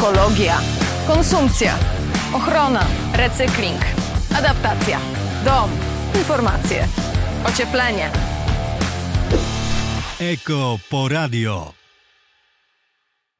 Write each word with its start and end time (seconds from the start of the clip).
ekologia, 0.00 0.56
konsumpcja, 1.06 1.76
ochrona, 2.32 2.80
recykling, 3.14 3.76
adaptacja, 4.32 4.96
dom, 5.44 5.68
informacje, 6.16 6.88
ocieplenie. 7.44 8.08
Eko 10.20 10.78
Poradio. 10.90 11.72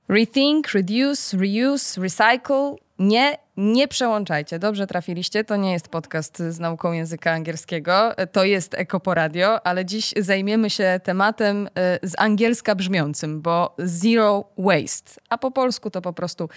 Rethink, 0.08 0.68
reduce, 0.68 1.32
reuse, 1.32 2.00
recycle. 2.00 2.76
Nie 2.98 3.38
nie 3.60 3.88
przełączajcie, 3.88 4.58
dobrze 4.58 4.86
trafiliście. 4.86 5.44
To 5.44 5.56
nie 5.56 5.72
jest 5.72 5.88
podcast 5.88 6.38
z 6.38 6.60
nauką 6.60 6.92
języka 6.92 7.32
angielskiego, 7.32 8.12
to 8.32 8.44
jest 8.44 8.74
Ekoporadio, 8.74 9.66
ale 9.66 9.84
dziś 9.84 10.14
zajmiemy 10.16 10.70
się 10.70 11.00
tematem 11.04 11.68
e, 11.74 11.98
z 12.02 12.14
angielska 12.18 12.74
brzmiącym, 12.74 13.42
bo 13.42 13.74
zero 13.78 14.44
waste, 14.58 15.20
a 15.28 15.38
po 15.38 15.50
polsku 15.50 15.90
to 15.90 16.02
po 16.02 16.12
prostu 16.12 16.48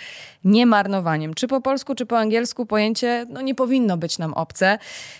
niemarnowaniem. 0.43 1.33
Czy 1.33 1.47
po 1.47 1.61
polsku, 1.61 1.95
czy 1.95 2.05
po 2.05 2.19
angielsku 2.19 2.65
pojęcie 2.65 3.25
no, 3.29 3.41
nie 3.41 3.55
powinno 3.55 3.97
być 3.97 4.17
nam 4.17 4.33
obce. 4.33 4.77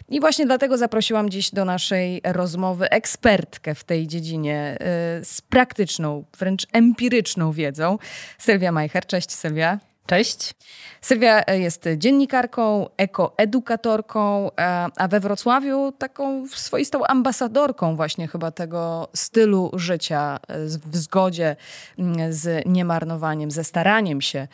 I 0.09 0.19
właśnie 0.19 0.45
dlatego 0.45 0.77
zaprosiłam 0.77 1.29
dziś 1.29 1.51
do 1.51 1.65
naszej 1.65 2.21
rozmowy 2.23 2.89
ekspertkę 2.89 3.75
w 3.75 3.83
tej 3.83 4.07
dziedzinie 4.07 4.77
e, 4.79 5.25
z 5.25 5.41
praktyczną, 5.41 6.25
wręcz 6.37 6.67
empiryczną 6.73 7.51
wiedzą. 7.51 7.97
Sylwia 8.37 8.71
Majcher. 8.71 9.05
Cześć 9.05 9.31
Sylwia. 9.31 9.92
Cześć. 10.05 10.53
Sylwia 11.01 11.43
jest 11.53 11.85
dziennikarką, 11.97 12.89
ekoedukatorką, 12.97 14.51
a 14.97 15.07
we 15.07 15.19
Wrocławiu 15.19 15.91
taką 15.91 16.47
swoistą 16.47 17.05
ambasadorką 17.05 17.95
właśnie 17.95 18.27
chyba 18.27 18.51
tego 18.51 19.07
stylu 19.13 19.71
życia 19.73 20.39
w 20.85 20.97
zgodzie 20.97 21.55
z 22.29 22.65
niemarnowaniem, 22.65 23.51
ze 23.51 23.63
staraniem 23.63 24.21
się, 24.21 24.47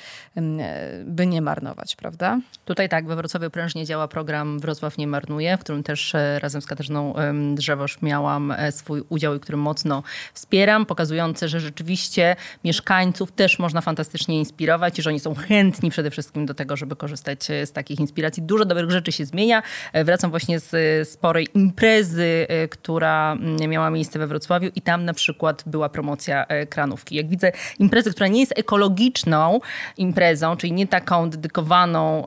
by 1.05 1.27
nie 1.27 1.41
marnować, 1.41 1.95
prawda? 1.95 2.39
Tutaj 2.65 2.89
tak, 2.89 3.07
we 3.07 3.15
Wrocławiu 3.15 3.49
prężnie 3.49 3.85
działa 3.85 4.07
program 4.07 4.59
Wrocław 4.59 4.97
nie 4.97 5.07
marnuje, 5.07 5.57
w 5.57 5.59
którym 5.59 5.83
też 5.83 6.15
e, 6.15 6.39
razem 6.39 6.61
z 6.61 6.65
Katarzyną 6.65 7.13
Drzewosz 7.53 8.01
miałam 8.01 8.51
e, 8.51 8.71
swój 8.71 9.03
udział 9.09 9.35
i 9.35 9.39
który 9.39 9.57
mocno 9.57 10.03
wspieram, 10.33 10.85
pokazujący, 10.85 11.47
że 11.47 11.59
rzeczywiście 11.59 12.35
mieszkańców 12.63 13.31
też 13.31 13.59
można 13.59 13.81
fantastycznie 13.81 14.39
inspirować 14.39 14.99
i 14.99 15.01
że 15.01 15.09
oni 15.09 15.19
są 15.19 15.35
chętni 15.39 15.89
przede 15.89 16.11
wszystkim 16.11 16.45
do 16.45 16.53
tego, 16.53 16.75
żeby 16.75 16.95
korzystać 16.95 17.51
e, 17.51 17.65
z 17.65 17.71
takich 17.71 17.99
inspiracji. 17.99 18.43
Dużo 18.43 18.65
dobrych 18.65 18.91
rzeczy 18.91 19.11
się 19.11 19.25
zmienia. 19.25 19.63
E, 19.93 20.03
wracam 20.03 20.29
właśnie 20.29 20.59
z 20.59 20.73
e, 20.73 21.05
sporej 21.05 21.47
imprezy, 21.53 22.47
która 22.69 23.31
mm, 23.31 23.69
miała 23.69 23.89
miejsce 23.89 24.19
we 24.19 24.27
Wrocławiu 24.27 24.69
i 24.75 24.81
tam 24.81 25.05
na 25.05 25.13
przykład 25.13 25.63
była 25.65 25.89
promocja 25.89 26.45
kranówki. 26.69 27.15
Jak 27.15 27.27
widzę 27.27 27.51
imprezę, 27.79 28.11
która 28.11 28.27
nie 28.27 28.39
jest 28.39 28.59
ekologiczną 28.59 29.59
imprezą, 29.97 30.57
czyli 30.57 30.73
nie 30.73 30.87
taką 30.87 31.29
dedykowaną 31.29 32.25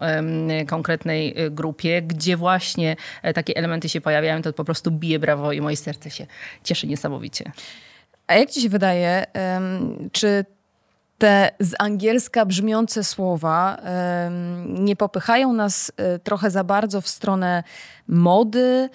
konkretnej 0.67 1.35
grupie, 1.51 2.03
gdzie 2.03 2.37
właśnie 2.37 2.97
takie 3.35 3.57
elementy 3.57 3.89
się 3.89 4.01
pojawiają, 4.01 4.43
to 4.43 4.53
po 4.53 4.65
prostu 4.65 4.91
bije 4.91 5.19
brawo 5.19 5.53
i 5.53 5.61
moje 5.61 5.77
serce 5.77 6.11
się 6.11 6.27
cieszy 6.65 6.87
niesamowicie. 6.87 7.53
A 8.27 8.35
jak 8.35 8.51
ci 8.51 8.61
się 8.61 8.69
wydaje, 8.69 9.27
czy 10.13 10.45
te 11.23 11.51
z 11.61 11.75
angielska 11.79 12.47
brzmiące 12.47 13.05
słowa 13.05 13.79
nie 14.67 14.97
popychają 14.97 15.53
nas 15.53 15.93
e, 15.97 16.19
trochę 16.19 16.51
za 16.51 16.65
bardzo 16.65 17.01
w 17.01 17.09
stronę 17.09 17.63
mody, 18.09 18.89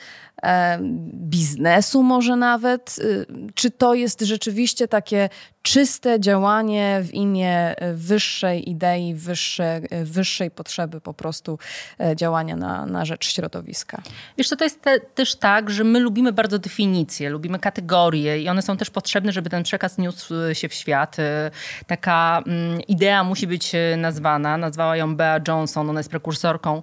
biznesu 1.14 2.04
może 2.04 2.36
nawet? 2.36 2.96
Y, 3.00 3.26
czy 3.56 3.72
to 3.72 3.94
jest 3.94 4.22
rzeczywiście 4.22 4.88
takie 4.88 5.30
czyste 5.68 6.20
działanie 6.20 7.00
w 7.04 7.14
imię 7.14 7.76
wyższej 7.94 8.70
idei, 8.70 9.14
wyższej, 9.14 9.82
wyższej 10.04 10.52
potrzeby 10.52 11.02
po 11.02 11.14
prostu 11.14 11.60
e, 12.00 12.16
działania 12.16 12.56
na, 12.56 12.86
na 12.86 13.06
rzecz 13.06 13.34
środowiska? 13.34 14.02
Wiesz 14.38 14.50
co, 14.50 14.56
to 14.56 14.64
jest 14.64 14.82
te, 14.82 15.00
też 15.00 15.36
tak, 15.36 15.70
że 15.70 15.84
my 15.84 16.00
lubimy 16.00 16.34
bardzo 16.34 16.60
definicje, 16.60 17.30
lubimy 17.30 17.60
kategorie 17.60 18.42
i 18.42 18.50
one 18.50 18.62
są 18.62 18.78
też 18.78 18.90
potrzebne, 18.90 19.32
żeby 19.32 19.50
ten 19.50 19.64
przekaz 19.64 19.98
niósł 19.98 20.34
się 20.54 20.70
w 20.70 20.74
świat. 20.74 21.20
E, 21.20 21.52
taka 21.88 22.44
mm, 22.46 22.82
idea 22.82 23.24
musi 23.24 23.48
być 23.48 23.76
e, 23.76 23.98
nazwana. 23.98 24.58
Nazwała 24.58 24.98
ją 24.98 25.16
Bea 25.16 25.40
Johnson, 25.48 25.90
ona 25.90 26.00
jest 26.00 26.10
prekursorką 26.10 26.82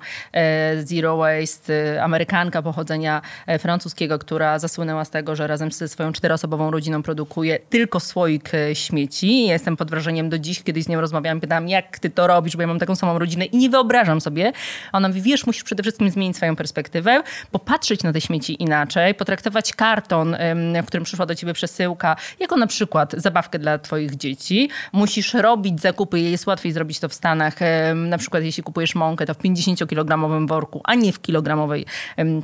Zero 0.84 1.16
Waste, 1.16 2.02
Amerykanka 2.14 2.62
pochodzenia 2.62 3.22
E, 3.46 3.58
francuskiego, 3.58 4.18
która 4.18 4.58
zasłynęła 4.58 5.04
z 5.04 5.10
tego, 5.10 5.36
że 5.36 5.46
razem 5.46 5.72
ze 5.72 5.88
swoją 5.88 6.12
czteroosobową 6.12 6.70
rodziną 6.70 7.02
produkuje 7.02 7.58
tylko 7.58 8.00
słoik 8.00 8.54
e, 8.54 8.74
śmieci. 8.74 9.46
Jestem 9.46 9.76
pod 9.76 9.90
wrażeniem 9.90 10.28
do 10.30 10.38
dziś, 10.38 10.62
kiedyś 10.62 10.84
z 10.84 10.88
nią 10.88 11.00
rozmawiałam, 11.00 11.40
pytałam, 11.40 11.68
jak 11.68 11.98
ty 11.98 12.10
to 12.10 12.26
robisz, 12.26 12.56
bo 12.56 12.62
ja 12.62 12.68
mam 12.68 12.78
taką 12.78 12.96
samą 12.96 13.18
rodzinę 13.18 13.44
i 13.44 13.56
nie 13.56 13.70
wyobrażam 13.70 14.20
sobie. 14.20 14.52
Ona 14.92 15.08
mówi, 15.08 15.22
wiesz, 15.22 15.46
musisz 15.46 15.64
przede 15.64 15.82
wszystkim 15.82 16.10
zmienić 16.10 16.36
swoją 16.36 16.56
perspektywę, 16.56 17.22
popatrzeć 17.50 18.02
na 18.02 18.12
te 18.12 18.20
śmieci 18.20 18.62
inaczej, 18.62 19.14
potraktować 19.14 19.72
karton, 19.72 20.36
w 20.82 20.86
którym 20.86 21.04
przyszła 21.04 21.26
do 21.26 21.34
ciebie 21.34 21.52
przesyłka, 21.52 22.16
jako 22.40 22.56
na 22.56 22.66
przykład 22.66 23.12
zabawkę 23.16 23.58
dla 23.58 23.78
twoich 23.78 24.16
dzieci. 24.16 24.70
Musisz 24.92 25.34
robić 25.34 25.80
zakupy, 25.80 26.20
jest 26.20 26.46
łatwiej 26.46 26.72
zrobić 26.72 27.00
to 27.00 27.08
w 27.08 27.14
Stanach, 27.14 27.54
na 27.94 28.18
przykład 28.18 28.42
jeśli 28.42 28.62
kupujesz 28.62 28.94
mąkę, 28.94 29.26
to 29.26 29.34
w 29.34 29.38
50-kilogramowym 29.38 30.48
worku, 30.48 30.80
a 30.84 30.94
nie 30.94 31.12
w 31.12 31.20
kilogramowej 31.20 31.86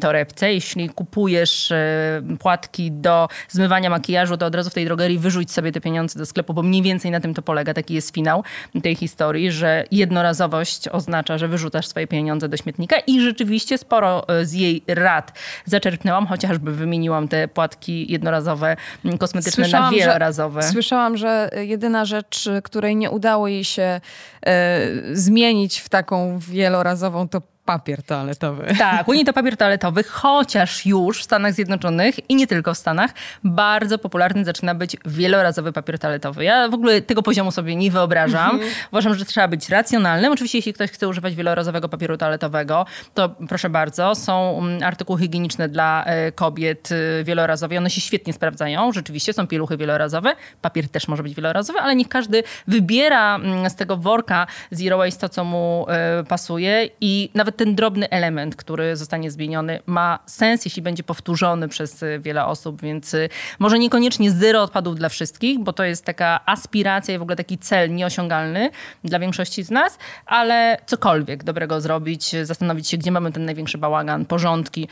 torebce. 0.00 0.52
Jeśli 0.52 0.88
kupujesz 0.88 1.72
e, 1.72 2.22
płatki 2.38 2.92
do 2.92 3.28
zmywania 3.48 3.90
makijażu, 3.90 4.36
to 4.36 4.46
od 4.46 4.54
razu 4.54 4.70
w 4.70 4.74
tej 4.74 4.84
drogerii 4.84 5.18
wyrzuć 5.18 5.52
sobie 5.52 5.72
te 5.72 5.80
pieniądze 5.80 6.18
do 6.18 6.26
sklepu, 6.26 6.54
bo 6.54 6.62
mniej 6.62 6.82
więcej 6.82 7.10
na 7.10 7.20
tym 7.20 7.34
to 7.34 7.42
polega. 7.42 7.74
Taki 7.74 7.94
jest 7.94 8.14
finał 8.14 8.44
tej 8.82 8.94
historii, 8.94 9.52
że 9.52 9.84
jednorazowość 9.90 10.88
oznacza, 10.88 11.38
że 11.38 11.48
wyrzucasz 11.48 11.86
swoje 11.86 12.06
pieniądze 12.06 12.48
do 12.48 12.56
śmietnika 12.56 12.96
i 13.06 13.20
rzeczywiście 13.20 13.78
sporo 13.78 14.28
e, 14.28 14.44
z 14.44 14.52
jej 14.52 14.82
rad 14.86 15.38
zaczerpnęłam, 15.64 16.26
chociażby 16.26 16.72
wymieniłam 16.72 17.28
te 17.28 17.48
płatki 17.48 18.12
jednorazowe, 18.12 18.76
kosmetyczne 19.18 19.64
słyszałam, 19.64 19.94
na 19.94 19.98
wielorazowe. 20.00 20.62
Że, 20.62 20.68
słyszałam, 20.68 21.16
że 21.16 21.50
jedyna 21.60 22.04
rzecz, 22.04 22.48
której 22.62 22.96
nie 22.96 23.10
udało 23.10 23.48
jej 23.48 23.64
się 23.64 24.00
e, 24.46 24.80
zmienić 25.12 25.78
w 25.78 25.88
taką 25.88 26.38
wielorazową, 26.38 27.28
to 27.28 27.42
papier 27.70 28.02
toaletowy. 28.02 28.64
Tak, 28.78 29.08
Unii 29.08 29.24
to 29.24 29.32
papier 29.32 29.56
toaletowy, 29.56 30.02
chociaż 30.02 30.86
już 30.86 31.20
w 31.20 31.24
Stanach 31.24 31.54
Zjednoczonych 31.54 32.30
i 32.30 32.34
nie 32.34 32.46
tylko 32.46 32.74
w 32.74 32.78
Stanach 32.78 33.10
bardzo 33.44 33.98
popularny 33.98 34.44
zaczyna 34.44 34.74
być 34.74 34.96
wielorazowy 35.04 35.72
papier 35.72 35.98
toaletowy. 35.98 36.44
Ja 36.44 36.68
w 36.68 36.74
ogóle 36.74 37.02
tego 37.02 37.22
poziomu 37.22 37.50
sobie 37.50 37.76
nie 37.76 37.90
wyobrażam. 37.90 38.50
Mhm. 38.50 38.70
Uważam, 38.92 39.14
że 39.14 39.24
trzeba 39.24 39.48
być 39.48 39.68
racjonalnym. 39.68 40.32
Oczywiście 40.32 40.58
jeśli 40.58 40.72
ktoś 40.72 40.90
chce 40.90 41.08
używać 41.08 41.34
wielorazowego 41.34 41.88
papieru 41.88 42.16
toaletowego, 42.16 42.86
to 43.14 43.28
proszę 43.48 43.70
bardzo, 43.70 44.14
są 44.14 44.58
mm, 44.58 44.82
artykuły 44.82 45.20
higieniczne 45.20 45.68
dla 45.68 46.04
e, 46.04 46.32
kobiet 46.32 46.88
e, 46.92 47.24
wielorazowe. 47.24 47.78
One 47.78 47.90
się 47.90 48.00
świetnie 48.00 48.32
sprawdzają. 48.32 48.92
Rzeczywiście 48.92 49.32
są 49.32 49.46
pieluchy 49.46 49.76
wielorazowe. 49.76 50.32
Papier 50.62 50.88
też 50.88 51.08
może 51.08 51.22
być 51.22 51.34
wielorazowy, 51.34 51.78
ale 51.78 51.96
niech 51.96 52.08
każdy 52.08 52.42
wybiera 52.66 53.36
mm, 53.36 53.70
z 53.70 53.74
tego 53.74 53.96
worka 53.96 54.46
zero 54.70 54.98
waste 54.98 55.20
to, 55.20 55.28
co 55.28 55.44
mu 55.44 55.86
e, 55.88 56.24
pasuje 56.24 56.88
i 57.00 57.30
nawet 57.34 57.59
ten 57.60 57.74
drobny 57.74 58.10
element, 58.10 58.56
który 58.56 58.96
zostanie 58.96 59.30
zmieniony, 59.30 59.80
ma 59.86 60.18
sens, 60.26 60.64
jeśli 60.64 60.82
będzie 60.82 61.02
powtórzony 61.02 61.68
przez 61.68 62.02
y, 62.02 62.20
wiele 62.22 62.44
osób, 62.44 62.82
więc 62.82 63.14
y, 63.14 63.28
może 63.58 63.78
niekoniecznie 63.78 64.30
zero 64.30 64.62
odpadów 64.62 64.96
dla 64.96 65.08
wszystkich, 65.08 65.58
bo 65.58 65.72
to 65.72 65.84
jest 65.84 66.04
taka 66.04 66.40
aspiracja 66.46 67.14
i 67.14 67.18
w 67.18 67.22
ogóle 67.22 67.36
taki 67.36 67.58
cel 67.58 67.94
nieosiągalny 67.94 68.70
dla 69.04 69.18
większości 69.18 69.62
z 69.62 69.70
nas, 69.70 69.98
ale 70.26 70.78
cokolwiek 70.86 71.44
dobrego 71.44 71.80
zrobić, 71.80 72.36
zastanowić 72.42 72.88
się, 72.88 72.96
gdzie 72.96 73.10
mamy 73.10 73.32
ten 73.32 73.44
największy 73.44 73.78
bałagan, 73.78 74.24
porządki. 74.24 74.88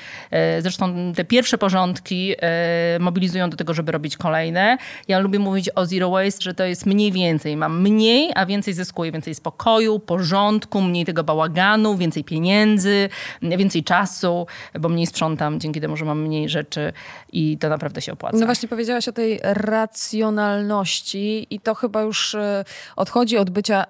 Y, 0.58 0.62
zresztą 0.62 1.12
te 1.16 1.24
pierwsze 1.24 1.58
porządki 1.58 2.34
mobilizują 3.00 3.50
do 3.50 3.56
tego, 3.56 3.74
żeby 3.74 3.92
robić 3.92 4.16
kolejne. 4.16 4.78
Ja 5.08 5.18
lubię 5.18 5.38
mówić 5.38 5.70
o 5.74 5.86
zero 5.86 6.10
waste, 6.10 6.42
że 6.42 6.54
to 6.54 6.64
jest 6.64 6.86
mniej 6.86 7.12
więcej. 7.12 7.56
Mam 7.56 7.82
mniej, 7.82 8.30
a 8.34 8.46
więcej 8.46 8.74
zyskuję, 8.74 9.12
więcej 9.12 9.34
spokoju, 9.34 9.98
porządku, 9.98 10.80
mniej 10.80 11.04
tego 11.04 11.24
bałaganu, 11.24 11.96
więcej 11.96 12.24
pieniędzy, 12.24 12.47
pieniędzy, 12.48 13.08
więcej 13.42 13.84
czasu, 13.84 14.46
bo 14.80 14.88
mniej 14.88 15.06
sprzątam 15.06 15.60
dzięki 15.60 15.80
temu, 15.80 15.96
że 15.96 16.04
mam 16.04 16.22
mniej 16.22 16.48
rzeczy 16.48 16.92
i 17.32 17.58
to 17.58 17.68
naprawdę 17.68 18.02
się 18.02 18.12
opłaca. 18.12 18.38
No 18.38 18.46
właśnie 18.46 18.68
powiedziałaś 18.68 19.08
o 19.08 19.12
tej 19.12 19.40
racjonalności 19.42 21.46
i 21.50 21.60
to 21.60 21.74
chyba 21.74 22.02
już 22.02 22.34
e, 22.34 22.64
odchodzi 22.96 23.38
od 23.38 23.50
bycia 23.50 23.84
e, 23.84 23.86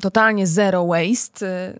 totalnie 0.00 0.46
zero 0.46 0.86
waste, 0.86 1.46
e, 1.46 1.74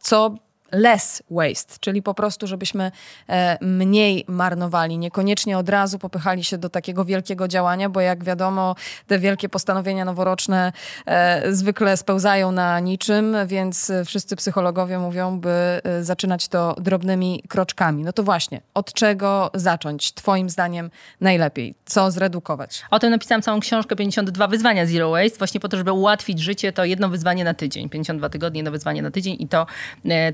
co 0.00 0.34
less 0.72 1.22
waste, 1.30 1.74
czyli 1.80 2.02
po 2.02 2.14
prostu, 2.14 2.46
żebyśmy 2.46 2.92
e, 3.28 3.58
mniej 3.60 4.24
marnowali, 4.28 4.98
niekoniecznie 4.98 5.58
od 5.58 5.68
razu 5.68 5.98
popychali 5.98 6.44
się 6.44 6.58
do 6.58 6.68
takiego 6.68 7.04
wielkiego 7.04 7.48
działania, 7.48 7.88
bo 7.88 8.00
jak 8.00 8.24
wiadomo, 8.24 8.74
te 9.06 9.18
wielkie 9.18 9.48
postanowienia 9.48 10.04
noworoczne 10.04 10.72
e, 11.06 11.52
zwykle 11.52 11.96
spełzają 11.96 12.52
na 12.52 12.80
niczym, 12.80 13.36
więc 13.46 13.92
wszyscy 14.04 14.36
psychologowie 14.36 14.98
mówią, 14.98 15.40
by 15.40 15.50
e, 15.50 16.04
zaczynać 16.04 16.48
to 16.48 16.76
drobnymi 16.80 17.42
kroczkami. 17.48 18.04
No 18.04 18.12
to 18.12 18.22
właśnie, 18.22 18.60
od 18.74 18.92
czego 18.92 19.50
zacząć? 19.54 20.12
Twoim 20.12 20.50
zdaniem 20.50 20.90
najlepiej? 21.20 21.74
Co 21.84 22.10
zredukować? 22.10 22.82
O 22.90 22.98
tym 22.98 23.10
napisałam 23.10 23.42
całą 23.42 23.60
książkę 23.60 23.96
52 23.96 24.48
wyzwania 24.48 24.86
Zero 24.86 25.10
Waste, 25.10 25.38
właśnie 25.38 25.60
po 25.60 25.68
to, 25.68 25.76
żeby 25.76 25.92
ułatwić 25.92 26.40
życie, 26.40 26.72
to 26.72 26.84
jedno 26.84 27.08
wyzwanie 27.08 27.44
na 27.44 27.54
tydzień, 27.54 27.88
52 27.88 28.28
tygodnie, 28.28 28.58
jedno 28.58 28.70
wyzwanie 28.70 29.02
na 29.02 29.10
tydzień 29.10 29.36
i 29.38 29.48
to 29.48 29.66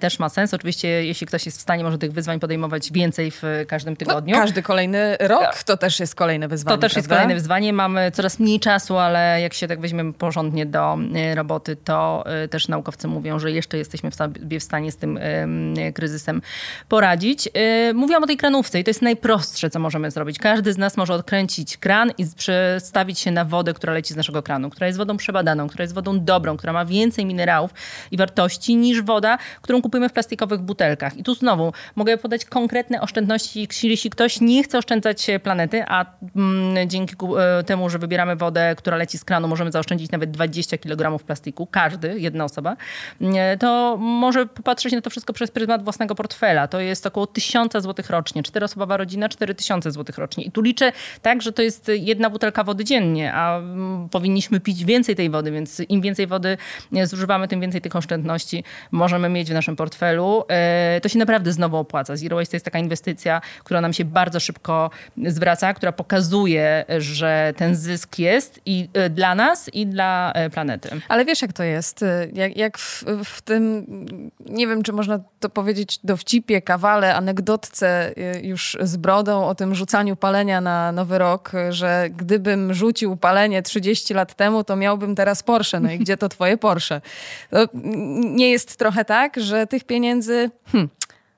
też 0.01 0.19
ma 0.23 0.29
sens. 0.29 0.55
Oczywiście, 0.55 0.89
jeśli 0.89 1.27
ktoś 1.27 1.47
jest 1.47 1.59
w 1.59 1.61
stanie, 1.61 1.85
może 1.85 1.99
tych 1.99 2.13
wyzwań 2.13 2.41
podejmować 2.41 2.93
więcej 2.93 3.31
w 3.31 3.43
każdym 3.69 3.97
tygodniu. 3.97 4.37
No, 4.37 4.43
każdy 4.43 4.63
kolejny 4.63 5.17
rok 5.21 5.63
to 5.63 5.77
też 5.77 6.01
jest 6.01 6.15
kolejne 6.15 6.49
wyzwanie. 6.49 6.77
To 6.77 6.81
też 6.81 6.93
prawda? 6.93 7.01
jest 7.01 7.09
kolejne 7.09 7.35
wyzwanie. 7.35 7.73
Mamy 7.73 8.11
coraz 8.11 8.39
mniej 8.39 8.61
czasu, 8.61 8.99
ale 8.99 9.41
jak 9.41 9.55
się 9.55 9.69
tak 9.69 9.81
weźmiemy 9.81 10.13
porządnie 10.13 10.67
do 10.67 10.99
e, 11.15 11.35
roboty, 11.35 11.77
to 11.77 12.25
e, 12.27 12.49
też 12.49 12.69
naukowcy 12.69 13.09
mówią, 13.09 13.39
że 13.39 13.53
jeszcze 13.53 13.79
jesteśmy 13.79 14.11
w 14.11 14.15
sobie 14.15 14.61
w 14.61 14.63
stanie 14.63 14.93
z 14.93 14.97
tym 14.97 15.19
kryzysem 15.95 16.43
poradzić. 16.89 17.49
E, 17.55 17.93
mówiłam 17.93 18.25
o 18.25 18.27
tej 18.27 18.37
kranówce 18.37 18.81
i 18.81 18.85
to 18.85 18.91
jest 18.91 19.03
najprostsze, 19.03 19.71
co 19.71 19.79
możemy 19.79 20.11
zrobić. 20.11 20.39
Każdy 20.39 20.73
z 20.73 20.79
nas 20.79 20.97
może 20.97 21.15
odkręcić 21.15 21.77
kran 21.77 22.13
i 22.19 22.27
przestawić 22.37 23.19
się 23.19 23.31
na 23.31 23.45
wodę, 23.45 23.75
która 23.75 23.93
leci 23.93 24.15
z 24.15 24.17
naszego 24.17 24.43
kranu, 24.43 24.71
która 24.71 24.87
jest 24.87 24.99
wodą 24.99 25.17
przebadaną, 25.17 25.69
która 25.69 25.83
jest 25.83 25.95
wodą 25.95 26.21
dobrą, 26.21 26.57
która 26.57 26.73
ma 26.73 26.85
więcej 26.85 27.27
minerałów 27.27 27.71
i 28.11 28.17
wartości 28.17 28.77
niż 28.77 29.03
woda, 29.03 29.39
którą 29.63 29.83
kupujemy 29.83 30.09
w 30.09 30.12
plastikowych 30.13 30.61
butelkach. 30.61 31.17
I 31.17 31.23
tu 31.23 31.35
znowu 31.35 31.73
mogę 31.97 32.19
podać 32.19 32.45
konkretne 32.45 33.01
oszczędności, 33.01 33.69
jeśli 33.83 34.11
ktoś 34.11 34.41
nie 34.41 34.65
chce 34.65 34.79
oszczędzać 34.79 35.27
planety, 35.43 35.85
a 35.89 36.07
mm, 36.37 36.91
dzięki 36.91 37.17
e, 37.59 37.65
temu, 37.65 37.91
że 37.91 37.99
wybieramy 37.99 38.37
wodę, 38.37 38.75
która 38.77 38.97
leci 38.97 39.19
z 39.19 39.25
kranu, 39.25 39.49
możemy 39.49 39.73
zaoszczędzić 39.73 40.11
nawet 40.11 40.31
20 40.31 40.79
kg 40.79 41.25
plastiku, 41.25 41.67
każdy, 41.67 42.21
jedna 42.21 42.45
osoba, 42.45 42.77
e, 43.21 43.57
to 43.57 43.97
może 44.01 44.47
popatrzeć 44.47 44.93
na 44.93 45.01
to 45.01 45.11
wszystko 45.11 45.33
przez 45.33 45.51
pryzmat 45.51 45.85
własnego 45.85 46.15
portfela. 46.15 46.69
To 46.69 46.81
jest 46.81 47.07
około 47.07 47.27
1000 47.27 47.73
zł 47.73 48.05
rocznie. 48.09 48.43
Czteroosobowa 48.43 48.97
rodzina, 48.97 49.29
4000 49.29 49.91
zł 49.91 50.15
rocznie. 50.19 50.45
I 50.45 50.51
tu 50.51 50.61
liczę 50.63 50.93
tak, 51.23 51.43
że 51.43 51.53
to 51.53 51.63
jest 51.63 51.91
jedna 51.95 52.31
butelka 52.31 52.65
wody 52.65 52.85
dziennie, 52.85 53.33
a 53.35 53.59
mm, 53.59 54.09
powinniśmy 54.09 54.61
pić 54.61 54.85
więcej 54.85 55.17
tej 55.17 55.31
wody, 55.31 55.51
więc 55.51 55.83
im 55.89 56.01
więcej 56.01 56.27
wody 56.27 56.57
e, 56.97 57.07
zużywamy, 57.07 57.49
tym 57.49 57.61
więcej 57.61 57.81
tych 57.81 57.97
oszczędności 57.97 58.65
możemy 58.91 59.29
mieć 59.29 59.51
w 59.51 59.53
naszym 59.55 59.77
portfelu. 59.77 60.02
E, 60.07 61.01
to 61.03 61.09
się 61.09 61.19
naprawdę 61.19 61.53
znowu 61.53 61.77
opłaca. 61.77 62.17
Zero 62.17 62.37
Waste 62.37 62.51
to 62.51 62.57
jest 62.57 62.65
taka 62.65 62.79
inwestycja, 62.79 63.41
która 63.65 63.81
nam 63.81 63.93
się 63.93 64.05
bardzo 64.05 64.41
szybko 64.41 64.91
zwraca, 65.27 65.75
która 65.75 65.93
pokazuje, 65.93 66.85
że 66.99 67.55
ten 67.57 67.77
zysk 67.77 68.19
jest 68.19 68.61
i 68.67 68.89
e, 68.95 69.11
dla 69.11 69.35
nas, 69.35 69.69
i 69.75 69.87
dla 69.87 70.33
e, 70.33 70.51
planety. 70.51 70.91
Ale 71.09 71.25
wiesz, 71.25 71.43
jak 71.43 71.53
to 71.53 71.63
jest? 71.63 72.05
Jak, 72.33 72.57
jak 72.57 72.79
w, 72.79 73.05
w, 73.25 73.43
tym, 73.43 73.87
nie 74.47 74.67
wiem, 74.67 74.83
czy 74.83 74.93
można 74.93 75.21
to 75.41 75.49
powiedzieć 75.51 75.99
dowcipie, 76.05 76.63
kawale, 76.63 77.15
anegdotce 77.15 78.15
już 78.43 78.77
z 78.81 78.97
brodą 78.97 79.47
o 79.47 79.55
tym 79.55 79.75
rzucaniu 79.75 80.17
palenia 80.17 80.61
na 80.61 80.93
Nowy 80.93 81.19
Rok, 81.19 81.53
że 81.71 82.09
gdybym 82.17 82.75
rzucił 82.75 83.17
palenie 83.17 83.63
30 83.63 84.15
lat 84.15 84.35
temu, 84.35 84.65
to 84.65 84.77
miałbym 84.77 85.15
teraz 85.15 85.43
Porsche. 85.43 85.81
No 85.81 85.91
i 85.91 85.99
gdzie 85.99 86.17
to 86.17 86.29
twoje 86.29 86.57
Porsche? 86.57 87.01
To 87.51 87.67
nie 88.15 88.51
jest 88.51 88.77
trochę 88.77 89.05
tak, 89.05 89.37
że 89.41 89.67
tych 89.67 89.85
pieniędzy? 89.93 90.51
Hmm, 90.73 90.89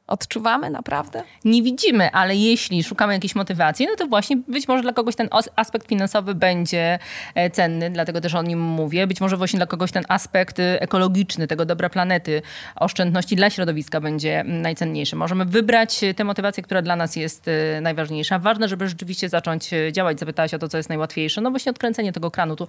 Odczuwamy 0.07 0.71
naprawdę? 0.71 1.23
Nie 1.45 1.63
widzimy, 1.63 2.11
ale 2.11 2.37
jeśli 2.37 2.85
szukamy 2.85 3.13
jakiejś 3.13 3.35
motywacji, 3.35 3.87
no 3.87 3.97
to 3.97 4.07
właśnie 4.07 4.37
być 4.37 4.69
może 4.69 4.83
dla 4.83 4.93
kogoś 4.93 5.17
ten 5.17 5.29
aspekt 5.57 5.89
finansowy 5.89 6.35
będzie 6.35 6.99
e, 7.35 7.51
cenny, 7.51 7.91
dlatego 7.91 8.21
też 8.21 8.35
o 8.35 8.43
nim 8.43 8.61
mówię. 8.61 9.07
Być 9.07 9.21
może 9.21 9.37
właśnie 9.37 9.57
dla 9.57 9.67
kogoś 9.67 9.93
ten 9.93 10.05
aspekt 10.09 10.59
e, 10.59 10.81
ekologiczny, 10.83 11.47
tego 11.47 11.65
dobra 11.65 11.89
planety, 11.89 12.43
oszczędności 12.77 13.37
dla 13.37 13.51
środowiska 13.51 14.01
będzie 14.01 14.45
najcenniejszy. 14.47 15.17
Możemy 15.17 15.45
wybrać 15.45 16.05
e, 16.05 16.15
tę 16.15 16.25
motywację, 16.25 16.63
która 16.63 16.83
dla 16.83 16.97
nas 16.97 17.17
jest 17.17 17.51
najważniejsza. 17.81 18.39
Ważne, 18.39 18.69
żeby 18.69 18.89
rzeczywiście 18.89 19.29
zacząć 19.29 19.71
działać. 19.93 20.21
Zapytałaś 20.21 20.55
o 20.55 20.59
to, 20.59 20.69
co 20.69 20.77
jest 20.77 20.89
najłatwiejsze. 20.89 21.41
No 21.41 21.51
właśnie 21.51 21.71
odkręcenie 21.71 22.13
tego 22.13 22.31
kranu. 22.31 22.57
Tu 22.57 22.67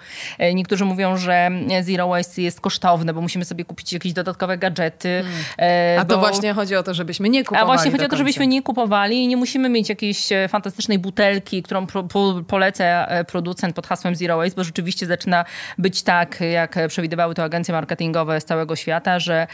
niektórzy 0.53 0.85
mówią, 0.85 1.17
że 1.17 1.51
zero 1.81 2.07
waste 2.07 2.41
jest 2.41 2.61
kosztowne, 2.61 3.13
bo 3.13 3.21
musimy 3.21 3.45
sobie 3.45 3.65
kupić 3.65 3.93
jakieś 3.93 4.13
dodatkowe 4.13 4.57
gadżety. 4.57 5.23
Hmm. 5.57 5.99
A 5.99 6.05
bo... 6.05 6.13
to 6.13 6.19
właśnie 6.19 6.53
chodzi 6.53 6.75
o 6.75 6.83
to, 6.83 6.93
żebyśmy 6.93 7.24
żebyśmy 7.25 7.29
nie 7.29 7.43
kupowali. 7.43 7.63
A 7.63 7.65
właśnie 7.65 7.91
chodzi 7.91 8.05
o 8.05 8.09
to, 8.09 8.17
żebyśmy 8.17 8.47
nie 8.47 8.61
kupowali 8.61 9.23
i 9.23 9.27
nie 9.27 9.37
musimy 9.37 9.69
mieć 9.69 9.89
jakiejś 9.89 10.31
e, 10.31 10.47
fantastycznej 10.47 10.99
butelki, 10.99 11.63
którą 11.63 11.87
po, 11.87 12.03
po, 12.03 12.41
poleca 12.47 12.83
e, 12.83 13.23
producent 13.23 13.75
pod 13.75 13.87
hasłem 13.87 14.15
Zero 14.15 14.37
Waste, 14.37 14.55
bo 14.55 14.63
rzeczywiście 14.63 15.05
zaczyna 15.05 15.45
być 15.77 16.03
tak, 16.03 16.39
jak 16.51 16.79
przewidywały 16.87 17.35
to 17.35 17.43
agencje 17.43 17.73
marketingowe 17.73 18.41
z 18.41 18.45
całego 18.45 18.75
świata, 18.75 19.19
że 19.19 19.47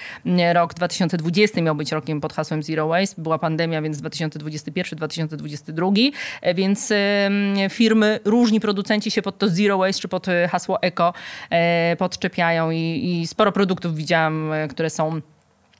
rok 0.53 0.73
2020 0.73 1.62
miał 1.62 1.75
być 1.75 1.91
rokiem 1.91 2.21
pod 2.21 2.33
hasłem 2.33 2.63
Zero 2.63 2.88
Waste. 2.88 3.21
Była 3.21 3.39
pandemia, 3.39 3.81
więc 3.81 3.97
2021, 3.97 4.97
2022, 4.97 5.88
e, 6.41 6.53
więc 6.53 6.94
firmy, 7.69 8.19
różni 8.25 8.59
producenci 8.59 9.12
się 9.12 9.21
pod 9.21 9.38
to 9.38 9.50
Zero 9.50 9.77
Waste 9.77 10.01
czy 10.01 10.07
pod 10.07 10.27
hasło 10.50 10.81
Eco 10.81 11.13
podczepiają 11.97 12.71
i, 12.71 12.77
i 13.21 13.27
sporo 13.27 13.51
produktów 13.51 13.95
widziałam, 13.95 14.51
które 14.69 14.89
są 14.89 15.21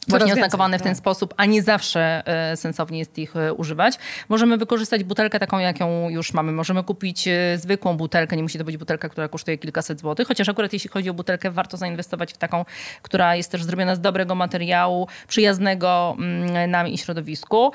właśnie 0.08 0.34
oznakowane 0.34 0.80
w 0.80 0.82
ten 0.82 0.92
tak. 0.92 0.98
sposób, 0.98 1.34
a 1.38 1.46
nie 1.46 1.64
zawsze 1.64 2.24
e, 2.26 2.58
sensownie 2.58 3.00
jest 3.00 3.18
ich 3.18 3.36
e, 3.36 3.54
używać. 3.54 3.98
Możemy 4.30 4.58
wykorzystać 4.58 5.04
butelkę 5.04 5.40
taką, 5.40 5.60
jaką 5.60 6.10
już 6.10 6.34
mamy. 6.34 6.52
Możemy 6.52 6.84
kupić 6.84 7.28
e, 7.28 7.58
zwykłą 7.58 7.98
butelkę, 7.98 8.36
nie 8.36 8.44
musi 8.44 8.58
to 8.58 8.64
być 8.64 8.78
butelka, 8.78 9.10
która 9.10 9.28
kosztuje 9.28 9.58
kilkaset 9.58 10.00
złotych, 10.00 10.28
chociaż 10.28 10.50
akurat 10.50 10.74
jeśli 10.74 10.90
chodzi 10.90 11.10
o 11.10 11.14
butelkę, 11.14 11.52
warto 11.52 11.78
zainwestować 11.78 12.34
w 12.34 12.38
taką, 12.38 12.66
która 13.02 13.36
jest 13.36 13.52
też 13.52 13.64
zrobiona 13.64 13.96
z 13.96 14.02
dobrego 14.02 14.36
materiału, 14.36 15.08
przyjaznego 15.28 16.16
mm, 16.20 16.72
nam 16.72 16.88
i 16.88 16.98
środowisku. 16.98 17.72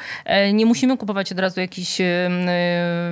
Nie 0.52 0.66
musimy 0.66 0.96
kupować 0.96 1.32
od 1.32 1.38
razu 1.38 1.60
jakichś, 1.60 1.98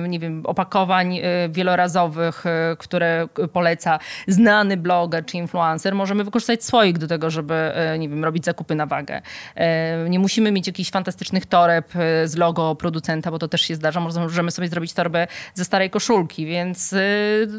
nie 0.07 0.19
wiem, 0.19 0.45
opakowań 0.45 1.19
wielorazowych, 1.49 2.43
które 2.77 3.27
poleca 3.53 3.99
znany 4.27 4.77
bloger 4.77 5.25
czy 5.25 5.37
influencer. 5.37 5.95
Możemy 5.95 6.23
wykorzystać 6.23 6.63
swoich 6.63 6.97
do 6.97 7.07
tego, 7.07 7.29
żeby, 7.29 7.71
nie 7.99 8.09
wiem, 8.09 8.25
robić 8.25 8.45
zakupy 8.45 8.75
na 8.75 8.85
wagę 8.85 9.04
uwagę. 9.05 9.21
E, 9.55 10.09
nie 10.09 10.19
musimy 10.19 10.51
mieć 10.51 10.67
jakichś 10.67 10.89
fantastycznych 10.89 11.45
toreb 11.45 11.95
e, 11.95 12.27
z 12.27 12.35
logo 12.35 12.75
producenta, 12.75 13.31
bo 13.31 13.39
to 13.39 13.47
też 13.47 13.61
się 13.61 13.75
zdarza. 13.75 13.99
Możemy 13.99 14.51
sobie 14.51 14.67
zrobić 14.67 14.93
torbę 14.93 15.27
ze 15.53 15.65
starej 15.65 15.89
koszulki, 15.89 16.45
więc 16.45 16.93
e, 16.93 16.99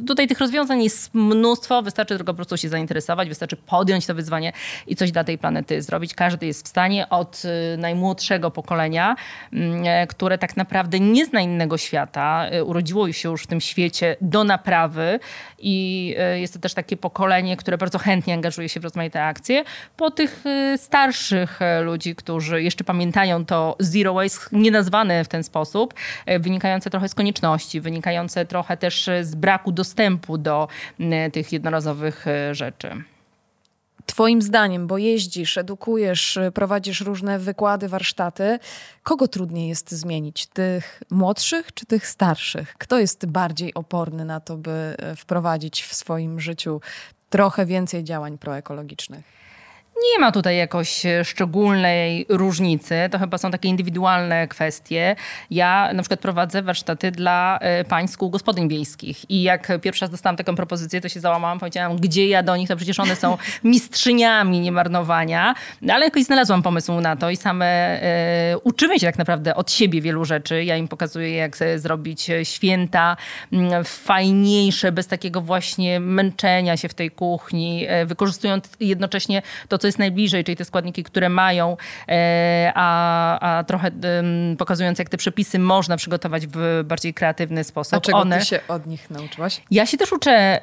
tutaj 0.06 0.28
tych 0.28 0.40
rozwiązań 0.40 0.82
jest 0.82 1.14
mnóstwo. 1.14 1.82
Wystarczy 1.82 2.16
tylko 2.16 2.32
po 2.32 2.36
prostu 2.36 2.56
się 2.56 2.68
zainteresować, 2.68 3.28
wystarczy 3.28 3.56
podjąć 3.56 4.06
to 4.06 4.14
wyzwanie 4.14 4.52
i 4.86 4.96
coś 4.96 5.12
dla 5.12 5.24
tej 5.24 5.38
planety 5.38 5.82
zrobić. 5.82 6.14
Każdy 6.14 6.46
jest 6.46 6.64
w 6.64 6.68
stanie 6.68 7.08
od 7.08 7.42
najmłodszego 7.78 8.50
pokolenia, 8.50 9.16
mm, 9.52 10.06
które 10.06 10.38
tak 10.38 10.56
naprawdę 10.56 11.00
nie 11.00 11.26
zna 11.26 11.40
innego 11.40 11.78
świata, 11.78 12.46
urodziło 12.64 13.12
się 13.12 13.28
już 13.28 13.42
w 13.42 13.46
tym 13.46 13.60
świecie 13.60 14.16
do 14.20 14.44
naprawy 14.44 15.20
i 15.58 16.14
jest 16.34 16.52
to 16.54 16.58
też 16.58 16.74
takie 16.74 16.96
pokolenie, 16.96 17.56
które 17.56 17.78
bardzo 17.78 17.98
chętnie 17.98 18.34
angażuje 18.34 18.68
się 18.68 18.80
w 18.80 18.84
rozmaite 18.84 19.24
akcje, 19.24 19.64
po 19.96 20.10
tych 20.10 20.44
starszych 20.76 21.35
starszych 21.36 21.62
e, 21.62 21.80
ludzi, 21.80 22.14
którzy 22.14 22.62
jeszcze 22.62 22.84
pamiętają 22.84 23.44
to 23.44 23.76
zero 23.78 24.14
waste, 24.14 24.46
nie 24.52 24.70
nazwane 24.70 25.24
w 25.24 25.28
ten 25.28 25.44
sposób, 25.44 25.94
e, 26.26 26.38
wynikające 26.38 26.90
trochę 26.90 27.08
z 27.08 27.14
konieczności, 27.14 27.80
wynikające 27.80 28.46
trochę 28.46 28.76
też 28.76 29.10
z 29.22 29.34
braku 29.34 29.72
dostępu 29.72 30.38
do 30.38 30.68
tych 31.32 31.52
jednorazowych 31.52 32.26
e, 32.26 32.54
rzeczy. 32.54 32.90
Twoim 34.06 34.42
zdaniem, 34.42 34.86
bo 34.86 34.98
jeździsz, 34.98 35.58
edukujesz, 35.58 36.38
prowadzisz 36.54 37.00
różne 37.00 37.38
wykłady, 37.38 37.88
warsztaty, 37.88 38.58
kogo 39.02 39.28
trudniej 39.28 39.68
jest 39.68 39.90
zmienić? 39.90 40.46
Tych 40.46 41.02
młodszych 41.10 41.74
czy 41.74 41.86
tych 41.86 42.06
starszych? 42.06 42.74
Kto 42.78 42.98
jest 42.98 43.26
bardziej 43.26 43.74
oporny 43.74 44.24
na 44.24 44.40
to, 44.40 44.56
by 44.56 44.96
wprowadzić 45.16 45.82
w 45.82 45.94
swoim 45.94 46.40
życiu 46.40 46.80
trochę 47.30 47.66
więcej 47.66 48.04
działań 48.04 48.38
proekologicznych? 48.38 49.35
Nie 50.02 50.18
ma 50.18 50.32
tutaj 50.32 50.56
jakoś 50.56 51.06
e, 51.06 51.24
szczególnej 51.24 52.26
różnicy. 52.28 52.94
To 53.10 53.18
chyba 53.18 53.38
są 53.38 53.50
takie 53.50 53.68
indywidualne 53.68 54.48
kwestie. 54.48 55.16
Ja 55.50 55.90
na 55.94 56.02
przykład 56.02 56.20
prowadzę 56.20 56.62
warsztaty 56.62 57.10
dla 57.10 57.58
e, 57.60 57.84
pań 57.84 58.06
gospodyń 58.20 58.68
wiejskich. 58.68 59.30
I 59.30 59.42
jak 59.42 59.72
pierwszy 59.82 60.00
raz 60.00 60.10
dostałam 60.10 60.36
taką 60.36 60.56
propozycję, 60.56 61.00
to 61.00 61.08
się 61.08 61.20
załamałam, 61.20 61.58
powiedziałam, 61.58 61.96
gdzie 61.96 62.28
ja 62.28 62.42
do 62.42 62.56
nich, 62.56 62.68
to 62.68 62.76
przecież 62.76 63.00
one 63.00 63.16
są 63.16 63.38
mistrzyniami 63.64 64.60
niemarnowania. 64.60 65.54
No, 65.82 65.94
ale 65.94 66.04
jakoś 66.04 66.22
znalazłam 66.22 66.62
pomysł 66.62 67.00
na 67.00 67.16
to 67.16 67.30
i 67.30 67.36
same 67.36 67.66
e, 67.66 68.58
uczymy 68.64 69.00
się 69.00 69.06
tak 69.06 69.18
naprawdę 69.18 69.54
od 69.54 69.70
siebie 69.70 70.00
wielu 70.00 70.24
rzeczy. 70.24 70.64
Ja 70.64 70.76
im 70.76 70.88
pokazuję, 70.88 71.34
jak 71.34 71.56
zrobić 71.76 72.30
święta 72.42 73.16
fajniejsze, 73.84 74.92
bez 74.92 75.06
takiego 75.06 75.40
właśnie 75.40 76.00
męczenia 76.00 76.76
się 76.76 76.88
w 76.88 76.94
tej 76.94 77.10
kuchni, 77.10 77.86
wykorzystując 78.06 78.70
jednocześnie 78.80 79.42
to, 79.68 79.78
co 79.78 79.85
co 79.86 79.88
jest 79.88 79.98
najbliżej, 79.98 80.44
czyli 80.44 80.56
te 80.56 80.64
składniki, 80.64 81.04
które 81.04 81.28
mają, 81.28 81.76
a, 82.74 83.58
a 83.58 83.64
trochę 83.64 83.90
pokazując, 84.58 84.98
jak 84.98 85.08
te 85.08 85.16
przepisy 85.16 85.58
można 85.58 85.96
przygotować 85.96 86.46
w 86.46 86.82
bardziej 86.84 87.14
kreatywny 87.14 87.64
sposób. 87.64 87.94
A 87.94 88.00
czego 88.00 88.18
One, 88.18 88.38
ty 88.38 88.44
się 88.44 88.60
od 88.68 88.86
nich 88.86 89.10
nauczyłaś? 89.10 89.62
Ja 89.70 89.86
się 89.86 89.96
też 89.96 90.12
uczę 90.12 90.60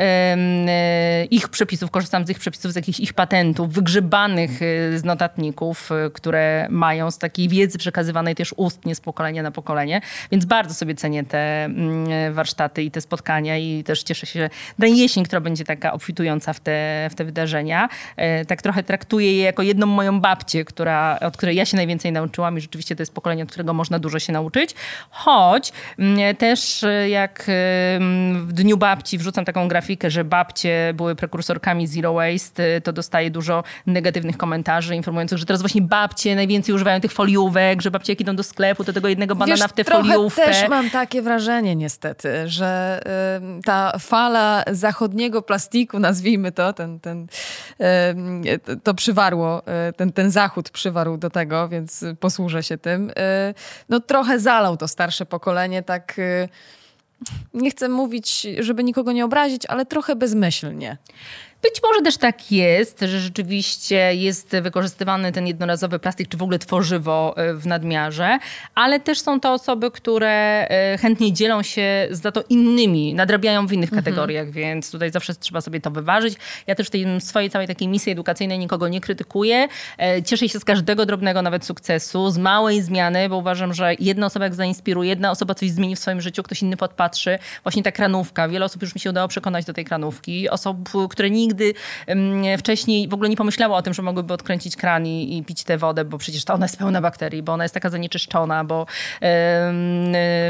ich 1.31 1.49
przepisów, 1.49 1.91
korzystam 1.91 2.25
z 2.25 2.29
ich 2.29 2.39
przepisów, 2.39 2.71
z 2.73 2.75
jakichś 2.75 2.99
ich 2.99 3.13
patentów, 3.13 3.73
wygrzebanych 3.73 4.51
z 4.95 5.03
notatników, 5.03 5.89
które 6.13 6.67
mają 6.69 7.11
z 7.11 7.17
takiej 7.17 7.49
wiedzy 7.49 7.77
przekazywanej 7.77 8.35
też 8.35 8.53
ustnie 8.57 8.95
z 8.95 9.01
pokolenia 9.01 9.43
na 9.43 9.51
pokolenie, 9.51 10.01
więc 10.31 10.45
bardzo 10.45 10.73
sobie 10.73 10.95
cenię 10.95 11.23
te 11.23 11.65
mm, 11.65 12.33
warsztaty 12.33 12.83
i 12.83 12.91
te 12.91 13.01
spotkania 13.01 13.57
i 13.57 13.83
też 13.83 14.03
cieszę 14.03 14.25
się, 14.25 14.39
że 14.39 14.49
na 14.77 14.87
jesień, 14.87 15.23
która 15.23 15.41
będzie 15.41 15.63
taka 15.63 15.93
obfitująca 15.93 16.53
w 16.53 16.59
te, 16.59 17.07
w 17.11 17.15
te 17.15 17.25
wydarzenia, 17.25 17.89
e, 18.17 18.45
tak 18.45 18.61
trochę 18.61 18.83
traktuję 18.83 19.12
je 19.19 19.37
jako 19.37 19.63
jedną 19.63 19.85
moją 19.85 20.21
babcię, 20.21 20.65
która, 20.65 21.19
od 21.19 21.37
której 21.37 21.55
ja 21.55 21.65
się 21.65 21.77
najwięcej 21.77 22.11
nauczyłam 22.11 22.57
i 22.57 22.61
rzeczywiście 22.61 22.95
to 22.95 23.01
jest 23.01 23.13
pokolenie, 23.13 23.43
od 23.43 23.49
którego 23.49 23.73
można 23.73 23.99
dużo 23.99 24.19
się 24.19 24.33
nauczyć, 24.33 24.75
choć 25.09 25.73
mm, 25.99 26.35
też 26.35 26.83
e, 26.83 27.09
jak 27.09 27.45
w 28.45 28.53
Dniu 28.53 28.77
Babci 28.77 29.17
wrzucam 29.17 29.45
taką 29.45 29.67
grafikę, 29.67 30.11
że 30.11 30.23
babcie 30.23 30.93
były 30.95 31.15
prekursorkami 31.15 31.87
Zero 31.87 32.13
Waste, 32.13 32.81
to 32.81 32.93
dostaję 32.93 33.31
dużo 33.31 33.63
negatywnych 33.85 34.37
komentarzy 34.37 34.95
informujących, 34.95 35.37
że 35.37 35.45
teraz 35.45 35.61
właśnie 35.61 35.81
babcie 35.81 36.35
najwięcej 36.35 36.75
używają 36.75 37.01
tych 37.01 37.11
foliówek, 37.11 37.81
że 37.81 37.91
babcie 37.91 38.13
jak 38.13 38.21
idą 38.21 38.35
do 38.35 38.43
sklepu, 38.43 38.83
to 38.83 38.93
tego 38.93 39.07
jednego 39.07 39.35
banana 39.35 39.55
Wiesz, 39.55 39.71
w 39.71 39.73
tę 39.73 39.83
foliówkę. 39.83 40.45
też 40.45 40.69
mam 40.69 40.89
takie 40.89 41.21
wrażenie 41.21 41.75
niestety, 41.75 42.49
że 42.49 43.01
ta 43.65 43.97
fala 43.99 44.63
zachodniego 44.71 45.41
plastiku, 45.41 45.99
nazwijmy 45.99 46.51
to, 46.51 46.73
ten, 46.73 46.99
ten, 46.99 47.27
to 48.83 48.93
przywarło, 49.03 49.61
y, 49.89 49.93
ten, 49.93 50.11
ten 50.11 50.31
zachód 50.31 50.69
przywarł 50.69 51.17
do 51.17 51.29
tego, 51.29 51.69
więc 51.69 52.05
posłużę 52.19 52.63
się 52.63 52.77
tym. 52.77 53.09
Y, 53.09 53.13
no 53.89 53.99
trochę 53.99 54.39
zalał 54.39 54.77
to 54.77 54.87
starsze 54.87 55.25
pokolenie 55.25 55.83
tak 55.83 56.19
y, 56.19 56.49
nie 57.53 57.71
chcę 57.71 57.89
mówić, 57.89 58.47
żeby 58.59 58.83
nikogo 58.83 59.11
nie 59.11 59.25
obrazić, 59.25 59.65
ale 59.65 59.85
trochę 59.85 60.15
bezmyślnie. 60.15 60.97
Być 61.63 61.81
może 61.83 62.01
też 62.01 62.17
tak 62.17 62.51
jest, 62.51 62.99
że 62.99 63.19
rzeczywiście 63.19 64.15
jest 64.15 64.55
wykorzystywany 64.61 65.31
ten 65.31 65.47
jednorazowy 65.47 65.99
plastik, 65.99 66.27
czy 66.27 66.37
w 66.37 66.43
ogóle 66.43 66.59
tworzywo 66.59 67.33
e, 67.37 67.53
w 67.53 67.67
nadmiarze, 67.67 68.39
ale 68.75 68.99
też 68.99 69.19
są 69.19 69.39
to 69.39 69.53
osoby, 69.53 69.91
które 69.91 70.67
e, 70.69 70.97
chętnie 70.97 71.33
dzielą 71.33 71.63
się 71.63 72.07
za 72.11 72.31
to 72.31 72.43
innymi, 72.49 73.13
nadrabiają 73.13 73.67
w 73.67 73.73
innych 73.73 73.89
mhm. 73.89 74.03
kategoriach, 74.03 74.51
więc 74.51 74.91
tutaj 74.91 75.11
zawsze 75.11 75.35
trzeba 75.35 75.61
sobie 75.61 75.81
to 75.81 75.91
wyważyć. 75.91 76.35
Ja 76.67 76.75
też 76.75 76.87
w 76.87 76.89
tej 76.89 77.21
swojej 77.21 77.49
całej 77.49 77.67
takiej 77.67 77.87
misji 77.87 78.11
edukacyjnej 78.11 78.59
nikogo 78.59 78.87
nie 78.87 79.01
krytykuję. 79.01 79.67
E, 79.97 80.23
cieszę 80.23 80.49
się 80.49 80.59
z 80.59 80.65
każdego 80.65 81.05
drobnego 81.05 81.41
nawet 81.41 81.65
sukcesu, 81.65 82.31
z 82.31 82.37
małej 82.37 82.81
zmiany, 82.81 83.29
bo 83.29 83.37
uważam, 83.37 83.73
że 83.73 83.95
jedna 83.99 84.25
osoba 84.25 84.45
jak 84.45 84.55
zainspiruje, 84.55 85.09
jedna 85.09 85.31
osoba 85.31 85.55
coś 85.55 85.69
zmieni 85.71 85.95
w 85.95 85.99
swoim 85.99 86.21
życiu, 86.21 86.43
ktoś 86.43 86.61
inny 86.61 86.77
podpatrzy. 86.77 87.39
Właśnie 87.63 87.83
ta 87.83 87.91
kranówka. 87.91 88.49
Wiele 88.49 88.65
osób 88.65 88.81
już 88.81 88.95
mi 88.95 89.01
się 89.01 89.09
udało 89.09 89.27
przekonać 89.27 89.65
do 89.65 89.73
tej 89.73 89.85
kranówki. 89.85 90.49
Osób, 90.49 90.89
które 91.09 91.29
nigdy 91.29 91.52
nigdy 91.53 91.73
wcześniej 92.57 93.07
w 93.07 93.13
ogóle 93.13 93.29
nie 93.29 93.37
pomyślała 93.37 93.77
o 93.77 93.81
tym, 93.81 93.93
że 93.93 94.01
mogłyby 94.01 94.33
odkręcić 94.33 94.75
kran 94.75 95.07
i, 95.07 95.37
i 95.37 95.43
pić 95.43 95.63
tę 95.63 95.77
wodę, 95.77 96.05
bo 96.05 96.17
przecież 96.17 96.45
ta 96.45 96.53
ona 96.53 96.65
jest 96.65 96.77
pełna 96.77 97.01
bakterii, 97.01 97.43
bo 97.43 97.53
ona 97.53 97.63
jest 97.63 97.73
taka 97.73 97.89
zanieczyszczona, 97.89 98.63
bo 98.63 98.85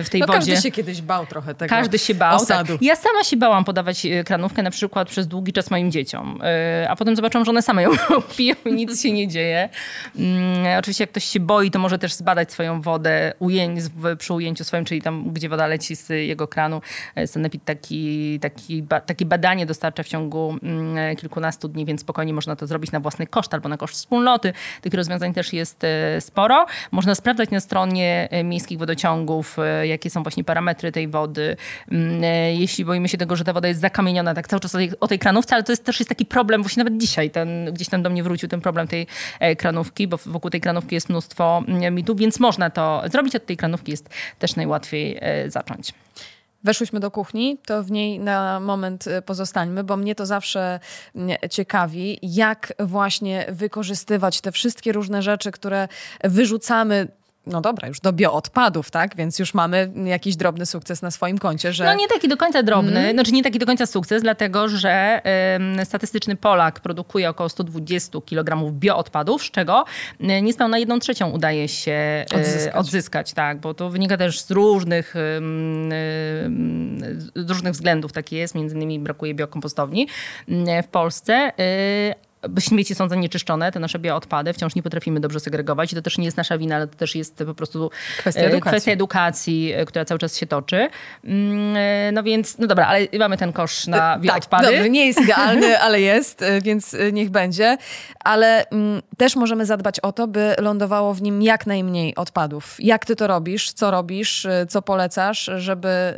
w 0.03 0.07
tej 0.12 0.22
no, 0.22 0.27
wodzie... 0.27 0.39
Każdy 0.39 0.62
się 0.62 0.72
kiedyś 0.72 1.01
bał 1.01 1.25
trochę 1.25 1.55
tego 1.55 1.69
Każdy 1.69 2.00
się 2.00 2.15
bał. 2.15 2.36
Osadu. 2.36 2.74
Tak. 2.74 2.81
Ja 2.81 2.95
sama 2.95 3.24
się 3.24 3.38
bałam 3.38 3.63
podawać 3.63 4.05
e, 4.05 4.24
kranówkę 4.24 4.63
na 4.63 4.72
przykład 4.72 5.10
przez 5.10 5.27
długi 5.27 5.53
czas 5.53 5.72
moim 5.72 5.91
dzieciom, 5.91 6.39
e, 6.43 6.88
a 6.89 6.95
potem 6.95 7.15
zobaczyłam, 7.15 7.45
że 7.45 7.51
one 7.51 7.62
same 7.62 7.83
ją 7.83 7.89
piją 8.38 8.55
i 8.65 8.74
nic 8.74 9.01
się 9.01 9.12
nie 9.12 9.27
dzieje. 9.27 9.69
Mm, 10.15 10.79
oczywiście 10.79 11.03
jak 11.03 11.12
ktoś 11.12 11.24
się 11.24 11.39
boi, 11.39 11.72
to 11.72 11.79
może 11.79 12.00
też 12.00 12.13
zbadać 12.13 12.51
swoją 12.51 12.81
wodę 12.81 13.33
ujęć, 13.39 13.79
przy 14.17 14.33
ujęciu 14.33 14.63
swoim, 14.63 14.86
czyli 14.86 15.01
tam, 15.01 15.33
gdzie 15.33 15.50
woda 15.50 15.67
leci 15.67 15.95
z 15.95 16.10
jego 16.10 16.48
kranu. 16.48 16.81
E, 17.15 17.27
Sanepid 17.27 17.65
taki, 17.65 18.39
taki, 18.39 18.83
takie 19.05 19.25
badanie 19.25 19.65
dostarcza 19.65 20.03
w 20.03 20.07
ciągu 20.07 20.57
mm, 20.63 20.92
kilkunastu 21.17 21.67
dni, 21.67 21.85
więc 21.85 22.01
spokojnie 22.01 22.33
można 22.33 22.55
to 22.55 22.67
zrobić 22.67 22.91
na 22.91 23.00
własny 23.00 23.27
koszt 23.27 23.53
albo 23.53 23.69
na 23.69 23.77
koszt 23.77 23.93
wspólnoty. 23.93 24.53
Tych 24.81 24.93
rozwiązań 24.93 25.33
też 25.33 25.53
jest 25.53 25.83
e, 25.83 26.21
sporo. 26.21 26.65
Można 26.91 27.15
sprawdzać 27.15 27.50
na 27.50 27.59
stronie 27.59 28.27
e, 28.31 28.43
miejskich 28.43 28.79
wodociągów, 28.79 29.57
jakie 29.83 30.09
są 30.09 30.23
właśnie 30.23 30.43
parametry 30.43 30.91
tej 30.91 31.07
wody. 31.07 31.57
Mm, 31.91 32.23
jeśli 32.59 32.85
boimy 32.85 33.09
się 33.09 33.17
tego, 33.17 33.35
że 33.35 33.43
ta 33.43 33.53
woda 33.53 33.67
jest 33.67 33.81
zakamieniona, 33.81 34.33
tak 34.33 34.47
cały 34.47 34.59
czas 34.59 34.75
o 34.75 34.77
tej, 34.77 34.91
o 35.00 35.07
tej 35.07 35.19
kranówce, 35.19 35.55
ale 35.55 35.63
to 35.63 35.71
jest 35.71 35.85
też 35.85 36.00
jest 36.00 36.09
taki 36.09 36.25
problem, 36.25 36.63
właśnie 36.63 36.83
nawet 36.83 37.01
dzisiaj 37.01 37.31
ten, 37.31 37.73
gdzieś 37.73 37.89
tam 37.89 38.03
do 38.03 38.09
mnie 38.09 38.23
wrócił 38.23 38.50
ten 38.50 38.62
problem 38.62 38.88
tej 38.88 39.07
kranówki, 39.57 40.07
bo 40.07 40.17
wokół 40.25 40.51
tej 40.51 40.62
kranówki 40.62 40.95
jest 40.95 41.09
mnóstwo 41.09 41.63
mm, 41.67 41.95
mitów, 41.95 42.17
więc 42.17 42.39
można 42.39 42.69
to 42.69 43.03
zrobić. 43.12 43.35
Od 43.35 43.45
tej 43.45 43.57
kranówki 43.57 43.91
jest 43.91 44.09
też 44.39 44.55
najłatwiej 44.55 45.19
zacząć. 45.47 45.93
Weszłyśmy 46.63 47.00
do 47.00 47.12
kuchni, 47.12 47.58
to 47.65 47.84
w 47.84 47.91
niej 47.91 48.20
na 48.20 48.60
moment 48.60 49.08
y, 49.08 49.22
pozostańmy, 49.22 49.84
bo 49.84 49.98
mnie 49.98 50.15
to 50.15 50.25
zawsze 50.25 50.79
mm, 51.15 51.38
ciekawi, 51.50 52.20
jak 52.22 52.74
właśnie 52.79 53.46
wykorzystywać 53.50 54.41
te 54.41 54.51
wszystkie 54.51 54.91
różne 54.91 55.22
rzeczy, 55.22 55.51
które 55.51 55.88
wyrzucamy 56.24 57.08
no 57.47 57.62
dobra, 57.62 57.88
już 57.88 58.00
do 58.00 58.13
bioodpadów, 58.13 58.91
tak? 58.91 59.15
Więc 59.15 59.39
już 59.39 59.53
mamy 59.53 59.91
jakiś 60.05 60.35
drobny 60.35 60.65
sukces 60.65 61.01
na 61.01 61.12
swoim 61.12 61.38
koncie, 61.38 61.73
że... 61.73 61.85
No 61.85 61.93
nie 61.93 62.07
taki 62.07 62.27
do 62.27 62.38
końca 62.38 62.63
drobny, 62.63 63.00
mm. 63.00 63.13
znaczy 63.13 63.31
nie 63.31 63.43
taki 63.43 63.59
do 63.59 63.65
końca 63.65 63.85
sukces, 63.85 64.21
dlatego 64.21 64.69
że 64.69 65.21
statystyczny 65.83 66.35
Polak 66.35 66.79
produkuje 66.79 67.29
około 67.29 67.50
120 67.50 68.19
kg 68.25 68.71
bioodpadów, 68.71 69.43
z 69.43 69.51
czego 69.51 69.85
niespełna 70.19 70.77
jedną 70.77 71.00
trzecią 71.00 71.29
udaje 71.29 71.67
się 71.67 72.25
y, 72.33 72.35
odzyskać. 72.35 72.75
odzyskać. 72.75 73.33
tak, 73.33 73.59
bo 73.59 73.73
to 73.73 73.89
wynika 73.89 74.17
też 74.17 74.41
z 74.41 74.51
różnych, 74.51 75.15
y, 75.15 75.19
z 77.35 77.50
różnych 77.50 77.73
względów, 77.73 78.12
tak 78.12 78.31
jest, 78.31 78.55
między 78.55 78.75
innymi 78.75 79.00
brakuje 79.00 79.33
biokompostowni 79.33 80.07
w 80.83 80.88
Polsce, 80.91 81.51
śmieci 82.59 82.95
są 82.95 83.09
zanieczyszczone, 83.09 83.71
te 83.71 83.79
nasze 83.79 84.00
bioodpady, 84.00 84.53
wciąż 84.53 84.75
nie 84.75 84.83
potrafimy 84.83 85.19
dobrze 85.19 85.39
segregować 85.39 85.93
i 85.93 85.95
to 85.95 86.01
też 86.01 86.17
nie 86.17 86.25
jest 86.25 86.38
nasza 86.38 86.57
wina, 86.57 86.75
ale 86.75 86.88
to 86.88 86.97
też 86.97 87.15
jest 87.15 87.43
po 87.45 87.53
prostu 87.53 87.91
kwestia 88.17 88.41
e, 88.41 88.45
edukacji, 88.45 88.71
kwestia 88.71 88.91
edukacji 88.91 89.73
e, 89.73 89.85
która 89.85 90.05
cały 90.05 90.19
czas 90.19 90.38
się 90.38 90.45
toczy. 90.45 90.89
Mm, 91.23 91.75
e, 91.77 92.12
no 92.12 92.23
więc, 92.23 92.57
no 92.57 92.67
dobra, 92.67 92.88
ale 92.88 93.07
mamy 93.19 93.38
ten 93.38 93.53
kosz 93.53 93.88
na 93.88 94.19
bioodpady. 94.19 94.63
Tak, 94.63 94.75
dobrze, 94.75 94.89
nie 94.89 95.07
jest 95.07 95.21
idealny, 95.21 95.79
ale 95.85 96.01
jest, 96.01 96.43
więc 96.62 96.95
niech 97.13 97.29
będzie. 97.29 97.77
Ale 98.19 98.69
mm, 98.69 99.01
też 99.17 99.35
możemy 99.35 99.65
zadbać 99.65 100.00
o 100.00 100.12
to, 100.12 100.27
by 100.27 100.55
lądowało 100.59 101.13
w 101.13 101.21
nim 101.21 101.41
jak 101.41 101.67
najmniej 101.67 102.15
odpadów. 102.15 102.75
Jak 102.79 103.05
ty 103.05 103.15
to 103.15 103.27
robisz? 103.27 103.71
Co 103.71 103.91
robisz? 103.91 104.47
Co 104.69 104.81
polecasz, 104.81 105.50
żeby 105.57 106.13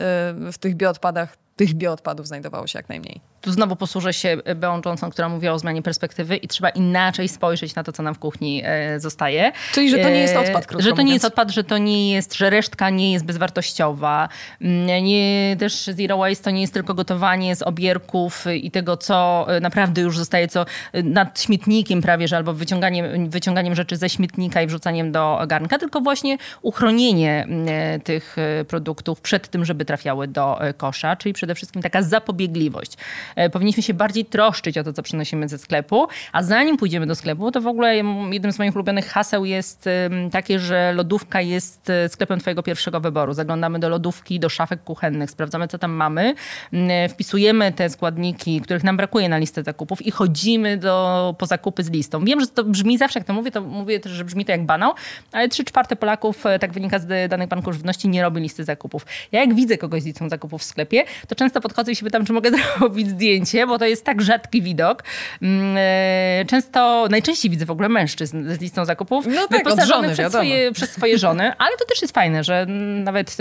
w 0.51 0.57
tych 0.57 0.75
bioodpadach 0.75 1.37
tych 1.55 1.73
bioodpadów 1.73 2.27
znajdowało 2.27 2.67
się 2.67 2.79
jak 2.79 2.89
najmniej? 2.89 3.21
Tu 3.45 3.51
znowu 3.51 3.75
posłużę 3.75 4.13
się 4.13 4.37
Beą 4.55 4.81
Johnson, 4.85 5.11
która 5.11 5.29
mówiła 5.29 5.53
o 5.53 5.59
zmianie 5.59 5.81
perspektywy 5.81 6.35
i 6.35 6.47
trzeba 6.47 6.69
inaczej 6.69 7.27
spojrzeć 7.27 7.75
na 7.75 7.83
to, 7.83 7.91
co 7.91 8.03
nam 8.03 8.15
w 8.15 8.19
kuchni 8.19 8.61
e, 8.65 8.99
zostaje. 8.99 9.51
Czyli, 9.71 9.89
że 9.89 9.97
to 9.97 10.09
nie 10.09 10.19
jest 10.19 10.35
odpad, 10.35 10.65
krótko 10.65 10.83
Że 10.83 10.89
to 10.89 10.95
mówiąc. 10.95 11.07
nie 11.07 11.13
jest 11.13 11.25
odpad, 11.25 11.51
że 11.51 11.63
to 11.63 11.77
nie 11.77 12.13
jest, 12.13 12.33
że 12.33 12.49
resztka 12.49 12.89
nie 12.89 13.13
jest 13.13 13.25
bezwartościowa. 13.25 14.29
Mm, 14.61 15.03
nie, 15.03 15.55
też 15.59 15.89
zero 15.93 16.17
waste 16.17 16.43
to 16.43 16.51
nie 16.51 16.61
jest 16.61 16.73
tylko 16.73 16.93
gotowanie 16.93 17.55
z 17.55 17.61
obierków 17.61 18.45
i 18.55 18.71
tego, 18.71 18.97
co 18.97 19.45
e, 19.49 19.59
naprawdę 19.59 20.01
już 20.01 20.17
zostaje, 20.17 20.47
co 20.47 20.65
e, 20.93 21.03
nad 21.03 21.41
śmietnikiem 21.41 22.01
prawie, 22.01 22.27
że 22.27 22.37
albo 22.37 22.53
wyciąganiem, 22.53 23.29
wyciąganiem 23.29 23.75
rzeczy 23.75 23.97
ze 23.97 24.09
śmietnika 24.09 24.61
i 24.61 24.67
wrzucaniem 24.67 25.11
do 25.11 25.39
garnka, 25.47 25.77
tylko 25.77 26.01
właśnie 26.01 26.37
uchronienie 26.61 27.43
mm, 27.43 28.01
tych 28.01 28.35
produktów 28.67 29.21
przed 29.21 29.47
tym, 29.47 29.65
żeby 29.65 29.85
trafiały 29.85 30.27
do 30.27 30.59
kosza, 30.77 31.15
czyli 31.15 31.33
przede 31.33 31.55
wszystkim 31.55 31.81
taka 31.81 32.01
zapobiegliwość. 32.01 32.97
E, 33.35 33.49
powinniśmy 33.49 33.83
się 33.83 33.93
bardziej 33.93 34.25
troszczyć 34.25 34.77
o 34.77 34.83
to, 34.83 34.93
co 34.93 35.03
przynosimy 35.03 35.49
ze 35.49 35.57
sklepu, 35.57 36.07
a 36.31 36.43
zanim 36.43 36.77
pójdziemy 36.77 37.05
do 37.05 37.15
sklepu, 37.15 37.51
to 37.51 37.61
w 37.61 37.67
ogóle 37.67 37.95
jednym 38.31 38.51
z 38.51 38.59
moich 38.59 38.75
ulubionych 38.75 39.07
haseł 39.07 39.45
jest 39.45 39.89
takie, 40.31 40.59
że 40.59 40.93
lodówka 40.93 41.41
jest 41.41 41.89
e, 41.89 42.09
sklepem 42.09 42.39
twojego 42.39 42.63
pierwszego 42.63 42.99
wyboru. 42.99 43.33
Zaglądamy 43.33 43.79
do 43.79 43.89
lodówki, 43.89 44.39
do 44.39 44.49
szafek 44.49 44.83
kuchennych, 44.83 45.31
sprawdzamy, 45.31 45.67
co 45.67 45.77
tam 45.77 45.91
mamy, 45.91 46.35
e, 46.73 47.09
wpisujemy 47.09 47.71
te 47.71 47.89
składniki, 47.89 48.61
których 48.61 48.83
nam 48.83 48.97
brakuje 48.97 49.29
na 49.29 49.37
listę 49.37 49.63
zakupów 49.63 50.01
i 50.01 50.11
chodzimy 50.11 50.77
do, 50.77 51.35
po 51.37 51.45
zakupy 51.45 51.83
z 51.83 51.91
listą. 51.91 52.25
Wiem, 52.25 52.41
że 52.41 52.47
to 52.47 52.63
brzmi 52.63 52.97
zawsze, 52.97 53.19
jak 53.19 53.27
to 53.27 53.33
mówię, 53.33 53.51
to 53.51 53.61
mówię 53.61 53.99
też, 53.99 54.11
że 54.11 54.25
brzmi 54.25 54.45
to 54.45 54.51
jak 54.51 54.65
banał, 54.65 54.93
ale 55.31 55.49
trzy 55.49 55.63
czwarte 55.63 55.95
Polaków, 55.95 56.43
tak 56.59 56.73
wynika 56.73 56.99
z 56.99 57.29
danych 57.29 57.49
banku 57.49 57.73
żywności, 57.73 58.09
nie 58.09 58.21
robi 58.21 58.41
listy 58.41 58.63
zakupów. 58.63 59.05
Ja 59.31 59.39
jak 59.39 59.55
widzę 59.55 59.77
kogoś 59.77 60.01
z 60.01 60.05
listą 60.05 60.29
zakupów 60.29 60.61
w 60.61 60.63
sklepie, 60.63 61.03
to 61.27 61.35
często 61.35 61.61
podchodzę 61.61 61.91
i 61.91 61.95
się 61.95 62.05
pytam, 62.05 62.25
czy 62.25 62.33
mogę 62.33 62.51
zrobić 62.77 63.07
zdjęcie 63.25 63.67
bo 63.67 63.77
to 63.77 63.85
jest 63.85 64.05
tak 64.05 64.21
rzadki 64.21 64.61
widok. 64.61 65.03
Mm, 65.41 65.75
e, 65.77 66.45
często, 66.47 67.07
najczęściej 67.09 67.51
widzę 67.51 67.65
w 67.65 67.71
ogóle 67.71 67.89
mężczyzn 67.89 68.49
z 68.53 68.61
listą 68.61 68.85
zakupów. 68.85 69.25
No 69.27 69.47
tak, 69.47 69.85
żony, 69.85 70.13
przez 70.13 70.33
swoje, 70.33 70.71
przez 70.71 70.91
swoje 70.91 71.17
żony, 71.17 71.53
ale 71.57 71.77
to 71.77 71.85
też 71.85 72.01
jest 72.01 72.13
fajne, 72.13 72.43
że 72.43 72.65
nawet 73.03 73.37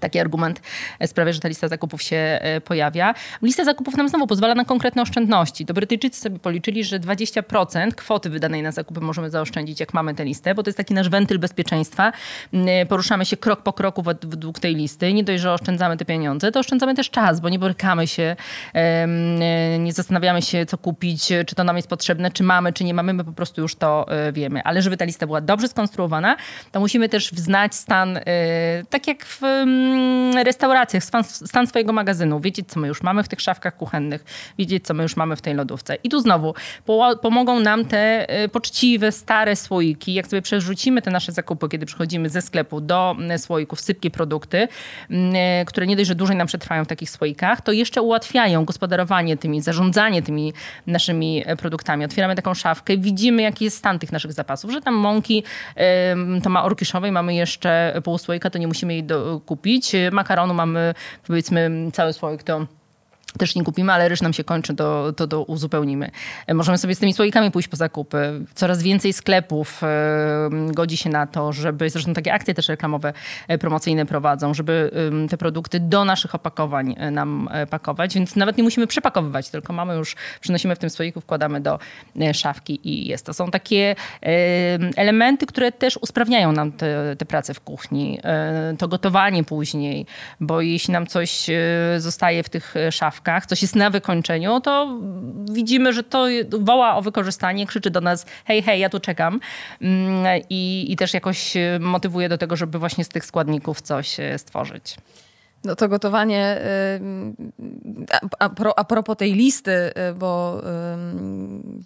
Taki 0.00 0.18
argument 0.18 0.60
sprawia, 1.06 1.32
że 1.32 1.40
ta 1.40 1.48
lista 1.48 1.68
zakupów 1.68 2.02
się 2.02 2.16
e, 2.16 2.60
pojawia. 2.60 3.14
Lista 3.42 3.64
zakupów 3.64 3.96
nam 3.96 4.08
znowu 4.08 4.26
pozwala 4.26 4.54
na 4.54 4.64
konkretne 4.64 5.02
oszczędności. 5.02 5.66
To 5.66 5.74
Brytyjczycy 5.74 6.20
sobie 6.20 6.38
policzyli, 6.38 6.84
że 6.84 7.00
20% 7.00 7.92
kwoty 7.94 8.30
wydanej 8.30 8.62
na 8.62 8.72
zakupy 8.72 9.00
możemy 9.00 9.30
zaoszczędzić, 9.30 9.80
jak 9.80 9.94
mamy 9.94 10.14
tę 10.14 10.24
listę, 10.24 10.54
bo 10.54 10.62
to 10.62 10.68
jest 10.68 10.76
taki 10.76 10.94
nasz 10.94 11.08
wentyl 11.08 11.38
bezpieczeństwa. 11.38 12.12
Mm, 12.52 12.86
poruszamy 12.86 13.24
się 13.24 13.36
krok 13.36 13.62
po 13.62 13.72
kroku 13.72 14.02
według 14.02 14.60
tej 14.60 14.74
listy. 14.74 15.12
Nie 15.12 15.24
dość, 15.24 15.42
że 15.42 15.52
oszczędzamy 15.52 15.96
te 15.96 16.04
pieniądze, 16.04 16.52
to 16.52 16.60
oszczędzamy 16.60 16.94
też 16.94 17.10
czas, 17.10 17.40
bo 17.40 17.48
nie 17.48 17.58
borykamy 17.58 18.06
się, 18.06 18.36
e, 18.74 19.08
nie 19.78 19.92
zastanawiamy 19.92 20.42
się, 20.42 20.66
co 20.66 20.78
kupić, 20.78 21.28
czy 21.46 21.54
to 21.54 21.64
nam 21.64 21.76
jest 21.76 21.88
potrzebne, 21.88 22.30
czy 22.30 22.42
mamy, 22.42 22.72
czy 22.72 22.84
nie 22.84 22.94
mamy. 22.94 23.12
My 23.12 23.24
po 23.24 23.32
prostu 23.32 23.60
już 23.60 23.74
to 23.74 24.06
e, 24.08 24.32
wiemy. 24.32 24.62
Ale 24.64 24.82
żeby 24.82 24.96
ta 24.96 25.04
lista 25.04 25.26
była 25.26 25.40
dobrze 25.40 25.68
skonstruowana, 25.68 26.36
to 26.72 26.80
musimy 26.80 27.08
też 27.08 27.30
znać 27.30 27.74
stan, 27.74 28.18
tak 28.90 29.06
jak 29.06 29.24
w 29.24 29.42
Mm, 29.42 29.81
restauracjach, 30.44 31.04
stan, 31.04 31.24
stan 31.24 31.66
swojego 31.66 31.92
magazynu, 31.92 32.40
wiedzieć, 32.40 32.68
co 32.68 32.80
my 32.80 32.88
już 32.88 33.02
mamy 33.02 33.22
w 33.22 33.28
tych 33.28 33.40
szafkach 33.40 33.76
kuchennych, 33.76 34.24
wiedzieć, 34.58 34.84
co 34.84 34.94
my 34.94 35.02
już 35.02 35.16
mamy 35.16 35.36
w 35.36 35.42
tej 35.42 35.54
lodówce. 35.54 35.94
I 35.94 36.08
tu 36.08 36.20
znowu 36.20 36.54
po, 36.84 37.16
pomogą 37.22 37.60
nam 37.60 37.84
te 37.84 38.26
y, 38.44 38.48
poczciwe, 38.48 39.12
stare 39.12 39.56
słoiki. 39.56 40.14
Jak 40.14 40.26
sobie 40.26 40.42
przerzucimy 40.42 41.02
te 41.02 41.10
nasze 41.10 41.32
zakupy, 41.32 41.68
kiedy 41.68 41.86
przychodzimy 41.86 42.28
ze 42.28 42.42
sklepu 42.42 42.80
do 42.80 43.16
mm, 43.18 43.38
słoików, 43.38 43.80
sypkie 43.80 44.10
produkty, 44.10 44.68
mm, 45.10 45.36
y, 45.62 45.64
które 45.66 45.86
nie 45.86 45.96
dość, 45.96 46.08
że 46.08 46.14
dłużej 46.14 46.36
nam 46.36 46.46
przetrwają 46.46 46.84
w 46.84 46.88
takich 46.88 47.10
słoikach, 47.10 47.60
to 47.60 47.72
jeszcze 47.72 48.02
ułatwiają 48.02 48.64
gospodarowanie 48.64 49.36
tymi, 49.36 49.60
zarządzanie 49.60 50.22
tymi 50.22 50.52
naszymi 50.86 51.44
produktami. 51.58 52.04
Otwieramy 52.04 52.34
taką 52.34 52.54
szafkę, 52.54 52.96
widzimy, 52.96 53.42
jaki 53.42 53.64
jest 53.64 53.76
stan 53.76 53.98
tych 53.98 54.12
naszych 54.12 54.32
zapasów, 54.32 54.72
że 54.72 54.80
tam 54.80 54.94
mąki 54.94 55.44
to 56.42 56.50
ma 56.50 56.64
orkiszowej, 56.64 57.12
mamy 57.12 57.34
jeszcze 57.34 58.00
pół 58.04 58.18
słoika, 58.18 58.50
to 58.50 58.58
nie 58.58 58.66
musimy 58.66 58.92
jej 58.92 59.04
do, 59.04 59.40
kupić 59.72 59.86
kupić. 59.86 60.10
Makaronu 60.12 60.54
mamy 60.54 60.94
powiedzmy 61.26 61.70
cały 61.92 62.12
słoik 62.12 62.42
to 62.42 62.66
też 63.38 63.54
nie 63.54 63.64
kupimy, 63.64 63.92
ale 63.92 64.08
ryż 64.08 64.22
nam 64.22 64.32
się 64.32 64.44
kończy, 64.44 64.74
to, 64.74 65.12
to, 65.12 65.26
to 65.26 65.42
uzupełnimy. 65.42 66.10
E, 66.46 66.54
możemy 66.54 66.78
sobie 66.78 66.94
z 66.94 66.98
tymi 66.98 67.12
słoikami 67.12 67.50
pójść 67.50 67.68
po 67.68 67.76
zakupy. 67.76 68.44
Coraz 68.54 68.82
więcej 68.82 69.12
sklepów 69.12 69.82
e, 69.82 70.50
godzi 70.50 70.96
się 70.96 71.10
na 71.10 71.26
to, 71.26 71.52
żeby, 71.52 71.90
zresztą 71.90 72.14
takie 72.14 72.32
akcje 72.32 72.54
też 72.54 72.68
reklamowe, 72.68 73.12
e, 73.48 73.58
promocyjne 73.58 74.06
prowadzą, 74.06 74.54
żeby 74.54 74.90
te 75.30 75.36
produkty 75.36 75.80
do 75.80 76.04
naszych 76.04 76.34
opakowań 76.34 76.96
nam 77.12 77.48
pakować, 77.70 78.14
więc 78.14 78.36
nawet 78.36 78.56
nie 78.56 78.64
musimy 78.64 78.86
przepakowywać, 78.86 79.50
tylko 79.50 79.72
mamy 79.72 79.94
już, 79.94 80.16
przynosimy 80.40 80.76
w 80.76 80.78
tym 80.78 80.90
słoiku, 80.90 81.20
wkładamy 81.20 81.60
do 81.60 81.78
szafki 82.32 82.88
i 82.88 83.08
jest. 83.08 83.26
To 83.26 83.34
są 83.34 83.50
takie 83.50 83.96
elementy, 84.96 85.46
które 85.46 85.72
też 85.72 85.96
usprawniają 85.96 86.52
nam 86.52 86.72
te, 86.72 87.16
te 87.16 87.24
prace 87.24 87.54
w 87.54 87.60
kuchni, 87.60 88.20
to 88.78 88.88
gotowanie 88.88 89.44
później, 89.44 90.06
bo 90.40 90.60
jeśli 90.60 90.92
nam 90.92 91.06
coś 91.06 91.46
zostaje 91.98 92.42
w 92.42 92.48
tych 92.48 92.74
szafkach, 92.90 93.21
słuchawkach, 93.22 93.46
coś 93.46 93.62
jest 93.62 93.76
na 93.76 93.90
wykończeniu, 93.90 94.60
to 94.60 94.98
widzimy, 95.52 95.92
że 95.92 96.02
to 96.02 96.26
woła 96.50 96.96
o 96.96 97.02
wykorzystanie, 97.02 97.66
krzyczy 97.66 97.90
do 97.90 98.00
nas 98.00 98.26
hej, 98.44 98.62
hej, 98.62 98.80
ja 98.80 98.88
tu 98.88 99.00
czekam 99.00 99.40
mm, 99.80 100.42
i, 100.50 100.86
i 100.88 100.96
też 100.96 101.14
jakoś 101.14 101.54
motywuje 101.80 102.28
do 102.28 102.38
tego, 102.38 102.56
żeby 102.56 102.78
właśnie 102.78 103.04
z 103.04 103.08
tych 103.08 103.24
składników 103.24 103.80
coś 103.80 104.20
e, 104.20 104.38
stworzyć. 104.38 104.96
No 105.64 105.76
to 105.76 105.88
gotowanie, 105.88 106.60
a, 108.38 108.48
pro, 108.48 108.78
a 108.78 108.84
propos 108.84 109.16
tej 109.16 109.34
listy, 109.34 109.70
y, 110.10 110.14
bo 110.14 110.62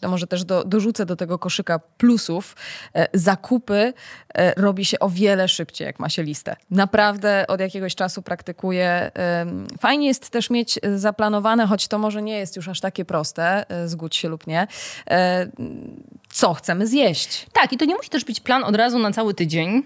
to 0.01 0.09
może 0.09 0.27
też 0.27 0.45
do, 0.45 0.65
dorzucę 0.65 1.07
do 1.07 1.17
tego 1.17 1.39
koszyka 1.39 1.79
plusów, 1.79 2.57
zakupy 3.15 3.93
robi 4.57 4.85
się 4.85 4.99
o 4.99 5.09
wiele 5.09 5.49
szybciej, 5.49 5.87
jak 5.87 6.01
ma 6.01 6.09
się 6.09 6.23
listę. 6.23 6.57
Naprawdę 6.71 7.47
od 7.49 7.61
jakiegoś 7.61 7.95
czasu 7.95 8.23
praktykuję. 8.23 9.11
Fajnie 9.81 10.07
jest 10.07 10.31
też 10.31 10.51
mieć 10.51 10.79
zaplanowane, 10.95 11.67
choć 11.67 11.89
to 11.89 11.99
może 11.99 12.23
nie 12.23 12.39
jest 12.39 12.57
już 12.57 12.69
aż 12.69 12.81
takie 12.81 13.05
proste, 13.05 13.65
zgódź 13.87 14.17
się 14.17 14.29
lub 14.29 14.47
nie, 14.47 14.67
co 16.37 16.55
chcemy 16.55 16.87
zjeść. 16.87 17.47
Tak, 17.53 17.73
i 17.73 17.77
to 17.77 17.85
nie 17.85 17.95
musi 17.95 18.11
też 18.11 18.25
być 18.25 18.41
plan 18.41 18.65
od 18.65 18.77
razu 18.77 18.99
na 18.99 19.13
cały 19.13 19.35
tydzień, 19.35 19.83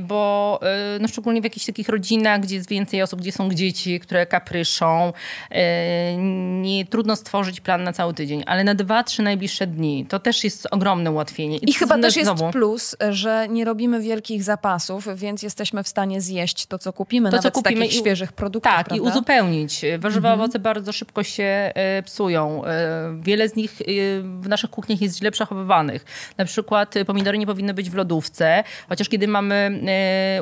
bo 0.00 0.60
no 1.00 1.08
szczególnie 1.08 1.40
w 1.40 1.44
jakichś 1.44 1.66
takich 1.66 1.88
rodzinach, 1.88 2.40
gdzie 2.40 2.54
jest 2.54 2.68
więcej 2.68 3.02
osób, 3.02 3.20
gdzie 3.20 3.32
są 3.32 3.50
dzieci, 3.50 4.00
które 4.00 4.26
kapryszą. 4.26 5.12
E, 5.50 6.16
nie 6.62 6.86
trudno 6.86 7.16
stworzyć 7.16 7.60
plan 7.60 7.84
na 7.84 7.92
cały 7.92 8.14
tydzień, 8.14 8.42
ale 8.46 8.64
na 8.64 8.74
dwa, 8.74 9.04
trzy 9.04 9.22
najbliższe 9.22 9.66
dni 9.66 10.06
to 10.08 10.18
też 10.18 10.44
jest 10.44 10.68
ogromne 10.70 11.10
ułatwienie. 11.10 11.56
I, 11.56 11.70
I 11.70 11.74
chyba 11.74 11.98
też 11.98 12.16
jest 12.16 12.30
znowu. 12.30 12.52
plus, 12.52 12.96
że 13.10 13.46
nie 13.48 13.64
robimy 13.64 14.00
wielkich 14.00 14.42
zapasów, 14.42 15.08
więc 15.14 15.42
jesteśmy 15.42 15.82
w 15.82 15.88
stanie 15.88 16.20
zjeść 16.20 16.66
to, 16.66 16.78
co 16.78 16.92
kupimy, 16.92 17.30
to, 17.30 17.38
co 17.38 17.50
kupimy 17.50 17.86
i, 17.86 17.92
świeżych 17.92 18.32
produktów. 18.32 18.72
Tak, 18.72 18.86
prawda? 18.86 19.04
i 19.04 19.08
uzupełnić. 19.10 19.84
Warzywa, 19.98 20.28
mhm. 20.28 20.40
owoce 20.40 20.58
bardzo 20.58 20.92
szybko 20.92 21.22
się 21.22 21.44
e, 21.74 22.02
psują. 22.02 22.64
E, 22.64 23.20
wiele 23.20 23.48
z 23.48 23.56
nich 23.56 23.82
w 24.40 24.48
naszych 24.48 24.70
kuchniach 24.70 25.00
jest 25.00 25.18
źle 25.18 25.30
przechowywanych. 25.30 25.73
Na 26.38 26.44
przykład 26.44 26.94
pomidory 27.06 27.38
nie 27.38 27.46
powinny 27.46 27.74
być 27.74 27.90
w 27.90 27.94
lodówce, 27.94 28.64
chociaż 28.88 29.08
kiedy 29.08 29.28
mamy 29.28 29.80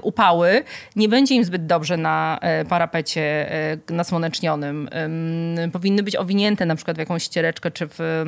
upały, 0.03 0.65
nie 0.97 1.09
będzie 1.09 1.35
im 1.35 1.45
zbyt 1.45 1.67
dobrze 1.67 1.97
na 1.97 2.39
parapecie 2.69 3.53
e, 3.53 3.79
nasłonecznionym. 3.91 4.89
Powinny 5.73 6.03
być 6.03 6.17
owinięte 6.17 6.67
na 6.67 6.77
przykład 6.77 6.97
w 6.97 7.01
jakąś 7.01 7.23
ściereczkę 7.23 7.71
czy 7.71 7.89
w 7.91 8.25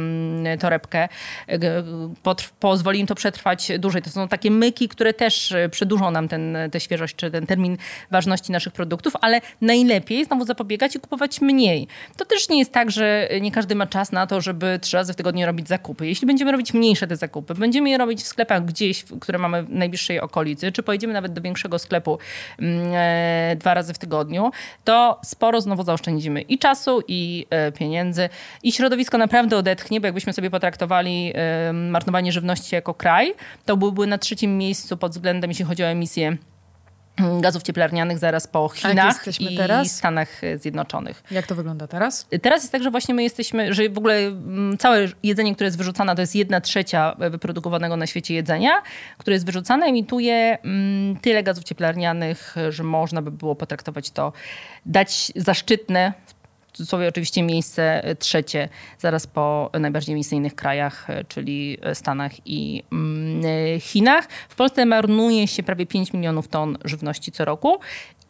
torebkę. 0.60 1.08
Pozwoli 2.60 3.00
im 3.00 3.06
to 3.06 3.14
przetrwać 3.14 3.68
dłużej. 3.78 4.02
To 4.02 4.10
są 4.10 4.28
takie 4.28 4.50
myki, 4.50 4.88
które 4.88 5.14
też 5.14 5.54
przedłużą 5.70 6.10
nam 6.10 6.28
ten, 6.28 6.56
tę 6.72 6.80
świeżość 6.80 7.16
czy 7.16 7.30
ten 7.30 7.46
termin 7.46 7.76
ważności 8.10 8.52
naszych 8.52 8.72
produktów, 8.72 9.16
ale 9.20 9.40
najlepiej 9.60 10.24
znowu 10.24 10.44
zapobiegać 10.44 10.96
i 10.96 11.00
kupować 11.00 11.40
mniej. 11.40 11.88
To 12.16 12.24
też 12.24 12.48
nie 12.48 12.58
jest 12.58 12.72
tak, 12.72 12.90
że 12.90 13.28
nie 13.40 13.52
każdy 13.52 13.74
ma 13.74 13.86
czas 13.86 14.12
na 14.12 14.26
to, 14.26 14.40
żeby 14.40 14.78
trzy 14.82 14.96
razy 14.96 15.12
w 15.12 15.16
tygodniu 15.16 15.46
robić 15.46 15.68
zakupy. 15.68 16.06
Jeśli 16.06 16.26
będziemy 16.26 16.52
robić 16.52 16.74
mniejsze 16.94 17.06
te 17.06 17.16
zakupy, 17.16 17.54
będziemy 17.54 17.90
je 17.90 17.98
robić 17.98 18.22
w 18.22 18.26
sklepach 18.26 18.64
gdzieś, 18.64 19.04
które 19.20 19.38
mamy 19.38 19.62
w 19.62 19.70
najbliższej 19.70 20.20
okolicy, 20.20 20.72
czy 20.72 20.82
pojedziemy 20.82 21.12
nawet 21.12 21.32
do 21.32 21.40
większego 21.40 21.78
sklepu 21.78 22.18
dwa 23.56 23.74
razy 23.74 23.94
w 23.94 23.98
tygodniu, 23.98 24.50
to 24.84 25.20
sporo 25.24 25.60
znowu 25.60 25.82
zaoszczędzimy 25.82 26.40
i 26.40 26.58
czasu, 26.58 27.02
i 27.08 27.46
e, 27.50 27.72
pieniędzy. 27.72 28.28
I 28.62 28.72
środowisko 28.72 29.18
naprawdę 29.18 29.56
odetchnie, 29.56 30.00
bo 30.00 30.06
jakbyśmy 30.06 30.32
sobie 30.32 30.50
potraktowali 30.50 31.32
e, 31.34 31.72
marnowanie 31.72 32.32
żywności 32.32 32.74
jako 32.74 32.94
kraj, 32.94 33.34
to 33.64 33.76
byłby 33.76 34.06
na 34.06 34.18
trzecim 34.18 34.58
miejscu 34.58 34.96
pod 34.96 35.12
względem, 35.12 35.50
jeśli 35.50 35.64
chodzi 35.64 35.82
o 35.82 35.86
emisję 35.86 36.36
gazów 37.40 37.62
cieplarnianych 37.62 38.18
zaraz 38.18 38.46
po 38.46 38.68
Chinach 38.68 39.40
i 39.40 39.56
teraz? 39.56 39.90
Stanach 39.90 40.40
Zjednoczonych. 40.56 41.22
Jak 41.30 41.46
to 41.46 41.54
wygląda 41.54 41.86
teraz? 41.86 42.26
Teraz 42.42 42.62
jest 42.62 42.72
tak, 42.72 42.82
że 42.82 42.90
właśnie 42.90 43.14
my 43.14 43.22
jesteśmy, 43.22 43.74
że 43.74 43.88
w 43.88 43.98
ogóle 43.98 44.18
mm, 44.18 44.78
całe 44.78 45.08
jedzenie, 45.22 45.54
które 45.54 45.66
jest 45.66 45.78
wyrzucane, 45.78 46.14
to 46.14 46.20
jest 46.20 46.34
jedna 46.34 46.60
trzecia 46.60 47.16
wyprodukowanego 47.30 47.96
na 47.96 48.06
świecie 48.06 48.34
jedzenia, 48.34 48.82
które 49.18 49.34
jest 49.34 49.46
wyrzucane, 49.46 49.86
emituje 49.86 50.58
mm, 50.64 51.16
tyle 51.16 51.42
gazów 51.42 51.64
cieplarnianych, 51.64 52.54
że 52.68 52.82
można 52.82 53.22
by 53.22 53.30
było 53.30 53.54
potraktować 53.54 54.10
to, 54.10 54.32
dać 54.86 55.32
zaszczytne 55.36 56.12
cudzysłowie 56.74 57.08
oczywiście 57.08 57.42
miejsce 57.42 58.04
e, 58.04 58.16
trzecie, 58.16 58.68
zaraz 58.98 59.26
po 59.26 59.70
najbardziej 59.80 60.12
emisyjnych 60.12 60.54
krajach, 60.54 61.10
e, 61.10 61.24
czyli 61.24 61.78
e, 61.82 61.94
Stanach 61.94 62.32
i 62.46 62.82
mm, 62.92 63.80
Chinach. 63.80 64.28
W 64.48 64.54
Polsce 64.54 64.86
marnuje 64.86 65.48
się 65.48 65.62
prawie 65.62 65.86
5 65.86 66.12
milionów 66.12 66.48
ton 66.48 66.78
żywności 66.84 67.32
co 67.32 67.44
roku 67.44 67.78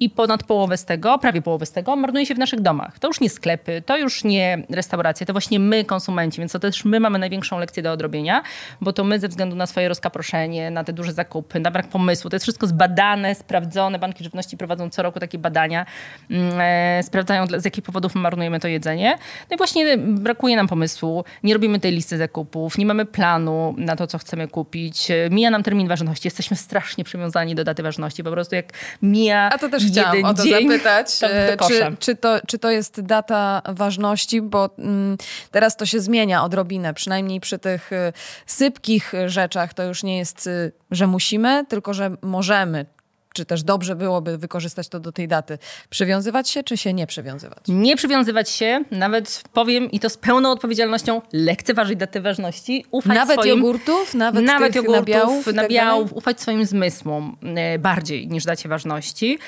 i 0.00 0.10
ponad 0.10 0.44
połowę 0.44 0.76
z 0.76 0.84
tego, 0.84 1.18
prawie 1.18 1.42
połowę 1.42 1.66
z 1.66 1.72
tego 1.72 1.96
marnuje 1.96 2.26
się 2.26 2.34
w 2.34 2.38
naszych 2.38 2.60
domach. 2.60 2.98
To 2.98 3.08
już 3.08 3.20
nie 3.20 3.30
sklepy, 3.30 3.82
to 3.86 3.96
już 3.96 4.24
nie 4.24 4.62
restauracje, 4.70 5.26
to 5.26 5.32
właśnie 5.32 5.60
my, 5.60 5.84
konsumenci, 5.84 6.38
więc 6.38 6.52
to 6.52 6.58
też 6.58 6.84
my 6.84 7.00
mamy 7.00 7.18
największą 7.18 7.58
lekcję 7.58 7.82
do 7.82 7.92
odrobienia, 7.92 8.42
bo 8.80 8.92
to 8.92 9.04
my 9.04 9.18
ze 9.18 9.28
względu 9.28 9.56
na 9.56 9.66
swoje 9.66 9.88
rozkaproszenie, 9.88 10.70
na 10.70 10.84
te 10.84 10.92
duże 10.92 11.12
zakupy, 11.12 11.60
na 11.60 11.70
brak 11.70 11.88
pomysłu, 11.88 12.30
to 12.30 12.36
jest 12.36 12.44
wszystko 12.44 12.66
zbadane, 12.66 13.34
sprawdzone. 13.34 13.98
Banki 13.98 14.24
żywności 14.24 14.56
prowadzą 14.56 14.90
co 14.90 15.02
roku 15.02 15.20
takie 15.20 15.38
badania, 15.38 15.86
mm, 16.30 16.60
e, 16.60 17.02
sprawdzają 17.02 17.46
z 17.56 17.64
jakich 17.64 17.84
powodów 17.84 18.14
marnujemy 18.14 18.60
to 18.60 18.68
jedzenie. 18.68 19.18
No 19.50 19.54
i 19.54 19.58
właśnie 19.58 19.98
brakuje 19.98 20.56
nam 20.56 20.68
pomysłu, 20.68 21.24
nie 21.42 21.54
robimy 21.54 21.80
tej 21.80 21.92
listy 21.92 22.18
zakupów, 22.18 22.78
nie 22.78 22.86
mamy 22.86 23.04
planu 23.04 23.74
na 23.78 23.96
to, 23.96 24.06
co 24.06 24.18
chcemy 24.18 24.48
kupić, 24.48 25.08
mija 25.30 25.50
nam 25.50 25.62
termin 25.62 25.88
ważności, 25.88 26.26
jesteśmy 26.26 26.56
strasznie 26.56 27.04
przywiązani 27.04 27.54
do 27.54 27.64
daty 27.64 27.82
ważności, 27.82 28.24
po 28.24 28.30
prostu 28.30 28.54
jak 28.54 28.66
mija... 29.02 29.50
A 29.52 29.58
to 29.58 29.68
też 29.68 29.83
chciałam 29.88 30.24
o 30.24 30.34
to 30.34 30.42
dzień, 30.42 30.68
zapytać, 30.68 31.18
e, 31.22 31.56
czy, 31.68 31.96
czy, 31.98 32.16
to, 32.16 32.40
czy 32.46 32.58
to 32.58 32.70
jest 32.70 33.00
data 33.00 33.62
ważności, 33.68 34.42
bo 34.42 34.70
mm, 34.78 35.16
teraz 35.50 35.76
to 35.76 35.86
się 35.86 36.00
zmienia 36.00 36.44
odrobinę, 36.44 36.94
przynajmniej 36.94 37.40
przy 37.40 37.58
tych 37.58 37.92
y, 37.92 38.12
sypkich 38.46 39.12
rzeczach 39.26 39.74
to 39.74 39.82
już 39.82 40.02
nie 40.02 40.18
jest, 40.18 40.46
y, 40.46 40.72
że 40.90 41.06
musimy, 41.06 41.64
tylko 41.68 41.94
że 41.94 42.16
możemy 42.22 42.86
czy 43.34 43.44
też 43.44 43.62
dobrze 43.62 43.96
byłoby 43.96 44.38
wykorzystać 44.38 44.88
to 44.88 45.00
do 45.00 45.12
tej 45.12 45.28
daty. 45.28 45.58
Przywiązywać 45.90 46.50
się, 46.50 46.62
czy 46.62 46.76
się 46.76 46.92
nie 46.92 47.06
przywiązywać? 47.06 47.58
Nie 47.68 47.96
przywiązywać 47.96 48.50
się, 48.50 48.84
nawet 48.90 49.42
powiem 49.52 49.90
i 49.90 50.00
to 50.00 50.10
z 50.10 50.16
pełną 50.16 50.50
odpowiedzialnością, 50.50 51.22
lekceważyć 51.32 51.98
datę 51.98 52.20
ważności, 52.20 52.84
ufać 52.90 53.16
nawet 53.16 53.40
swoim... 53.40 53.56
jogurtów, 53.56 54.14
nawet, 54.14 54.44
nawet 54.44 54.74
jogurtów, 54.74 55.06
nabiałów, 55.06 55.46
nabiałów 55.46 56.12
ufać 56.12 56.40
swoim 56.40 56.66
zmysłom 56.66 57.36
e, 57.56 57.78
bardziej 57.78 58.28
niż 58.28 58.44
dacie 58.44 58.68
ważności. 58.68 59.38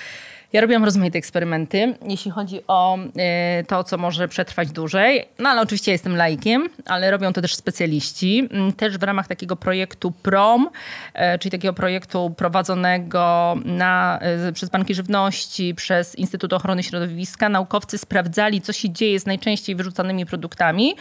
Ja 0.52 0.60
robiłam 0.60 0.84
rozmaite 0.84 1.18
eksperymenty, 1.18 1.94
jeśli 2.08 2.30
chodzi 2.30 2.60
o 2.68 2.98
e, 3.18 3.64
to, 3.64 3.84
co 3.84 3.98
może 3.98 4.28
przetrwać 4.28 4.70
dłużej. 4.70 5.28
No 5.38 5.48
ale 5.48 5.60
oczywiście 5.60 5.92
jestem 5.92 6.16
laikiem, 6.16 6.68
ale 6.84 7.10
robią 7.10 7.32
to 7.32 7.42
też 7.42 7.54
specjaliści. 7.54 8.48
Mm, 8.50 8.72
też 8.72 8.98
w 8.98 9.02
ramach 9.02 9.26
takiego 9.26 9.56
projektu 9.56 10.10
PROM, 10.10 10.68
e, 11.14 11.38
czyli 11.38 11.50
takiego 11.50 11.74
projektu 11.74 12.34
prowadzonego 12.36 13.56
na, 13.64 14.18
e, 14.22 14.52
przez 14.52 14.70
Banki 14.70 14.94
Żywności, 14.94 15.74
przez 15.74 16.14
Instytut 16.14 16.52
Ochrony 16.52 16.82
Środowiska, 16.82 17.48
naukowcy 17.48 17.98
sprawdzali, 17.98 18.60
co 18.60 18.72
się 18.72 18.90
dzieje 18.90 19.20
z 19.20 19.26
najczęściej 19.26 19.76
wyrzucanymi 19.76 20.26
produktami 20.26 20.94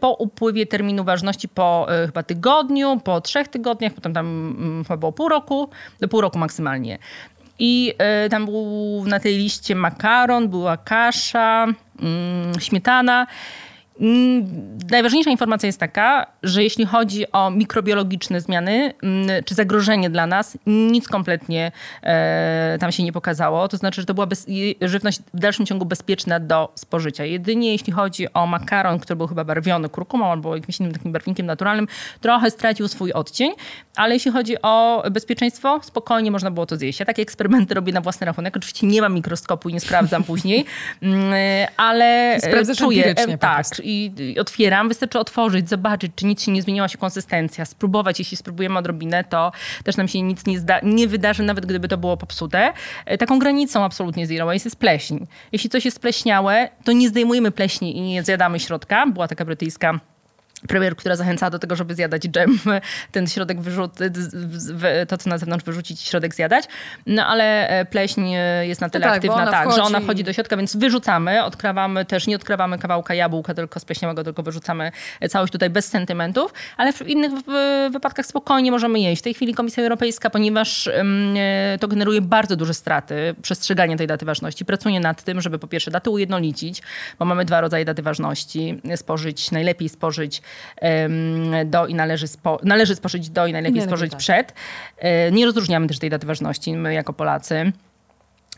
po 0.00 0.12
upływie 0.12 0.66
terminu 0.66 1.04
ważności 1.04 1.48
po 1.48 1.86
chyba 2.06 2.22
tygodniu, 2.22 3.00
po 3.04 3.20
trzech 3.20 3.48
tygodniach, 3.48 3.92
potem 3.92 4.14
tam 4.14 4.26
mm, 4.26 4.84
chyba 4.84 4.96
było 4.96 5.12
pół 5.12 5.28
roku, 5.28 5.70
do 6.00 6.08
pół 6.08 6.20
roku 6.20 6.38
maksymalnie. 6.38 6.98
I 7.62 7.92
y, 8.26 8.28
tam 8.28 8.44
był 8.44 9.04
na 9.06 9.20
tej 9.20 9.36
liście 9.36 9.74
makaron, 9.74 10.48
była 10.48 10.76
kasza, 10.76 11.66
y, 12.56 12.60
śmietana. 12.60 13.26
Mm, 14.00 14.78
najważniejsza 14.90 15.30
informacja 15.30 15.66
jest 15.66 15.80
taka, 15.80 16.26
że 16.42 16.62
jeśli 16.62 16.86
chodzi 16.86 17.32
o 17.32 17.50
mikrobiologiczne 17.50 18.40
zmiany 18.40 18.94
mm, 19.02 19.44
czy 19.44 19.54
zagrożenie 19.54 20.10
dla 20.10 20.26
nas, 20.26 20.58
nic 20.66 21.08
kompletnie 21.08 21.72
e, 22.02 22.76
tam 22.80 22.92
się 22.92 23.02
nie 23.02 23.12
pokazało. 23.12 23.68
To 23.68 23.76
znaczy, 23.76 24.00
że 24.00 24.06
to 24.06 24.14
była 24.14 24.26
bez, 24.26 24.46
żywność 24.80 25.20
w 25.34 25.38
dalszym 25.40 25.66
ciągu 25.66 25.84
bezpieczna 25.86 26.40
do 26.40 26.72
spożycia. 26.74 27.24
Jedynie 27.24 27.72
jeśli 27.72 27.92
chodzi 27.92 28.32
o 28.34 28.46
makaron, 28.46 28.98
który 28.98 29.16
był 29.16 29.26
chyba 29.26 29.44
barwiony 29.44 29.88
kurkumą 29.88 30.30
albo 30.30 30.56
jakimś 30.56 30.80
innym 30.80 30.92
takim 30.92 31.12
barwnikiem 31.12 31.46
naturalnym, 31.46 31.88
trochę 32.20 32.50
stracił 32.50 32.88
swój 32.88 33.12
odcień, 33.12 33.52
ale 33.96 34.14
jeśli 34.14 34.30
chodzi 34.30 34.62
o 34.62 35.04
bezpieczeństwo, 35.10 35.80
spokojnie 35.82 36.30
można 36.30 36.50
było 36.50 36.66
to 36.66 36.76
zjeść. 36.76 37.00
Ja 37.00 37.06
takie 37.06 37.22
eksperymenty 37.22 37.74
robię 37.74 37.92
na 37.92 38.00
własny 38.00 38.26
rachunek. 38.26 38.56
Oczywiście 38.56 38.86
nie 38.86 39.00
mam 39.00 39.14
mikroskopu 39.14 39.68
i 39.68 39.72
nie 39.72 39.80
sprawdzam 39.80 40.24
później, 40.24 40.64
mm, 41.02 41.32
ale 41.76 42.36
Sprawdzasz 42.40 42.78
czuję, 42.78 43.14
tak, 43.14 43.40
i 43.90 44.38
otwieram, 44.40 44.88
wystarczy 44.88 45.18
otworzyć, 45.18 45.68
zobaczyć, 45.68 46.12
czy 46.16 46.26
nic 46.26 46.42
się 46.42 46.52
nie 46.52 46.62
zmieniła 46.62 46.88
się 46.88 46.98
konsystencja, 46.98 47.64
spróbować. 47.64 48.18
Jeśli 48.18 48.36
spróbujemy 48.36 48.78
odrobinę, 48.78 49.24
to 49.24 49.52
też 49.84 49.96
nam 49.96 50.08
się 50.08 50.22
nic 50.22 50.46
nie, 50.46 50.60
zda- 50.60 50.80
nie 50.82 51.08
wydarzy, 51.08 51.42
nawet 51.42 51.66
gdyby 51.66 51.88
to 51.88 51.98
było 51.98 52.16
popsute. 52.16 52.72
E, 53.06 53.18
taką 53.18 53.38
granicą 53.38 53.84
absolutnie 53.84 54.26
zero 54.26 54.46
waste 54.46 54.66
jest 54.66 54.76
pleśń. 54.76 55.18
Jeśli 55.52 55.70
coś 55.70 55.84
jest 55.84 55.96
spleśniałe, 55.96 56.68
to 56.84 56.92
nie 56.92 57.08
zdejmujemy 57.08 57.50
pleśni 57.50 57.96
i 57.96 58.00
nie 58.00 58.22
zjadamy 58.22 58.60
środka. 58.60 59.06
Była 59.06 59.28
taka 59.28 59.44
brytyjska 59.44 60.00
premier, 60.68 60.96
która 60.96 61.16
zachęcała 61.16 61.50
do 61.50 61.58
tego, 61.58 61.76
żeby 61.76 61.94
zjadać 61.94 62.22
dżem, 62.22 62.58
ten 63.12 63.26
środek 63.26 63.60
wyrzut, 63.60 63.92
to 65.08 65.18
co 65.18 65.30
na 65.30 65.38
zewnątrz 65.38 65.64
wyrzucić, 65.64 66.00
środek 66.00 66.34
zjadać. 66.34 66.64
No 67.06 67.26
ale 67.26 67.68
e, 67.68 67.84
pleśń 67.84 68.34
e, 68.34 68.66
jest 68.66 68.80
na 68.80 68.88
tyle 68.88 69.06
no 69.06 69.12
tak, 69.12 69.16
aktywna, 69.16 69.50
tak, 69.50 69.62
wchodzi... 69.62 69.76
że 69.76 69.82
ona 69.82 70.00
wchodzi 70.00 70.24
do 70.24 70.32
środka, 70.32 70.56
więc 70.56 70.76
wyrzucamy, 70.76 71.44
odkrawamy 71.44 72.04
też, 72.04 72.26
nie 72.26 72.36
odkrawamy 72.36 72.78
kawałka 72.78 73.14
jabłka 73.14 73.54
tylko 73.54 73.80
spleśniałego, 73.80 74.24
tylko 74.24 74.42
wyrzucamy 74.42 74.92
całość 75.28 75.52
tutaj 75.52 75.70
bez 75.70 75.88
sentymentów, 75.88 76.54
ale 76.76 76.92
w 76.92 77.08
innych 77.08 77.32
wypadkach 77.90 78.26
spokojnie 78.26 78.70
możemy 78.70 79.00
jeść. 79.00 79.22
W 79.22 79.24
tej 79.24 79.34
chwili 79.34 79.54
Komisja 79.54 79.82
Europejska, 79.82 80.30
ponieważ 80.30 80.86
e, 80.86 81.78
to 81.80 81.88
generuje 81.88 82.20
bardzo 82.20 82.56
duże 82.56 82.74
straty, 82.74 83.34
przestrzeganie 83.42 83.96
tej 83.96 84.06
daty 84.06 84.26
ważności, 84.26 84.64
pracuje 84.64 85.00
nad 85.00 85.22
tym, 85.22 85.40
żeby 85.40 85.58
po 85.58 85.68
pierwsze 85.68 85.90
daty 85.90 86.10
ujednolicić, 86.10 86.82
bo 87.18 87.24
mamy 87.24 87.44
dwa 87.44 87.60
rodzaje 87.60 87.84
daty 87.84 88.02
ważności, 88.02 88.80
spożyć, 88.96 89.50
najlepiej 89.50 89.88
spożyć 89.88 90.42
do 91.64 91.86
i 91.86 91.94
należy, 91.94 92.28
spo, 92.28 92.60
należy 92.62 92.96
spożyć 92.96 93.30
do 93.30 93.46
i 93.46 93.52
najlepiej 93.52 93.82
spożyć 93.82 94.10
tak. 94.10 94.20
przed. 94.20 94.54
E, 94.98 95.32
nie 95.32 95.46
rozróżniamy 95.46 95.86
też 95.86 95.98
tej 95.98 96.10
daty 96.10 96.26
ważności, 96.26 96.76
my 96.76 96.94
jako 96.94 97.12
Polacy 97.12 97.72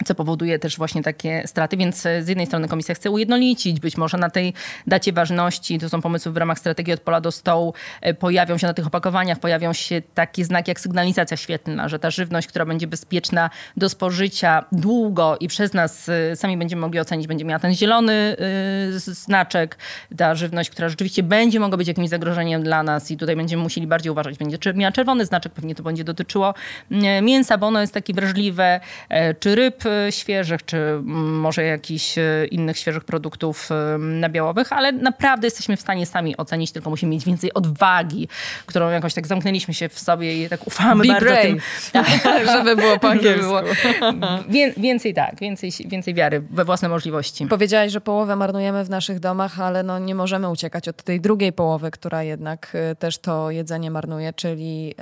co 0.05 0.15
powoduje 0.15 0.59
też 0.59 0.77
właśnie 0.77 1.03
takie 1.03 1.43
straty, 1.47 1.77
więc 1.77 2.03
z 2.03 2.29
jednej 2.29 2.47
strony 2.47 2.69
komisja 2.69 2.95
chce 2.95 3.11
ujednolicić, 3.11 3.81
być 3.81 3.97
może 3.97 4.19
na 4.19 4.31
tej 4.31 4.55
dacie 4.87 5.13
ważności, 5.13 5.79
to 5.79 5.89
są 5.89 6.03
pomysły 6.03 6.33
w 6.33 6.37
ramach 6.37 6.59
strategii 6.59 6.93
od 6.93 7.01
pola 7.01 7.21
do 7.21 7.33
stołu, 7.33 7.75
e, 8.01 8.15
pojawią 8.15 8.59
się 8.59 8.67
na 8.67 8.75
tych 8.75 8.87
opakowaniach, 8.87 9.39
pojawią 9.39 9.73
się 9.73 10.03
takie 10.15 10.45
znaki 10.45 10.71
jak 10.71 10.81
sygnalizacja 10.81 11.37
świetlna, 11.37 11.89
że 11.89 11.99
ta 11.99 12.11
żywność, 12.11 12.49
która 12.49 12.65
będzie 12.65 12.87
bezpieczna 12.87 13.51
do 13.77 13.89
spożycia 13.89 14.65
długo 14.73 15.37
i 15.41 15.49
przez 15.49 15.75
nas 15.75 16.09
e, 16.09 16.37
sami 16.37 16.57
będziemy 16.57 16.81
mogli 16.81 17.01
ocenić, 17.01 17.27
będzie 17.27 17.45
miała 17.45 17.59
ten 17.59 17.75
zielony 17.75 18.13
e, 18.13 18.37
znaczek, 18.99 19.79
ta 20.17 20.35
żywność, 20.35 20.71
która 20.71 20.89
rzeczywiście 20.89 21.23
będzie 21.23 21.61
mogła 21.61 21.79
być 21.79 21.89
jakimś 21.89 22.09
zagrożeniem 22.09 22.63
dla 22.63 22.83
nas 22.83 23.11
i 23.11 23.17
tutaj 23.17 23.37
będziemy 23.37 23.63
musieli 23.63 23.87
bardziej 23.87 24.13
uważać, 24.13 24.39
będzie 24.39 24.59
miała 24.75 24.93
czerwony 24.93 25.27
znaczek, 25.27 25.53
pewnie 25.53 25.75
to 25.75 25.83
będzie 25.83 26.05
dotyczyło 26.05 26.55
mięsa, 27.23 27.59
bo 27.59 27.67
ono 27.67 27.81
jest 27.81 27.95
takie 27.95 28.15
wrażliwe, 28.15 28.81
czy 29.41 29.55
ryb, 29.55 29.85
świeżych, 30.11 30.65
czy 30.65 31.01
może 31.05 31.63
jakichś 31.63 32.19
e, 32.19 32.47
innych 32.51 32.79
świeżych 32.79 33.05
produktów 33.05 33.69
e, 33.71 33.99
nabiałowych, 33.99 34.73
ale 34.73 34.93
naprawdę 34.93 35.47
jesteśmy 35.47 35.77
w 35.77 35.81
stanie 35.81 36.07
sami 36.07 36.37
ocenić, 36.37 36.73
tylko 36.73 36.91
musimy 36.91 37.13
mieć 37.13 37.25
więcej 37.25 37.55
odwagi, 37.55 38.29
którą 38.67 38.91
jakoś 38.91 39.15
tak 39.15 39.27
zamknęliśmy 39.27 39.75
się 39.75 39.89
w 39.89 39.99
sobie 39.99 40.45
i 40.45 40.49
tak 40.49 40.67
ufamy 40.67 41.03
Be 41.03 41.09
bardzo 41.09 41.27
brave. 41.27 41.43
tym. 41.43 41.61
Żeby 42.57 42.77
było 42.77 42.99
po 42.99 43.11
angielsku. 43.11 43.53
Wię, 44.49 44.73
więcej 44.77 45.15
tak, 45.15 45.41
więcej, 45.41 45.71
więcej 45.85 46.15
wiary 46.15 46.43
we 46.51 46.65
własne 46.65 46.89
możliwości. 46.89 47.47
Powiedziałaś, 47.47 47.93
że 47.93 48.01
połowę 48.01 48.37
marnujemy 48.37 48.85
w 48.85 48.91
naszych 48.91 49.21
domach, 49.21 49.61
ale 49.61 49.83
no 49.83 49.99
nie 49.99 50.15
możemy 50.15 50.51
uciekać 50.51 50.89
od 50.89 51.03
tej 51.03 51.21
drugiej 51.21 51.53
połowy, 51.53 51.91
która 51.91 52.23
jednak 52.23 52.73
e, 52.75 52.95
też 52.95 53.19
to 53.19 53.51
jedzenie 53.51 53.91
marnuje, 53.91 54.33
czyli 54.33 54.95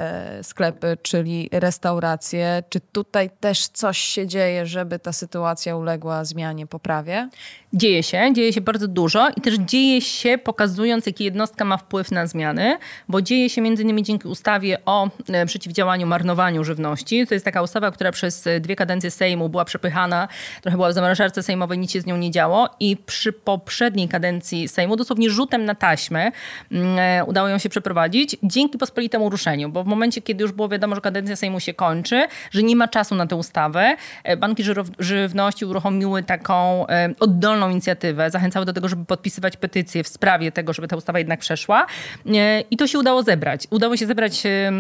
sklepy, 0.43 0.97
czyli 1.03 1.49
restauracje. 1.53 2.63
Czy 2.69 2.81
tutaj 2.81 3.31
też 3.41 3.69
coś 3.69 3.99
się 3.99 4.27
dzieje, 4.27 4.67
żeby 4.81 4.99
ta 4.99 5.13
sytuacja 5.13 5.77
uległa 5.77 6.25
zmianie, 6.25 6.67
poprawie? 6.67 7.29
Dzieje 7.73 8.03
się, 8.03 8.33
dzieje 8.33 8.53
się 8.53 8.61
bardzo 8.61 8.89
dużo 8.89 9.29
i 9.37 9.41
też 9.41 9.55
dzieje 9.55 10.01
się 10.01 10.39
pokazując, 10.39 11.07
jaki 11.07 11.25
jednostka 11.25 11.65
ma 11.65 11.77
wpływ 11.77 12.11
na 12.11 12.27
zmiany, 12.27 12.79
bo 13.09 13.23
dzieje 13.23 13.51
się 13.51 13.61
między 13.61 13.83
innymi 13.83 14.03
dzięki 14.03 14.29
ustawie 14.29 14.79
o 14.87 15.09
e, 15.29 15.47
przeciwdziałaniu 15.47 16.07
marnowaniu 16.07 16.65
żywności. 16.65 17.27
To 17.27 17.35
jest 17.35 17.45
taka 17.45 17.63
ustawa, 17.63 17.91
która 17.91 18.13
przez 18.13 18.49
dwie 18.61 18.77
kadencje 18.77 19.11
Sejmu 19.11 19.49
była 19.49 19.65
przepychana, 19.65 20.29
trochę 20.63 20.77
była 20.77 20.89
w 20.89 20.93
zamrażarce 20.93 21.43
sejmowej, 21.43 21.79
nic 21.79 21.91
się 21.91 22.01
z 22.01 22.07
nią 22.07 22.17
nie 22.17 22.31
działo 22.31 22.69
i 22.81 22.97
przy 22.97 23.33
poprzedniej 23.33 24.09
kadencji 24.09 24.69
Sejmu 24.69 24.97
dosłownie 24.97 25.31
rzutem 25.31 25.65
na 25.65 25.75
taśmę 25.75 26.33
mm, 26.73 26.99
e, 26.99 27.25
udało 27.25 27.49
ją 27.49 27.59
się 27.59 27.69
przeprowadzić 27.69 28.37
dzięki 28.43 28.79
pospolitemu 28.79 29.31
ruszeniu, 29.31 29.69
bo 29.69 29.85
w 29.85 29.87
momencie, 29.87 30.23
kiedy 30.23 30.43
już 30.43 30.53
było 30.53 30.69
wiadomo, 30.69 30.95
że 30.95 31.01
kadencja 31.01 31.37
Sejmu 31.37 31.61
się 31.61 31.75
kończy, 31.75 32.27
że 32.51 32.63
nie 32.63 32.77
ma 32.77 32.89
czasu 32.89 33.15
na 33.15 33.27
tę 33.27 33.37
ustawę, 33.37 33.97
e, 34.25 34.37
banki 34.37 34.65
żywności 34.99 35.65
uruchomiły 35.65 36.23
taką 36.23 36.87
oddolną 37.21 37.60
inicjatywę, 37.69 38.31
zachęcały 38.31 38.67
do 38.67 38.73
tego, 38.73 38.89
żeby 38.89 39.05
podpisywać 39.05 39.57
petycje 39.57 40.05
w 40.05 40.09
sprawie 40.09 40.53
tego, 40.53 40.73
żeby 40.73 40.89
ta 40.89 40.97
ustawa 40.97 41.19
jednak 41.19 41.41
przeszła. 41.41 41.87
E, 42.27 42.61
I 42.61 42.77
to 42.77 42.87
się 42.87 42.99
udało 42.99 43.23
zebrać. 43.23 43.67
Udało 43.71 43.97
się 43.97 44.07
zebrać 44.07 44.47
e, 44.47 44.73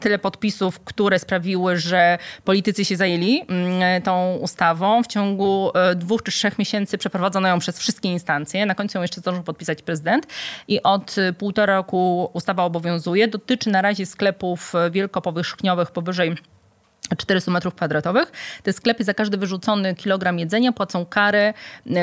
tyle 0.00 0.18
podpisów, 0.18 0.80
które 0.80 1.18
sprawiły, 1.18 1.76
że 1.76 2.18
politycy 2.44 2.84
się 2.84 2.96
zajęli 2.96 3.42
mm, 3.48 4.02
tą 4.02 4.34
ustawą. 4.34 5.02
W 5.02 5.06
ciągu 5.06 5.70
e, 5.74 5.94
dwóch 5.94 6.22
czy 6.22 6.32
trzech 6.32 6.58
miesięcy 6.58 6.98
przeprowadzono 6.98 7.48
ją 7.48 7.58
przez 7.58 7.78
wszystkie 7.78 8.08
instancje. 8.08 8.66
Na 8.66 8.74
końcu 8.74 8.98
ją 8.98 9.02
jeszcze 9.02 9.20
zdążył 9.20 9.42
podpisać 9.42 9.82
prezydent. 9.82 10.26
I 10.68 10.82
od 10.82 11.16
półtora 11.38 11.76
roku 11.76 12.30
ustawa 12.32 12.64
obowiązuje. 12.64 13.28
Dotyczy 13.28 13.70
na 13.70 13.82
razie 13.82 14.06
sklepów 14.06 14.72
wielkopowierzchniowych 14.90 15.90
powyżej 15.90 16.36
400 17.16 17.50
metrów 17.50 17.74
kwadratowych. 17.74 18.32
Te 18.62 18.72
sklepy 18.72 19.04
za 19.04 19.14
każdy 19.14 19.36
wyrzucony 19.36 19.94
kilogram 19.94 20.38
jedzenia 20.38 20.72
płacą 20.72 21.06
karę 21.06 21.54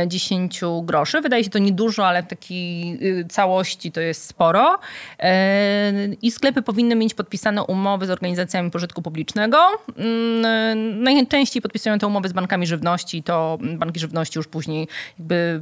10 0.08 0.63
e, 0.63 0.82
groszy. 0.84 1.22
Wydaje 1.22 1.43
się 1.43 1.50
to 1.50 1.60
niedużo, 1.60 2.08
ale 2.08 2.24
w 2.24 2.28
takiej 2.28 2.98
y, 3.20 3.26
całości 3.30 3.91
to 3.91 4.02
jest 4.02 4.26
sporo. 4.26 4.80
E, 5.20 5.91
I 6.22 6.32
sklepy 6.32 6.62
powinny 6.62 6.96
mieć 6.96 7.13
podpisane 7.13 7.63
umowy 7.63 8.06
z 8.06 8.10
organizacjami 8.10 8.72
pożytku 8.72 9.02
publicznego. 9.02 9.58
Mm, 9.98 11.04
najczęściej 11.04 11.62
podpisują 11.62 12.00
te 12.00 12.08
umowy 12.08 12.30
z 12.30 12.34
bankami 12.34 12.67
żywności. 12.67 13.24
To 13.24 13.58
banki 13.62 14.00
żywności 14.00 14.39
już 14.39 14.48
później 14.48 14.88
jakby 15.20 15.62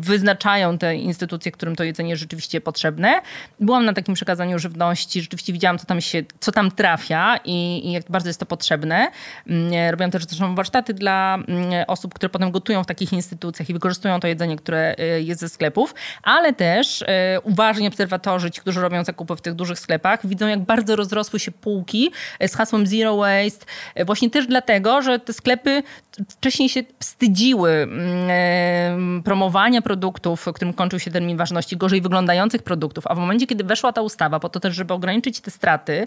wyznaczają 0.00 0.78
te 0.78 0.96
instytucje, 0.96 1.52
którym 1.52 1.76
to 1.76 1.84
jedzenie 1.84 2.10
jest 2.10 2.20
rzeczywiście 2.20 2.60
potrzebne. 2.60 3.20
Byłam 3.60 3.84
na 3.84 3.92
takim 3.92 4.14
przekazaniu 4.14 4.58
żywności, 4.58 5.22
rzeczywiście 5.22 5.52
widziałam, 5.52 5.78
co 5.78 5.86
tam, 5.86 6.00
się, 6.00 6.22
co 6.40 6.52
tam 6.52 6.70
trafia 6.70 7.36
i, 7.44 7.88
i 7.88 7.92
jak 7.92 8.04
bardzo 8.10 8.28
jest 8.28 8.40
to 8.40 8.46
potrzebne 8.46 8.77
potrzebne. 8.78 9.10
Mm, 9.46 9.90
robią 9.90 10.10
też 10.10 10.24
zresztą 10.24 10.54
warsztaty 10.54 10.94
dla 10.94 11.34
mm, 11.34 11.84
osób, 11.86 12.14
które 12.14 12.30
potem 12.30 12.50
gotują 12.50 12.82
w 12.82 12.86
takich 12.86 13.12
instytucjach 13.12 13.70
i 13.70 13.72
wykorzystują 13.72 14.20
to 14.20 14.26
jedzenie, 14.26 14.56
które 14.56 14.94
y, 15.00 15.22
jest 15.22 15.40
ze 15.40 15.48
sklepów, 15.48 15.94
ale 16.22 16.52
też 16.52 17.04
uważni 17.42 17.88
obserwatorzy, 17.88 18.50
ci, 18.50 18.60
którzy 18.60 18.80
robią 18.80 19.04
zakupy 19.04 19.36
w 19.36 19.40
tych 19.40 19.54
dużych 19.54 19.78
sklepach, 19.78 20.26
widzą, 20.26 20.46
jak 20.46 20.60
bardzo 20.60 20.96
rozrosły 20.96 21.40
się 21.40 21.50
półki 21.50 22.10
z 22.46 22.54
hasłem 22.54 22.86
Zero 22.86 23.16
Waste, 23.16 23.66
właśnie 24.06 24.30
też 24.30 24.46
dlatego, 24.46 25.02
że 25.02 25.18
te 25.18 25.32
sklepy 25.32 25.82
wcześniej 26.28 26.68
się 26.68 26.80
wstydziły 26.98 27.70
mm, 27.70 29.22
promowania 29.22 29.82
produktów, 29.82 30.46
którym 30.54 30.74
kończył 30.74 30.98
się 30.98 31.10
termin 31.10 31.36
ważności, 31.36 31.76
gorzej 31.76 32.00
wyglądających 32.00 32.62
produktów, 32.62 33.06
a 33.06 33.14
w 33.14 33.18
momencie, 33.18 33.46
kiedy 33.46 33.64
weszła 33.64 33.92
ta 33.92 34.02
ustawa, 34.02 34.40
po 34.40 34.48
to 34.48 34.60
też, 34.60 34.74
żeby 34.74 34.94
ograniczyć 34.94 35.40
te 35.40 35.50
straty, 35.50 36.06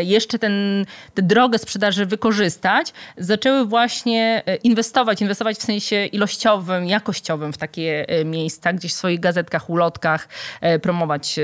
jeszcze 0.00 0.38
ten, 0.38 0.84
tę 1.14 1.22
drogę 1.22 1.58
sprzedaży 1.58 1.97
sprzedaży 1.98 2.06
wykorzystać, 2.06 2.92
zaczęły 3.16 3.66
właśnie 3.66 4.42
inwestować, 4.62 5.20
inwestować 5.20 5.56
w 5.56 5.62
sensie 5.62 6.06
ilościowym, 6.06 6.86
jakościowym 6.86 7.52
w 7.52 7.58
takie 7.58 8.06
miejsca, 8.24 8.72
gdzieś 8.72 8.92
w 8.92 8.96
swoich 8.96 9.20
gazetkach, 9.20 9.70
ulotkach 9.70 10.28
promować 10.82 11.40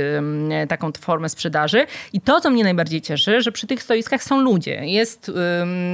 taką 0.68 0.92
formę 1.00 1.28
sprzedaży. 1.28 1.86
I 2.12 2.20
to, 2.20 2.40
co 2.40 2.50
mnie 2.50 2.64
najbardziej 2.64 3.02
cieszy, 3.02 3.42
że 3.42 3.52
przy 3.52 3.66
tych 3.66 3.82
stoiskach 3.82 4.22
są 4.22 4.40
ludzie, 4.40 4.84
jest, 4.84 5.30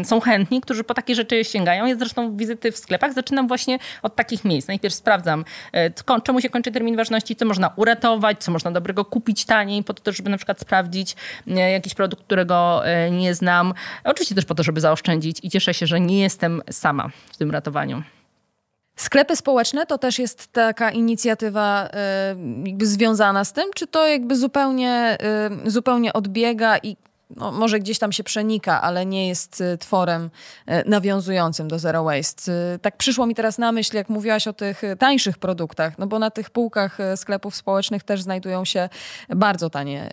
są 0.04 0.20
chętni, 0.20 0.60
którzy 0.60 0.84
po 0.84 0.94
takie 0.94 1.14
rzeczy 1.14 1.44
sięgają. 1.44 1.86
Jest 1.86 2.00
zresztą 2.00 2.36
wizyty 2.36 2.72
w 2.72 2.76
sklepach. 2.76 3.12
Zaczynam 3.12 3.48
właśnie 3.48 3.78
od 4.02 4.16
takich 4.16 4.44
miejsc. 4.44 4.68
Najpierw 4.68 4.94
sprawdzam, 4.94 5.44
czemu 6.24 6.40
się 6.40 6.50
kończy 6.50 6.72
termin 6.72 6.96
ważności, 6.96 7.36
co 7.36 7.44
można 7.44 7.72
uratować, 7.76 8.44
co 8.44 8.52
można 8.52 8.70
dobrego 8.70 9.04
kupić 9.04 9.44
taniej, 9.44 9.84
po 9.84 9.94
to, 9.94 10.12
żeby 10.12 10.30
na 10.30 10.36
przykład 10.36 10.60
sprawdzić 10.60 11.16
jakiś 11.46 11.94
produkt, 11.94 12.24
którego 12.24 12.82
nie 13.10 13.34
znam. 13.34 13.74
Oczywiście 14.04 14.34
też 14.40 14.46
po 14.46 14.54
to, 14.54 14.62
żeby 14.62 14.80
zaoszczędzić 14.80 15.38
i 15.42 15.50
cieszę 15.50 15.74
się, 15.74 15.86
że 15.86 16.00
nie 16.00 16.20
jestem 16.20 16.62
sama 16.70 17.10
w 17.32 17.36
tym 17.36 17.50
ratowaniu. 17.50 18.02
Sklepy 18.96 19.36
społeczne 19.36 19.86
to 19.86 19.98
też 19.98 20.18
jest 20.18 20.52
taka 20.52 20.90
inicjatywa 20.90 21.88
jakby 22.64 22.86
związana 22.86 23.44
z 23.44 23.52
tym, 23.52 23.64
czy 23.74 23.86
to 23.86 24.06
jakby 24.06 24.36
zupełnie, 24.36 25.18
zupełnie 25.66 26.12
odbiega 26.12 26.78
i 26.78 26.96
no, 27.36 27.52
może 27.52 27.78
gdzieś 27.78 27.98
tam 27.98 28.12
się 28.12 28.24
przenika, 28.24 28.82
ale 28.82 29.06
nie 29.06 29.28
jest 29.28 29.60
y, 29.60 29.78
tworem 29.78 30.30
y, 30.68 30.82
nawiązującym 30.86 31.68
do 31.68 31.78
zero 31.78 32.04
waste. 32.04 32.52
Y, 32.52 32.78
tak 32.78 32.96
przyszło 32.96 33.26
mi 33.26 33.34
teraz 33.34 33.58
na 33.58 33.72
myśl, 33.72 33.96
jak 33.96 34.08
mówiłaś 34.08 34.46
o 34.46 34.52
tych 34.52 34.82
tańszych 34.98 35.38
produktach, 35.38 35.98
no 35.98 36.06
bo 36.06 36.18
na 36.18 36.30
tych 36.30 36.50
półkach 36.50 36.98
sklepów 37.16 37.56
społecznych 37.56 38.02
też 38.02 38.22
znajdują 38.22 38.64
się 38.64 38.88
bardzo 39.28 39.70
tanie, 39.70 40.10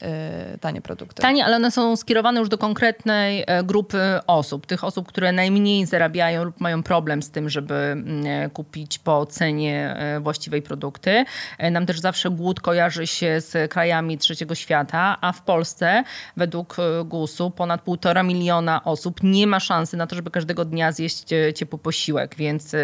tanie 0.62 0.82
produkty. 0.82 1.22
Tanie, 1.22 1.46
ale 1.46 1.56
one 1.56 1.72
są 1.72 1.96
skierowane 1.96 2.40
już 2.40 2.50
do 2.50 2.58
konkretnej 2.58 3.44
e, 3.48 3.64
grupy 3.64 4.20
osób. 4.28 4.66
Tych 4.66 4.84
osób, 4.84 5.08
które 5.08 5.32
najmniej 5.32 5.86
zarabiają 5.86 6.44
lub 6.44 6.62
mają 6.62 6.84
problem 6.84 7.22
z 7.22 7.32
tym, 7.32 7.50
żeby 7.50 7.74
mm, 7.74 8.26
e, 8.26 8.50
kupić 8.50 9.00
po 9.00 9.26
cenie 9.26 9.96
e, 9.98 10.20
właściwej 10.20 10.62
produkty. 10.62 11.26
Nam 11.72 11.86
też 11.86 12.00
zawsze 12.00 12.30
głód 12.30 12.62
kojarzy 12.62 13.08
się 13.08 13.42
z 13.42 13.72
krajami 13.72 14.18
trzeciego 14.18 14.56
świata, 14.56 15.18
a 15.22 15.32
w 15.32 15.42
Polsce 15.42 16.04
według 16.38 16.78
GUS-u 17.08 17.52
ponad 17.52 17.82
półtora 17.82 18.24
miliona 18.24 18.84
osób 18.84 19.20
nie 19.24 19.48
ma 19.48 19.60
szansy 19.60 19.98
na 19.98 20.08
to, 20.08 20.16
żeby 20.16 20.32
każdego 20.32 20.66
dnia 20.66 20.92
zjeść 20.92 21.34
e, 21.34 21.54
ciepły 21.54 21.80
posiłek, 21.80 22.36
więc 22.36 22.76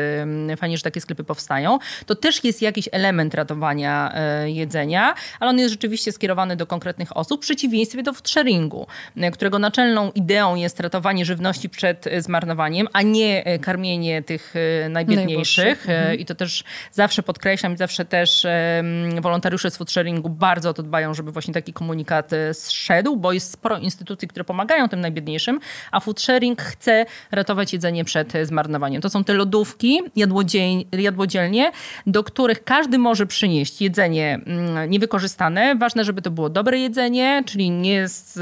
fajnie, 0.57 0.77
że 0.77 0.83
takie 0.83 1.01
sklepy 1.01 1.23
powstają. 1.23 1.79
To 2.05 2.15
też 2.15 2.43
jest 2.43 2.61
jakiś 2.61 2.89
element 2.91 3.33
ratowania 3.33 4.11
e, 4.15 4.51
jedzenia, 4.51 5.15
ale 5.39 5.49
on 5.49 5.59
jest 5.59 5.71
rzeczywiście 5.71 6.11
skierowany 6.11 6.55
do 6.55 6.67
konkretnych 6.67 7.17
osób, 7.17 7.41
w 7.41 7.45
przeciwieństwie 7.45 8.03
do 8.03 8.13
foodsharingu, 8.13 8.87
e, 9.17 9.31
którego 9.31 9.59
naczelną 9.59 10.11
ideą 10.11 10.55
jest 10.55 10.79
ratowanie 10.79 11.25
żywności 11.25 11.69
przed 11.69 12.05
zmarnowaniem, 12.17 12.87
a 12.93 13.01
nie 13.01 13.59
karmienie 13.61 14.23
tych 14.23 14.53
najbiedniejszych. 14.89 15.89
Mhm. 15.89 16.19
I 16.19 16.25
to 16.25 16.35
też 16.35 16.63
zawsze 16.91 17.23
podkreślam 17.23 17.73
i 17.73 17.77
zawsze 17.77 18.05
też 18.05 18.45
wolontariusze 19.21 19.71
z 19.71 19.77
foodsharingu 19.77 20.29
bardzo 20.29 20.69
o 20.69 20.73
to 20.73 20.83
dbają, 20.83 21.13
żeby 21.13 21.31
właśnie 21.31 21.53
taki 21.53 21.73
komunikat 21.73 22.31
zszedł, 22.53 23.17
bo 23.17 23.33
jest 23.33 23.51
sporo 23.51 23.77
instytucji, 23.77 24.12
instytucji, 24.13 24.27
które 24.27 24.43
pomagają 24.43 24.89
tym 24.89 25.01
najbiedniejszym, 25.01 25.59
a 25.91 25.99
food 25.99 26.21
sharing 26.21 26.61
chce 26.61 27.05
ratować 27.31 27.73
jedzenie 27.73 28.05
przed 28.05 28.33
zmarnowaniem. 28.43 29.01
To 29.01 29.09
są 29.09 29.23
te 29.23 29.33
lodówki, 29.33 30.01
jadłodzielnie, 30.93 31.71
do 32.07 32.23
których 32.23 32.63
każdy 32.63 32.97
może 32.97 33.25
przynieść 33.25 33.81
jedzenie 33.81 34.39
mm, 34.45 34.89
niewykorzystane. 34.89 35.75
Ważne, 35.75 36.05
żeby 36.05 36.21
to 36.21 36.31
było 36.31 36.49
dobre 36.49 36.79
jedzenie, 36.79 37.43
czyli 37.45 37.71
nie 37.71 38.07
z 38.07 38.39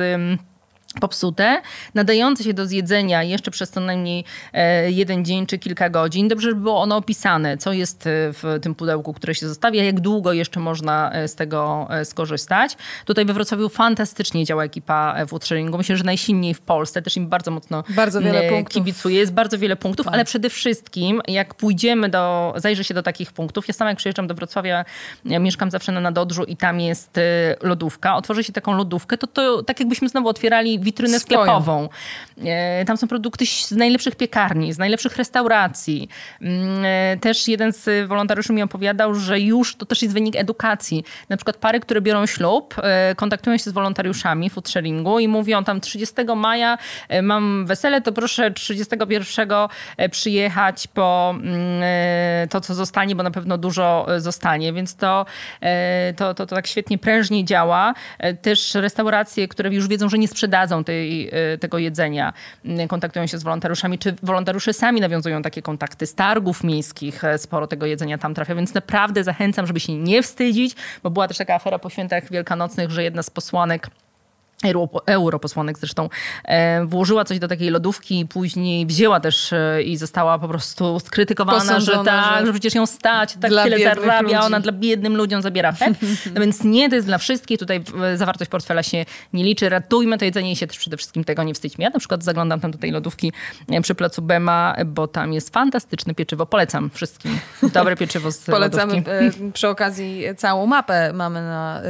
popsute, 1.00 1.62
nadające 1.94 2.44
się 2.44 2.54
do 2.54 2.66
zjedzenia 2.66 3.24
jeszcze 3.24 3.52
przez 3.52 3.70
co 3.70 3.80
najmniej 3.80 4.24
e, 4.54 4.92
jeden 4.92 5.26
dzień 5.26 5.46
czy 5.46 5.58
kilka 5.58 5.90
godzin. 5.90 6.28
Dobrze, 6.28 6.50
żeby 6.50 6.62
było 6.62 6.82
ono 6.82 6.98
opisane, 6.98 7.58
co 7.58 7.74
jest 7.74 8.08
e, 8.08 8.10
w 8.10 8.60
tym 8.62 8.76
pudełku, 8.76 9.14
które 9.14 9.36
się 9.36 9.48
zostawia, 9.48 9.84
jak 9.84 10.00
długo 10.00 10.34
jeszcze 10.34 10.60
można 10.60 11.12
e, 11.12 11.28
z 11.28 11.36
tego 11.36 11.88
skorzystać. 12.04 12.78
Tutaj 13.06 13.26
we 13.26 13.34
Wrocławiu 13.34 13.70
fantastycznie 13.70 14.46
działa 14.46 14.64
ekipa 14.64 15.26
food 15.28 15.46
sharingu. 15.46 15.78
Myślę, 15.78 15.98
że 15.98 16.04
najsilniej 16.04 16.54
w 16.54 16.62
Polsce, 16.62 17.02
też 17.02 17.18
im 17.18 17.28
bardzo 17.28 17.52
mocno 17.52 17.84
bardzo 17.90 18.22
wiele 18.22 18.50
punktów. 18.50 18.74
kibicuje. 18.74 19.18
Jest 19.18 19.34
bardzo 19.34 19.58
wiele 19.58 19.76
punktów, 19.76 20.06
tak. 20.06 20.14
ale 20.14 20.26
przede 20.26 20.50
wszystkim 20.50 21.22
jak 21.28 21.54
pójdziemy 21.54 22.10
do, 22.10 22.54
zajrzę 22.56 22.84
się 22.84 22.94
do 22.94 23.04
takich 23.04 23.32
punktów, 23.32 23.68
ja 23.68 23.74
sama 23.74 23.90
jak 23.90 23.98
przyjeżdżam 23.98 24.28
do 24.28 24.36
Wrocławia, 24.36 24.86
ja 25.26 25.40
mieszkam 25.40 25.72
zawsze 25.72 25.92
na 25.92 26.02
Nadodrzu 26.02 26.44
i 26.44 26.58
tam 26.58 26.80
jest 26.80 27.20
lodówka, 27.62 28.16
otworzę 28.16 28.44
się 28.44 28.54
taką 28.54 28.74
lodówkę, 28.78 29.18
to 29.18 29.28
to 29.28 29.64
tak 29.64 29.80
jakbyśmy 29.80 30.10
znowu 30.10 30.28
otwierali 30.28 30.80
witrynę 30.82 31.20
Swoją. 31.20 31.42
sklepową. 31.42 31.90
E, 32.46 32.86
tam 32.86 32.98
są 32.98 33.08
produkty 33.08 33.46
z 33.46 33.72
najlepszych 33.72 34.16
piekarni, 34.16 34.74
z 34.74 34.78
najlepszych 34.78 35.18
restauracji. 35.18 36.10
Mm, 36.42 36.86
e, 36.86 37.18
też 37.18 37.48
jeden 37.48 37.74
z 37.74 38.08
wolontariuszy 38.08 38.54
mi 38.54 38.62
opowiadał, 38.62 39.16
że 39.16 39.40
już 39.40 39.76
to 39.76 39.86
też 39.86 40.02
jest 40.02 40.14
wynik 40.14 40.36
edukacji. 40.36 41.04
Na 41.30 41.38
przykład 41.38 41.58
pary, 41.58 41.80
które 41.80 42.02
biorą 42.02 42.26
ślub, 42.26 42.76
e, 42.84 43.16
kontaktują 43.16 43.58
się 43.58 43.70
z 43.70 43.74
wolontariuszami 43.74 44.50
food 44.50 44.70
sharingu 44.70 45.20
i 45.20 45.28
mówią 45.28 45.64
tam 45.64 45.82
30 45.82 46.16
maja 46.36 46.78
mam 47.22 47.66
wesele, 47.66 48.02
to 48.02 48.12
proszę 48.12 48.52
31 48.52 49.50
przyjechać 50.12 50.88
po 50.88 51.36
mm, 51.36 52.50
to, 52.50 52.62
co 52.62 52.74
zostanie, 52.74 53.16
bo 53.16 53.24
na 53.24 53.32
pewno 53.32 53.58
dużo 53.58 54.08
zostanie, 54.18 54.74
więc 54.74 54.96
to, 54.96 55.26
to, 56.16 56.34
to, 56.34 56.46
to 56.46 56.56
tak 56.56 56.68
świetnie 56.68 56.98
prężnie 56.98 57.46
działa. 57.46 57.94
Też 58.42 58.76
restauracje, 58.76 59.48
które 59.48 59.70
już 59.70 59.88
wiedzą, 59.88 60.10
że 60.10 60.18
nie 60.18 60.28
sprzedadzą 60.28 60.71
tej, 60.84 61.30
e, 61.32 61.58
tego 61.58 61.78
jedzenia, 61.78 62.34
kontaktują 62.88 63.28
się 63.28 63.38
z 63.38 63.44
wolontariuszami, 63.44 64.00
czy 64.00 64.16
wolontariusze 64.24 64.74
sami 64.74 65.02
nawiązują 65.02 65.42
takie 65.42 65.62
kontakty? 65.62 66.08
Z 66.08 66.16
targów 66.16 66.64
miejskich, 66.64 67.24
e, 67.24 67.38
sporo 67.38 67.68
tego 67.68 67.86
jedzenia 67.86 68.18
tam 68.18 68.34
trafia, 68.34 68.56
więc 68.56 68.74
naprawdę 68.74 69.24
zachęcam, 69.24 69.68
żeby 69.68 69.80
się 69.80 69.94
nie 69.94 70.24
wstydzić, 70.24 70.76
bo 71.04 71.10
była 71.10 71.28
też 71.28 71.38
taka 71.38 71.56
afera 71.56 71.80
po 71.80 71.90
świętach 71.90 72.32
wielkanocnych, 72.32 72.92
że 72.92 73.04
jedna 73.04 73.24
z 73.24 73.30
posłanek 73.30 73.88
europosłanek 75.06 75.78
zresztą, 75.80 76.10
e, 76.46 76.86
włożyła 76.86 77.26
coś 77.26 77.40
do 77.40 77.48
takiej 77.48 77.70
lodówki 77.70 78.20
i 78.20 78.26
później 78.26 78.86
wzięła 78.86 79.20
też 79.20 79.54
e, 79.54 79.84
i 79.84 79.98
została 79.98 80.40
po 80.40 80.48
prostu 80.48 81.00
skrytykowana, 81.00 81.80
że 81.80 82.04
tak, 82.06 82.40
że, 82.40 82.46
że 82.46 82.52
przecież 82.52 82.76
ją 82.76 82.86
stać, 82.86 83.34
tak 83.42 83.52
tyle 83.52 83.80
zarabia, 83.80 84.22
ludzi. 84.22 84.36
ona 84.36 84.60
dla 84.60 84.72
biednym 84.72 85.18
ludziom 85.18 85.42
zabiera 85.42 85.72
chleb. 85.78 85.94
No 86.36 86.42
więc 86.42 86.64
nie, 86.64 86.90
to 86.90 86.96
jest 86.96 87.08
dla 87.08 87.18
wszystkich, 87.18 87.60
tutaj 87.60 87.84
e, 88.04 88.18
zawartość 88.18 88.52
portfela 88.52 88.84
się 88.84 89.06
nie 89.34 89.44
liczy, 89.44 89.70
ratujmy 89.70 90.18
to 90.18 90.26
jedzenie 90.26 90.52
i 90.52 90.56
się 90.56 90.68
też 90.68 90.78
przede 90.78 90.98
wszystkim 90.98 91.24
tego 91.24 91.44
nie 91.44 91.54
wstydźmy. 91.54 91.84
Ja 91.84 91.90
na 91.90 92.00
przykład 92.00 92.24
zaglądam 92.24 92.60
tam 92.60 92.72
do 92.72 92.78
tej 92.78 92.92
lodówki 92.92 93.32
przy 93.82 93.96
placu 93.96 94.22
Bema, 94.22 94.76
bo 94.86 95.08
tam 95.08 95.34
jest 95.34 95.54
fantastyczne 95.54 96.16
pieczywo, 96.16 96.46
polecam 96.46 96.90
wszystkim. 96.94 97.40
Dobre 97.74 97.96
pieczywo 97.96 98.32
z 98.32 98.46
Polecamy 98.52 98.94
lodówki. 98.96 99.52
przy 99.54 99.68
okazji 99.68 100.24
całą 100.38 100.66
mapę 100.66 101.14
mamy 101.14 101.42
na 101.42 101.82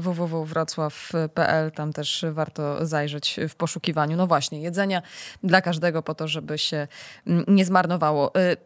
www.wrocław.pl, 0.00 1.72
tam 1.72 1.92
też 1.92 2.05
też 2.06 2.24
warto 2.32 2.86
zajrzeć 2.86 3.40
w 3.48 3.54
poszukiwaniu, 3.54 4.16
no 4.16 4.26
właśnie, 4.26 4.60
jedzenia 4.60 5.02
dla 5.42 5.62
każdego 5.62 6.02
po 6.02 6.14
to, 6.14 6.28
żeby 6.28 6.58
się 6.58 6.88
mm, 7.26 7.44
nie 7.48 7.64
zmarnowało. 7.64 8.34
Y, 8.36 8.56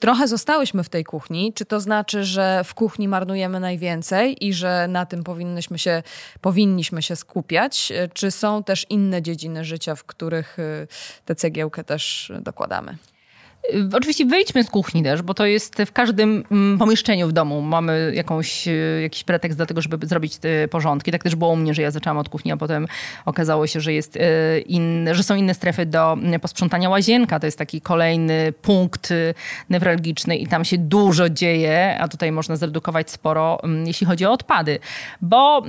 trochę 0.00 0.28
zostałyśmy 0.28 0.84
w 0.84 0.88
tej 0.88 1.04
kuchni. 1.04 1.52
Czy 1.52 1.64
to 1.64 1.80
znaczy, 1.80 2.24
że 2.24 2.64
w 2.64 2.74
kuchni 2.74 3.08
marnujemy 3.08 3.60
najwięcej 3.60 4.46
i 4.46 4.54
że 4.54 4.86
na 4.88 5.06
tym 5.06 5.24
powinnyśmy 5.24 5.78
się, 5.78 6.02
powinniśmy 6.40 7.02
się 7.02 7.16
skupiać? 7.16 7.92
Y, 7.92 8.10
czy 8.14 8.30
są 8.30 8.64
też 8.64 8.86
inne 8.90 9.22
dziedziny 9.22 9.64
życia, 9.64 9.94
w 9.94 10.04
których 10.04 10.58
y, 10.58 10.86
tę 11.24 11.34
cegiełkę 11.34 11.84
też 11.84 12.32
dokładamy? 12.40 12.96
Y, 13.72 13.88
oczywiście 13.96 14.26
wyjdźmy 14.26 14.64
z 14.64 14.70
kuchni 14.70 15.02
też, 15.02 15.22
bo 15.22 15.34
to 15.34 15.46
jest 15.46 15.82
w 15.86 15.92
każdym 15.92 16.44
mm, 16.50 16.78
pomieszczeniu 16.78 17.28
w 17.28 17.32
domu. 17.32 17.60
Mamy 17.60 18.12
jakąś, 18.14 18.68
y, 18.68 19.00
jakiś 19.02 19.24
pretekst 19.24 19.58
do 19.58 19.66
tego, 19.66 19.80
żeby 19.80 20.06
zrobić 20.06 20.36
te 20.36 20.68
porządki. 20.68 21.12
Tak 21.12 21.22
też 21.22 21.34
było 21.34 21.50
u 21.50 21.56
mnie, 21.56 21.74
że 21.74 21.82
ja 21.82 21.90
zaczęłam 21.90 22.18
od 22.18 22.28
kuchni, 22.28 22.52
a 22.52 22.56
potem 22.56 22.86
okazało 23.24 23.66
się, 23.66 23.80
że, 23.80 23.92
jest 23.92 24.16
y, 24.16 24.20
inne, 24.60 25.14
że 25.14 25.22
są 25.22 25.34
inne 25.34 25.54
strefy 25.54 25.86
do 25.86 26.12
mm, 26.12 26.40
posprzątania 26.40 26.90
łazienka. 26.90 27.40
To 27.40 27.46
jest 27.46 27.58
taki 27.58 27.80
kolejny 27.80 28.52
punkt 28.62 29.12
newralgiczny 29.70 30.36
i 30.36 30.46
tam 30.46 30.64
się 30.64 30.78
dużo 30.78 31.28
dzieje, 31.28 31.98
a 32.00 32.08
tutaj 32.08 32.32
można 32.32 32.56
zredukować 32.56 33.10
sporo, 33.10 33.62
mm, 33.62 33.86
jeśli 33.86 34.06
chodzi 34.06 34.26
o 34.26 34.32
odpady. 34.32 34.78
Bo 35.20 35.62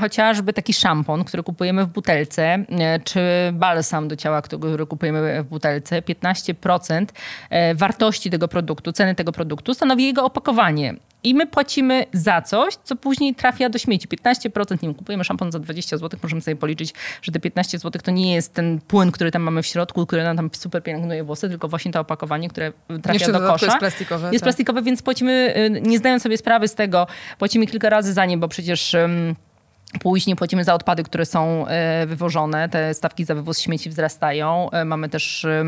chociażby 0.00 0.52
taki 0.52 0.72
szampon, 0.72 1.24
który 1.24 1.42
kupujemy 1.42 1.84
w 1.84 1.88
butelce, 1.88 2.64
czy 3.04 3.20
balsam 3.52 4.08
do 4.08 4.16
ciała, 4.16 4.42
który 4.42 4.86
kupujemy 4.86 5.42
w 5.42 5.46
butelce, 5.46 6.02
15% 6.02 7.12
E, 7.39 7.39
wartości 7.74 8.30
tego 8.30 8.48
produktu, 8.48 8.92
ceny 8.92 9.14
tego 9.14 9.32
produktu, 9.32 9.74
stanowi 9.74 10.04
jego 10.04 10.24
opakowanie. 10.24 10.94
I 11.24 11.34
my 11.34 11.46
płacimy 11.46 12.06
za 12.12 12.42
coś, 12.42 12.74
co 12.74 12.96
później 12.96 13.34
trafia 13.34 13.68
do 13.68 13.78
śmieci. 13.78 14.08
15%, 14.08 14.70
nie 14.72 14.78
wiem, 14.82 14.94
kupujemy 14.94 15.24
szampon 15.24 15.52
za 15.52 15.58
20 15.58 15.96
zł, 15.96 16.20
możemy 16.22 16.42
sobie 16.42 16.56
policzyć, 16.56 16.94
że 17.22 17.32
te 17.32 17.40
15 17.40 17.78
zł 17.78 18.02
to 18.04 18.10
nie 18.10 18.34
jest 18.34 18.54
ten 18.54 18.80
płyn, 18.80 19.12
który 19.12 19.30
tam 19.30 19.42
mamy 19.42 19.62
w 19.62 19.66
środku, 19.66 20.06
który 20.06 20.22
nam 20.22 20.36
tam 20.36 20.50
super 20.52 20.82
pielęgnuje 20.82 21.24
włosy, 21.24 21.48
tylko 21.48 21.68
właśnie 21.68 21.92
to 21.92 22.00
opakowanie, 22.00 22.48
które 22.48 22.72
trafia 23.02 23.12
Jeszcze 23.12 23.32
do 23.32 23.40
kosza. 23.40 23.66
jest 23.66 23.78
plastikowe. 23.78 24.26
Jest 24.26 24.42
tak. 24.42 24.42
plastikowe, 24.42 24.82
więc 24.82 25.02
płacimy, 25.02 25.54
y, 25.56 25.80
nie 25.80 25.98
zdając 25.98 26.22
sobie 26.22 26.38
sprawy 26.38 26.68
z 26.68 26.74
tego, 26.74 27.06
płacimy 27.38 27.66
kilka 27.66 27.90
razy 27.90 28.12
za 28.12 28.26
nie, 28.26 28.38
bo 28.38 28.48
przecież 28.48 28.96
Później 29.98 30.36
płacimy 30.36 30.64
za 30.64 30.74
odpady, 30.74 31.02
które 31.02 31.26
są 31.26 31.66
e, 31.66 32.06
wywożone. 32.06 32.68
Te 32.68 32.94
stawki 32.94 33.24
za 33.24 33.34
wywóz 33.34 33.60
śmieci 33.60 33.90
wzrastają. 33.90 34.70
E, 34.70 34.84
mamy 34.84 35.08
też 35.08 35.44
e, 35.44 35.64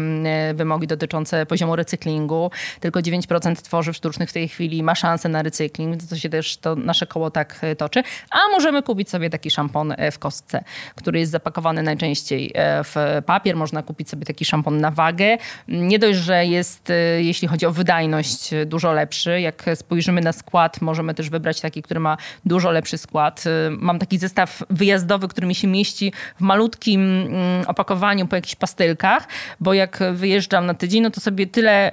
wymogi 0.54 0.86
dotyczące 0.86 1.46
poziomu 1.46 1.76
recyklingu. 1.76 2.50
Tylko 2.80 3.00
9% 3.00 3.56
tworzyw 3.56 3.96
sztucznych 3.96 4.30
w 4.30 4.32
tej 4.32 4.48
chwili 4.48 4.82
ma 4.82 4.94
szansę 4.94 5.28
na 5.28 5.42
recykling, 5.42 5.96
to 6.10 6.16
się 6.16 6.28
też 6.28 6.56
to 6.56 6.76
nasze 6.76 7.06
koło 7.06 7.30
tak 7.30 7.60
toczy. 7.78 8.02
A 8.30 8.38
możemy 8.52 8.82
kupić 8.82 9.10
sobie 9.10 9.30
taki 9.30 9.50
szampon 9.50 9.94
w 10.12 10.18
kostce, 10.18 10.64
który 10.94 11.18
jest 11.18 11.32
zapakowany 11.32 11.82
najczęściej 11.82 12.54
w 12.84 13.22
papier. 13.26 13.56
Można 13.56 13.82
kupić 13.82 14.10
sobie 14.10 14.26
taki 14.26 14.44
szampon 14.44 14.80
na 14.80 14.90
wagę. 14.90 15.36
Nie 15.68 15.98
dość, 15.98 16.18
że 16.18 16.46
jest, 16.46 16.92
jeśli 17.18 17.48
chodzi 17.48 17.66
o 17.66 17.72
wydajność, 17.72 18.50
dużo 18.66 18.92
lepszy. 18.92 19.40
Jak 19.40 19.64
spojrzymy 19.74 20.20
na 20.20 20.32
skład, 20.32 20.80
możemy 20.80 21.14
też 21.14 21.30
wybrać 21.30 21.60
taki, 21.60 21.82
który 21.82 22.00
ma 22.00 22.16
dużo 22.44 22.70
lepszy 22.70 22.98
skład. 22.98 23.44
Mam 23.70 23.98
taki 23.98 24.11
taki 24.12 24.18
zestaw 24.18 24.62
wyjazdowy, 24.70 25.28
który 25.28 25.46
mi 25.46 25.54
się 25.54 25.68
mieści 25.68 26.12
w 26.36 26.40
malutkim 26.40 27.00
mm, 27.00 27.64
opakowaniu 27.66 28.26
po 28.26 28.36
jakichś 28.36 28.54
pastylkach, 28.54 29.28
bo 29.60 29.74
jak 29.74 29.98
wyjeżdżam 30.12 30.66
na 30.66 30.74
tydzień, 30.74 31.02
no 31.02 31.10
to 31.10 31.20
sobie 31.20 31.46
tyle 31.46 31.92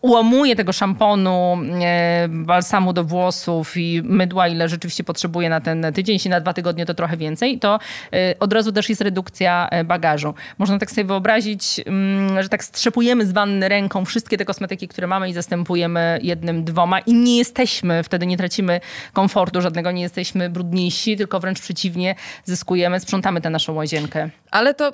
ułamuję 0.00 0.56
tego 0.56 0.72
szamponu, 0.72 1.58
e, 1.82 2.28
balsamu 2.28 2.92
do 2.92 3.04
włosów 3.04 3.76
i 3.76 4.02
mydła, 4.04 4.48
ile 4.48 4.68
rzeczywiście 4.68 5.04
potrzebuję 5.04 5.48
na 5.48 5.60
ten 5.60 5.86
tydzień, 5.94 6.14
jeśli 6.14 6.30
na 6.30 6.40
dwa 6.40 6.52
tygodnie 6.52 6.86
to 6.86 6.94
trochę 6.94 7.16
więcej, 7.16 7.58
to 7.58 7.78
e, 8.12 8.34
od 8.40 8.52
razu 8.52 8.72
też 8.72 8.88
jest 8.88 9.00
redukcja 9.00 9.68
e, 9.70 9.84
bagażu. 9.84 10.34
Można 10.58 10.78
tak 10.78 10.90
sobie 10.90 11.04
wyobrazić, 11.04 11.80
mm, 11.86 12.42
że 12.42 12.48
tak 12.48 12.64
strzepujemy 12.64 13.26
z 13.26 13.32
wanny 13.32 13.68
ręką 13.68 14.04
wszystkie 14.04 14.36
te 14.38 14.44
kosmetyki, 14.44 14.88
które 14.88 15.06
mamy 15.06 15.28
i 15.28 15.32
zastępujemy 15.32 16.18
jednym, 16.22 16.64
dwoma 16.64 16.98
i 16.98 17.14
nie 17.14 17.38
jesteśmy, 17.38 18.02
wtedy 18.02 18.26
nie 18.26 18.36
tracimy 18.36 18.80
komfortu 19.12 19.60
żadnego, 19.60 19.90
nie 19.90 20.02
jesteśmy 20.02 20.50
brudniejsi, 20.50 21.16
tylko 21.16 21.40
wręcz 21.40 21.60
przeciwnie, 21.60 22.14
zyskujemy, 22.44 23.00
sprzątamy 23.00 23.40
tę 23.40 23.50
naszą 23.50 23.72
łazienkę. 23.72 24.30
Ale 24.50 24.74
to 24.74 24.92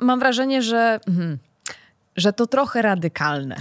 mam 0.00 0.18
wrażenie, 0.18 0.62
że... 0.62 1.00
Hmm 1.06 1.38
że 2.18 2.32
to 2.32 2.46
trochę 2.46 2.82
radykalne. 2.82 3.56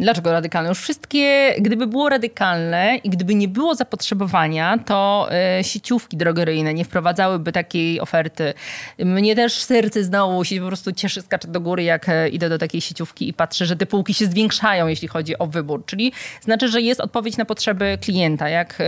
Dlaczego 0.00 0.32
radykalne? 0.32 0.68
Już 0.68 0.78
wszystkie, 0.78 1.54
gdyby 1.58 1.86
było 1.86 2.08
radykalne 2.08 2.96
i 2.96 3.10
gdyby 3.10 3.34
nie 3.34 3.48
było 3.48 3.74
zapotrzebowania, 3.74 4.78
to 4.78 5.28
e, 5.30 5.64
sieciówki 5.64 6.16
drogeryjne 6.16 6.74
nie 6.74 6.84
wprowadzałyby 6.84 7.52
takiej 7.52 8.00
oferty. 8.00 8.54
Mnie 8.98 9.36
też 9.36 9.52
serce 9.52 10.04
znowu 10.04 10.44
się 10.44 10.60
po 10.60 10.66
prostu 10.66 10.92
cieszy, 10.92 11.22
skacze 11.22 11.48
do 11.48 11.60
góry, 11.60 11.82
jak 11.82 12.08
e, 12.08 12.28
idę 12.28 12.48
do 12.48 12.58
takiej 12.58 12.80
sieciówki 12.80 13.28
i 13.28 13.32
patrzę, 13.32 13.66
że 13.66 13.76
te 13.76 13.86
półki 13.86 14.14
się 14.14 14.26
zwiększają, 14.26 14.86
jeśli 14.86 15.08
chodzi 15.08 15.38
o 15.38 15.46
wybór. 15.46 15.84
Czyli 15.86 16.12
znaczy, 16.40 16.68
że 16.68 16.80
jest 16.80 17.00
odpowiedź 17.00 17.36
na 17.36 17.44
potrzeby 17.44 17.98
klienta. 18.00 18.48
Jak 18.48 18.78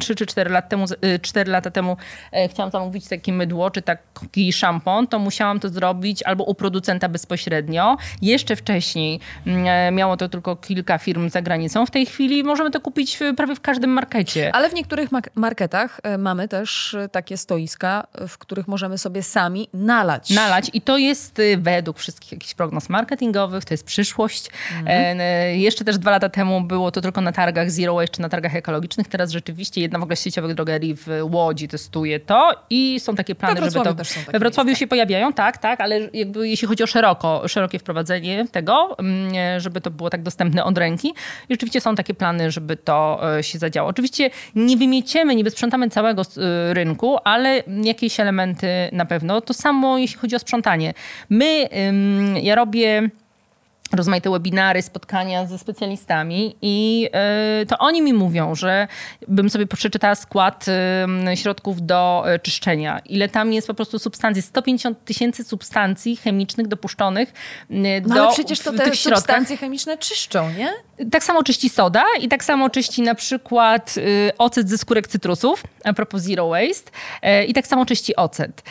3 0.00 0.14
czy 0.14 0.26
4 0.26 0.50
lat 0.50 0.68
temu, 0.68 0.84
4 1.22 1.50
lata 1.50 1.70
temu 1.70 1.96
e, 2.32 2.48
chciałam 2.48 2.70
zamówić 2.70 3.08
takie 3.08 3.32
mydło, 3.32 3.70
czy 3.70 3.82
taki 3.82 4.52
szampon, 4.52 5.06
to 5.06 5.18
musiałam 5.18 5.60
to 5.60 5.68
zrobić 5.68 6.22
albo 6.22 6.44
u 6.44 6.54
producenta 6.54 7.08
bezpośrednio. 7.08 7.96
Jeszcze 8.22 8.56
wcześniej 8.56 9.20
mm, 9.46 9.94
miało 9.94 10.16
to 10.16 10.28
kilka 10.60 10.98
firm 10.98 11.30
za 11.30 11.42
granicą. 11.42 11.86
W 11.86 11.90
tej 11.90 12.06
chwili 12.06 12.44
możemy 12.44 12.70
to 12.70 12.80
kupić 12.80 13.18
prawie 13.36 13.54
w 13.54 13.60
każdym 13.60 13.90
markecie. 13.90 14.54
Ale 14.54 14.70
w 14.70 14.74
niektórych 14.74 15.08
marketach 15.34 16.00
e, 16.02 16.18
mamy 16.18 16.48
też 16.48 16.94
e, 16.94 17.08
takie 17.08 17.36
stoiska, 17.36 18.06
w 18.28 18.38
których 18.38 18.68
możemy 18.68 18.98
sobie 18.98 19.22
sami 19.22 19.68
nalać. 19.74 20.30
Nalać 20.30 20.70
i 20.72 20.80
to 20.80 20.98
jest 20.98 21.38
e, 21.38 21.56
według 21.56 21.98
wszystkich 21.98 22.32
jakichś 22.32 22.54
prognoz 22.54 22.88
marketingowych, 22.88 23.64
to 23.64 23.74
jest 23.74 23.84
przyszłość. 23.84 24.50
Mhm. 24.78 25.18
Jeszcze 25.58 25.84
też 25.84 25.98
dwa 25.98 26.10
lata 26.10 26.28
temu 26.28 26.60
było 26.60 26.90
to 26.90 27.00
tylko 27.00 27.20
na 27.20 27.32
targach 27.32 27.70
Zero 27.70 27.94
Waste 27.94 28.14
czy 28.14 28.22
na 28.22 28.28
targach 28.28 28.56
ekologicznych. 28.56 29.08
Teraz 29.08 29.30
rzeczywiście 29.30 29.80
jedna 29.80 29.98
w 29.98 30.02
ogóle 30.02 30.16
z 30.16 30.22
sieciowych 30.22 30.54
drogerii 30.54 30.94
w 30.94 31.06
Łodzi 31.22 31.68
testuje 31.68 32.20
to 32.20 32.52
i 32.70 33.00
są 33.00 33.14
takie 33.14 33.34
plany, 33.34 33.70
żeby 33.70 33.84
to... 33.84 33.94
Też 33.94 34.08
są 34.08 34.20
takie 34.20 34.32
we 34.32 34.38
Wrocławiu 34.38 34.66
miejsca. 34.66 34.80
się 34.80 34.86
pojawiają, 34.86 35.32
tak, 35.32 35.58
tak, 35.58 35.80
ale 35.80 36.00
jakby 36.12 36.48
jeśli 36.48 36.68
chodzi 36.68 36.82
o 36.82 36.86
szeroko, 36.86 37.48
szerokie 37.48 37.78
wprowadzenie 37.78 38.46
tego, 38.52 38.98
mm, 38.98 39.60
żeby 39.60 39.80
to 39.80 39.90
było 39.90 40.10
tak 40.10 40.22
dostępne 40.28 40.64
od 40.64 40.78
ręki. 40.78 41.08
I 41.48 41.54
rzeczywiście 41.54 41.80
są 41.80 41.94
takie 41.94 42.14
plany, 42.14 42.50
żeby 42.50 42.76
to 42.76 43.20
e, 43.38 43.42
się 43.42 43.58
zadziało. 43.58 43.88
Oczywiście 43.88 44.30
nie 44.54 44.76
wymieciemy, 44.76 45.34
nie 45.34 45.44
wysprzątamy 45.44 45.90
całego 45.90 46.22
e, 46.22 46.74
rynku, 46.74 47.16
ale 47.24 47.62
jakieś 47.82 48.20
elementy 48.20 48.68
na 48.92 49.04
pewno. 49.04 49.40
To 49.40 49.54
samo 49.54 49.98
jeśli 49.98 50.18
chodzi 50.18 50.36
o 50.36 50.38
sprzątanie. 50.38 50.94
My, 51.30 51.68
ja 52.42 52.54
robię 52.54 53.10
rozmaite 53.92 54.30
webinary, 54.30 54.82
spotkania 54.82 55.46
ze 55.46 55.58
specjalistami 55.58 56.56
i 56.62 57.08
y, 57.62 57.66
to 57.66 57.78
oni 57.78 58.02
mi 58.02 58.12
mówią, 58.12 58.54
że 58.54 58.88
bym 59.28 59.50
sobie 59.50 59.66
przeczytała 59.66 60.14
skład 60.14 60.66
y, 61.32 61.36
środków 61.36 61.86
do 61.86 62.24
y, 62.34 62.38
czyszczenia. 62.38 62.98
Ile 62.98 63.28
tam 63.28 63.52
jest 63.52 63.66
po 63.66 63.74
prostu 63.74 63.98
substancji. 63.98 64.42
150 64.42 65.04
tysięcy 65.04 65.44
substancji 65.44 66.16
chemicznych 66.16 66.68
dopuszczonych 66.68 67.32
no, 67.70 68.14
do 68.14 68.22
ale 68.22 68.32
przecież 68.32 68.60
to 68.60 68.72
te 68.72 68.96
substancje 68.96 69.56
chemiczne 69.56 69.98
czyszczą, 69.98 70.50
nie? 70.50 70.72
Tak 71.10 71.24
samo 71.24 71.42
czyści 71.42 71.68
soda 71.68 72.04
i 72.20 72.28
tak 72.28 72.44
samo 72.44 72.70
czyści 72.70 73.02
na 73.02 73.14
przykład 73.14 73.94
ocet 74.38 74.68
ze 74.68 74.78
skórek 74.78 75.08
cytrusów, 75.08 75.62
a 75.84 75.92
propos 75.92 76.22
zero 76.22 76.48
waste, 76.48 76.90
i 77.46 77.54
tak 77.54 77.66
samo 77.66 77.86
czyści 77.86 78.16
ocet. 78.16 78.62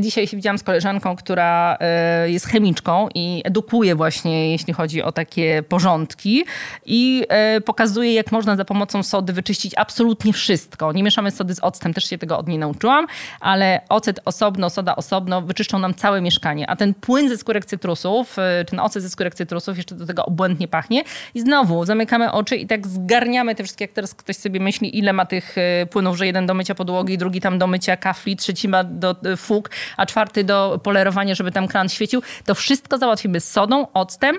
Dzisiaj 0.00 0.26
się 0.26 0.36
widziałam 0.36 0.58
z 0.58 0.62
koleżanką, 0.62 1.16
która 1.16 1.78
jest 2.26 2.46
chemiczką 2.46 3.08
i 3.14 3.42
edukuje 3.44 3.94
właśnie, 3.94 4.52
jeśli 4.62 4.74
chodzi 4.74 5.02
o 5.02 5.12
takie 5.12 5.62
porządki 5.62 6.44
i 6.86 7.24
e, 7.28 7.60
pokazuje, 7.60 8.14
jak 8.14 8.32
można 8.32 8.56
za 8.56 8.64
pomocą 8.64 9.02
sody 9.02 9.32
wyczyścić 9.32 9.72
absolutnie 9.76 10.32
wszystko. 10.32 10.92
Nie 10.92 11.02
mieszamy 11.02 11.30
sody 11.30 11.54
z 11.54 11.60
octem, 11.60 11.94
też 11.94 12.04
się 12.04 12.18
tego 12.18 12.38
od 12.38 12.48
niej 12.48 12.58
nauczyłam, 12.58 13.06
ale 13.40 13.80
ocet 13.88 14.20
osobno, 14.24 14.70
soda 14.70 14.96
osobno 14.96 15.42
wyczyszczą 15.42 15.78
nam 15.78 15.94
całe 15.94 16.20
mieszkanie. 16.20 16.70
A 16.70 16.76
ten 16.76 16.94
płyn 16.94 17.28
ze 17.28 17.36
skórek 17.36 17.64
cytrusów, 17.64 18.38
e, 18.38 18.64
ten 18.64 18.80
ocet 18.80 19.02
ze 19.02 19.10
skórek 19.10 19.34
cytrusów 19.34 19.76
jeszcze 19.76 19.94
do 19.94 20.06
tego 20.06 20.26
obłędnie 20.26 20.68
pachnie 20.68 21.04
i 21.34 21.40
znowu 21.40 21.84
zamykamy 21.84 22.32
oczy 22.32 22.56
i 22.56 22.66
tak 22.66 22.86
zgarniamy 22.86 23.54
te 23.54 23.64
wszystkie, 23.64 23.84
jak 23.84 23.92
teraz 23.92 24.14
ktoś 24.14 24.36
sobie 24.36 24.60
myśli, 24.60 24.98
ile 24.98 25.12
ma 25.12 25.26
tych 25.26 25.58
e, 25.58 25.86
płynów, 25.86 26.16
że 26.16 26.26
jeden 26.26 26.46
do 26.46 26.54
mycia 26.54 26.74
podłogi, 26.74 27.18
drugi 27.18 27.40
tam 27.40 27.58
do 27.58 27.66
mycia 27.66 27.96
kafli, 27.96 28.36
trzeci 28.36 28.68
ma 28.68 28.84
do 28.84 29.16
fug, 29.36 29.70
a 29.96 30.06
czwarty 30.06 30.44
do 30.44 30.80
polerowania, 30.82 31.34
żeby 31.34 31.52
tam 31.52 31.68
kran 31.68 31.88
świecił. 31.88 32.22
To 32.44 32.54
wszystko 32.54 32.98
załatwimy 32.98 33.40
z 33.40 33.50
sodą, 33.50 33.86
octem, 33.94 34.38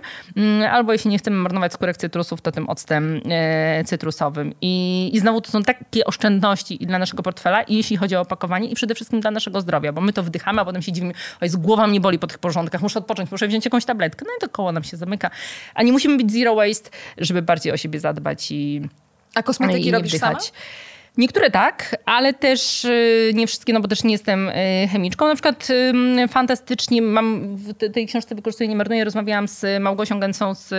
albo 0.71 0.93
jeśli 0.93 1.11
nie 1.11 1.17
chcemy 1.17 1.37
marnować 1.37 1.73
skórek 1.73 1.97
cytrusów, 1.97 2.41
to 2.41 2.51
tym 2.51 2.69
octem 2.69 3.21
e, 3.29 3.83
cytrusowym. 3.83 4.53
I, 4.61 5.09
I 5.13 5.19
znowu 5.19 5.41
to 5.41 5.51
są 5.51 5.63
takie 5.63 6.05
oszczędności 6.05 6.83
i 6.83 6.87
dla 6.87 6.99
naszego 6.99 7.23
portfela, 7.23 7.63
i 7.63 7.75
jeśli 7.75 7.97
chodzi 7.97 8.15
o 8.15 8.21
opakowanie, 8.21 8.69
i 8.69 8.75
przede 8.75 8.95
wszystkim 8.95 9.19
dla 9.19 9.31
naszego 9.31 9.61
zdrowia, 9.61 9.91
bo 9.91 10.01
my 10.01 10.13
to 10.13 10.23
wdychamy, 10.23 10.61
a 10.61 10.65
potem 10.65 10.81
się 10.81 10.91
dziwimy, 10.91 11.13
oj, 11.41 11.49
z 11.49 11.55
głowa 11.55 11.87
mnie 11.87 12.01
boli 12.01 12.19
po 12.19 12.27
tych 12.27 12.37
porządkach, 12.37 12.81
muszę 12.81 12.99
odpocząć, 12.99 13.31
muszę 13.31 13.47
wziąć 13.47 13.65
jakąś 13.65 13.85
tabletkę, 13.85 14.25
no 14.27 14.31
i 14.37 14.41
to 14.41 14.49
koło 14.49 14.71
nam 14.71 14.83
się 14.83 14.97
zamyka. 14.97 15.29
A 15.75 15.83
nie 15.83 15.91
musimy 15.91 16.17
być 16.17 16.31
zero 16.31 16.55
waste, 16.55 16.89
żeby 17.17 17.41
bardziej 17.41 17.73
o 17.73 17.77
siebie 17.77 17.99
zadbać 17.99 18.51
i 18.51 18.81
A 19.35 19.43
kosmetyki 19.43 19.87
i 19.87 19.91
robisz 19.91 20.11
wdychać. 20.11 20.43
sama? 20.43 20.57
Niektóre 21.17 21.51
tak, 21.51 21.95
ale 22.05 22.33
też 22.33 22.85
y, 22.85 23.31
nie 23.33 23.47
wszystkie, 23.47 23.73
no 23.73 23.79
bo 23.79 23.87
też 23.87 24.03
nie 24.03 24.11
jestem 24.11 24.49
y, 24.49 24.53
chemiczką. 24.91 25.27
Na 25.27 25.35
przykład 25.35 25.67
fantastycznie 26.29 27.01
mam, 27.01 27.55
w 27.55 27.91
tej 27.93 28.07
książce 28.07 28.35
wykorzystuję 28.35 28.67
nie 28.67 28.75
marnuję, 28.75 29.03
rozmawiałam 29.03 29.47
z 29.47 29.81
Małgosią 29.81 30.19
Gęcą 30.19 30.55
z 30.55 30.73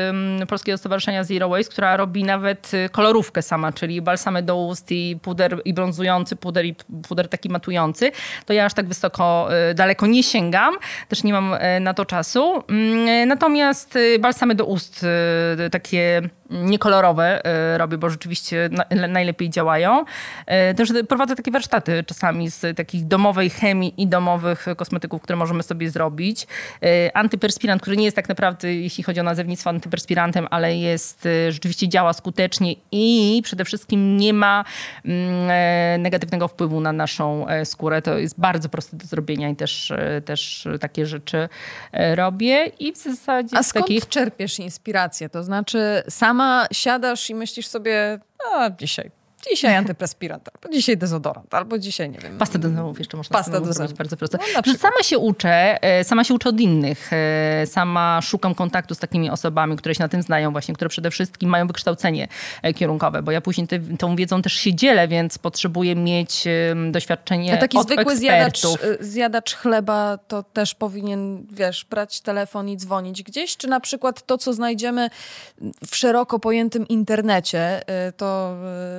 Polskiego 0.48 0.78
Stowarzyszenia 0.78 1.24
Zero 1.24 1.48
Waste, 1.48 1.72
która 1.72 1.96
robi 1.96 2.24
nawet 2.24 2.74
y, 2.74 2.88
kolorówkę 2.88 3.42
sama, 3.42 3.72
czyli 3.72 4.02
balsamy 4.02 4.42
do 4.42 4.56
ust 4.56 4.90
i 4.90 5.18
puder 5.22 5.60
i 5.64 5.74
brązujący 5.74 6.36
puder 6.36 6.64
i 6.64 6.74
puder 7.08 7.28
taki 7.28 7.48
matujący. 7.48 8.12
To 8.46 8.52
ja 8.52 8.64
aż 8.64 8.74
tak 8.74 8.88
wysoko, 8.88 9.48
daleko 9.74 10.06
nie 10.06 10.22
sięgam, 10.22 10.74
też 11.08 11.24
nie 11.24 11.32
mam 11.32 11.56
na 11.80 11.94
to 11.94 12.04
czasu. 12.04 12.62
Mm, 12.68 13.28
natomiast 13.28 13.98
balsamy 14.20 14.54
do 14.54 14.64
ust 14.64 15.06
takie 15.72 16.22
niekolorowe 16.54 17.42
robię, 17.76 17.98
bo 17.98 18.10
rzeczywiście 18.10 18.70
najlepiej 19.10 19.50
działają. 19.50 20.04
E, 20.46 20.74
też 20.74 20.92
prowadzę 21.08 21.36
takie 21.36 21.50
warsztaty 21.50 22.04
czasami 22.06 22.50
z 22.50 22.76
takich 22.76 23.06
domowej 23.06 23.50
chemii 23.50 23.94
i 23.96 24.06
domowych 24.06 24.66
kosmetyków, 24.76 25.22
które 25.22 25.36
możemy 25.36 25.62
sobie 25.62 25.90
zrobić. 25.90 26.46
E, 26.82 27.16
antyperspirant, 27.16 27.82
który 27.82 27.96
nie 27.96 28.04
jest 28.04 28.16
tak 28.16 28.28
naprawdę, 28.28 28.74
jeśli 28.74 29.04
chodzi 29.04 29.20
o 29.20 29.22
nazewnictwo, 29.22 29.70
antyperspirantem, 29.70 30.46
ale 30.50 30.76
jest, 30.76 31.26
e, 31.26 31.52
rzeczywiście 31.52 31.88
działa 31.88 32.12
skutecznie 32.12 32.74
i 32.92 33.40
przede 33.44 33.64
wszystkim 33.64 34.16
nie 34.16 34.32
ma 34.32 34.64
mm, 35.04 36.02
negatywnego 36.02 36.48
wpływu 36.48 36.80
na 36.80 36.92
naszą 36.92 37.46
skórę. 37.64 38.02
To 38.02 38.18
jest 38.18 38.40
bardzo 38.40 38.68
proste 38.68 38.96
do 38.96 39.06
zrobienia 39.06 39.48
i 39.48 39.56
też, 39.56 39.92
też 40.24 40.68
takie 40.80 41.06
rzeczy 41.06 41.48
robię. 42.14 42.66
I 42.78 42.92
w 42.92 42.96
zasadzie 42.96 43.56
A 43.56 43.62
skąd 43.62 43.86
takich... 43.86 44.08
czerpiesz 44.08 44.58
inspirację? 44.58 45.28
To 45.28 45.42
znaczy 45.42 46.02
sama 46.08 46.43
siadasz 46.72 47.30
i 47.30 47.34
myślisz 47.34 47.66
sobie, 47.66 48.18
a 48.54 48.70
dzisiaj 48.70 49.23
Dzisiaj 49.50 49.76
antyperspirant, 49.76 50.48
albo 50.54 50.74
dzisiaj 50.74 50.96
dezodorant, 50.96 51.54
albo 51.54 51.78
dzisiaj, 51.78 52.10
nie 52.10 52.18
wiem. 52.18 52.38
Pasta 52.38 52.58
do 52.58 52.68
zębów 52.68 52.98
jeszcze 52.98 53.16
można 53.16 53.38
Pasta 53.38 53.60
do 53.60 53.72
zębów. 53.72 53.98
bardzo 53.98 54.16
prosto. 54.16 54.38
No, 54.66 54.74
sama 54.78 55.02
się 55.02 55.18
uczę, 55.18 55.82
e, 55.82 56.04
sama 56.04 56.24
się 56.24 56.34
uczę 56.34 56.48
od 56.48 56.60
innych. 56.60 57.10
E, 57.12 57.66
sama 57.66 58.20
szukam 58.22 58.54
kontaktu 58.54 58.94
z 58.94 58.98
takimi 58.98 59.30
osobami, 59.30 59.76
które 59.76 59.94
się 59.94 60.02
na 60.02 60.08
tym 60.08 60.22
znają 60.22 60.52
właśnie, 60.52 60.74
które 60.74 60.88
przede 60.88 61.10
wszystkim 61.10 61.50
mają 61.50 61.66
wykształcenie 61.66 62.28
e, 62.62 62.74
kierunkowe, 62.74 63.22
bo 63.22 63.30
ja 63.32 63.40
później 63.40 63.66
te, 63.66 63.80
tą 63.80 64.16
wiedzą 64.16 64.42
też 64.42 64.52
się 64.52 64.74
dzielę, 64.74 65.08
więc 65.08 65.38
potrzebuję 65.38 65.96
mieć 65.96 66.44
doświadczenie 66.90 67.54
A 67.54 67.56
taki 67.56 67.78
od 67.78 67.86
zwykły 67.86 68.16
zjadacz, 68.16 68.64
ekspertów. 68.64 69.06
zjadacz 69.06 69.54
chleba 69.54 70.18
to 70.28 70.42
też 70.42 70.74
powinien, 70.74 71.46
wiesz, 71.50 71.86
brać 71.90 72.20
telefon 72.20 72.68
i 72.68 72.76
dzwonić 72.76 73.22
gdzieś? 73.22 73.56
Czy 73.56 73.68
na 73.68 73.80
przykład 73.80 74.26
to, 74.26 74.38
co 74.38 74.52
znajdziemy 74.52 75.10
w 75.86 75.96
szeroko 75.96 76.38
pojętym 76.38 76.88
internecie, 76.88 77.82
to, 78.16 78.56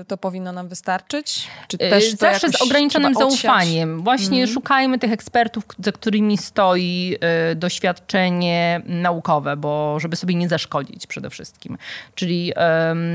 to 0.07 0.17
powinno 0.35 0.51
nam 0.51 0.67
wystarczyć? 0.67 1.47
Czy 1.67 1.77
też 1.77 2.11
to 2.11 2.17
Zawsze 2.17 2.49
z 2.49 2.61
ograniczonym 2.61 3.13
zaufaniem. 3.13 4.01
Właśnie 4.01 4.41
Mhm. 4.41 4.53
szukajmy 4.53 4.99
tych 4.99 5.11
ekspertów, 5.11 5.63
za 5.79 5.91
którymi 5.91 6.37
stoi 6.37 7.17
y, 7.51 7.55
doświadczenie 7.55 8.81
naukowe, 8.85 9.57
bo 9.57 9.99
żeby 9.99 10.15
sobie 10.15 10.35
nie 10.35 10.49
zaszkodzić 10.49 11.07
przede 11.07 11.29
wszystkim. 11.29 11.77
Czyli 12.15 12.53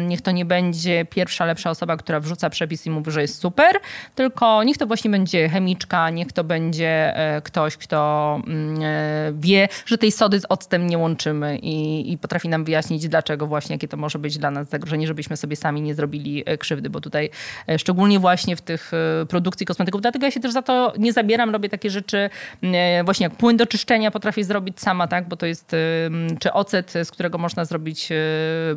niech 0.06 0.20
to 0.20 0.30
nie 0.30 0.44
będzie 0.44 1.04
pierwsza, 1.04 1.44
lepsza 1.44 1.70
osoba, 1.70 1.96
która 1.96 2.20
wrzuca 2.20 2.50
przepis 2.50 2.86
i 2.86 2.90
mówi, 2.90 3.10
że 3.10 3.22
jest 3.22 3.38
super, 3.38 3.76
tylko 4.14 4.64
niech 4.64 4.78
to 4.78 4.86
właśnie 4.86 5.10
będzie 5.10 5.48
chemiczka, 5.48 6.10
niech 6.10 6.32
to 6.32 6.44
będzie 6.44 7.14
y, 7.38 7.42
ktoś, 7.42 7.76
kto 7.76 8.40
y, 8.48 9.34
wie, 9.34 9.68
że 9.86 9.98
tej 9.98 10.12
sody 10.12 10.40
z 10.40 10.44
octem 10.48 10.86
nie 10.86 10.98
łączymy 10.98 11.58
i, 11.58 12.12
i 12.12 12.18
potrafi 12.18 12.48
nam 12.48 12.64
wyjaśnić, 12.64 13.08
dlaczego 13.08 13.46
właśnie, 13.46 13.74
jakie 13.74 13.88
to 13.88 13.96
może 13.96 14.18
być 14.18 14.38
dla 14.38 14.50
nas 14.50 14.68
zagrożenie, 14.68 15.06
żebyśmy 15.06 15.36
sobie 15.36 15.56
sami 15.56 15.82
nie 15.82 15.94
zrobili 15.94 16.50
y, 16.50 16.58
krzywdy, 16.58 16.90
bo 16.90 17.00
tutaj 17.10 17.30
y, 17.70 17.78
szczególnie 17.78 18.18
właśnie 18.18 18.56
w 18.56 18.60
tych 18.60 18.92
y, 19.22 19.26
produkcji 19.26 19.66
kosmetyków, 19.66 20.00
dlatego 20.00 20.26
ja 20.26 20.30
się 20.30 20.40
też 20.40 20.52
za 20.52 20.62
to 20.62 20.92
nie 20.98 21.12
zabieram, 21.12 21.50
robię 21.50 21.68
takie 21.68 21.90
rzeczy 21.90 22.30
e, 22.62 23.04
właśnie 23.04 23.24
jak 23.24 23.34
płyn 23.34 23.56
do 23.56 23.66
czyszczenia 23.66 24.10
potrafię 24.10 24.44
zrobić 24.44 24.80
sama, 24.80 25.08
tak, 25.08 25.28
bo 25.28 25.36
to 25.36 25.46
jest, 25.46 25.74
e, 25.74 25.76
czy 26.38 26.52
ocet, 26.52 26.92
z 27.04 27.10
którego 27.10 27.38
można 27.38 27.64
zrobić, 27.64 28.12
e, 28.12 28.16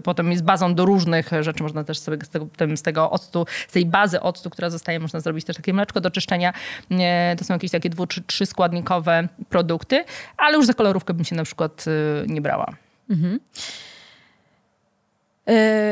potem 0.04 0.32
jest 0.32 0.44
bazą 0.44 0.76
do 0.76 0.86
różnych 0.86 1.30
rzeczy, 1.42 1.64
można 1.64 1.84
też 1.84 2.00
sobie 2.00 2.18
z 2.26 2.30
tego, 2.30 2.48
z 2.76 2.82
tego 2.82 3.12
octu, 3.12 3.46
z 3.68 3.72
tej 3.72 3.86
bazy 3.86 4.22
octu, 4.22 4.50
która 4.50 4.70
zostaje, 4.70 5.00
można 5.00 5.20
zrobić 5.20 5.46
też 5.46 5.56
takie 5.56 5.74
mleczko 5.74 6.02
do 6.02 6.12
czyszczenia. 6.12 6.54
To 7.38 7.46
są 7.46 7.54
jakieś 7.54 7.72
takie 7.72 7.90
dwu 7.90 8.08
czy 8.08 8.22
trzy 8.22 8.46
składnikowe 8.46 9.28
produkty, 9.50 10.06
ale 10.38 10.58
już 10.58 10.66
za 10.66 10.74
kolorówkę 10.74 11.14
bym 11.14 11.26
się 11.26 11.36
na 11.36 11.44
przykład 11.44 11.86
nie 12.28 12.42
brała. 12.42 12.74
Mhm. 13.10 13.40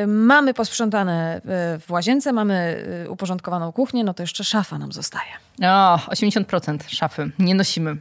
Mamy 0.07 0.53
posprzątane 0.53 1.41
w 1.79 1.85
łazience, 1.91 2.33
mamy 2.33 2.85
uporządkowaną 3.09 3.71
kuchnię, 3.71 4.03
no 4.03 4.13
to 4.13 4.23
jeszcze 4.23 4.43
szafa 4.43 4.77
nam 4.77 4.91
zostaje. 4.91 5.31
O, 5.63 5.99
80% 6.07 6.77
szafy 6.87 7.31
nie 7.39 7.55
nosimy, 7.55 7.95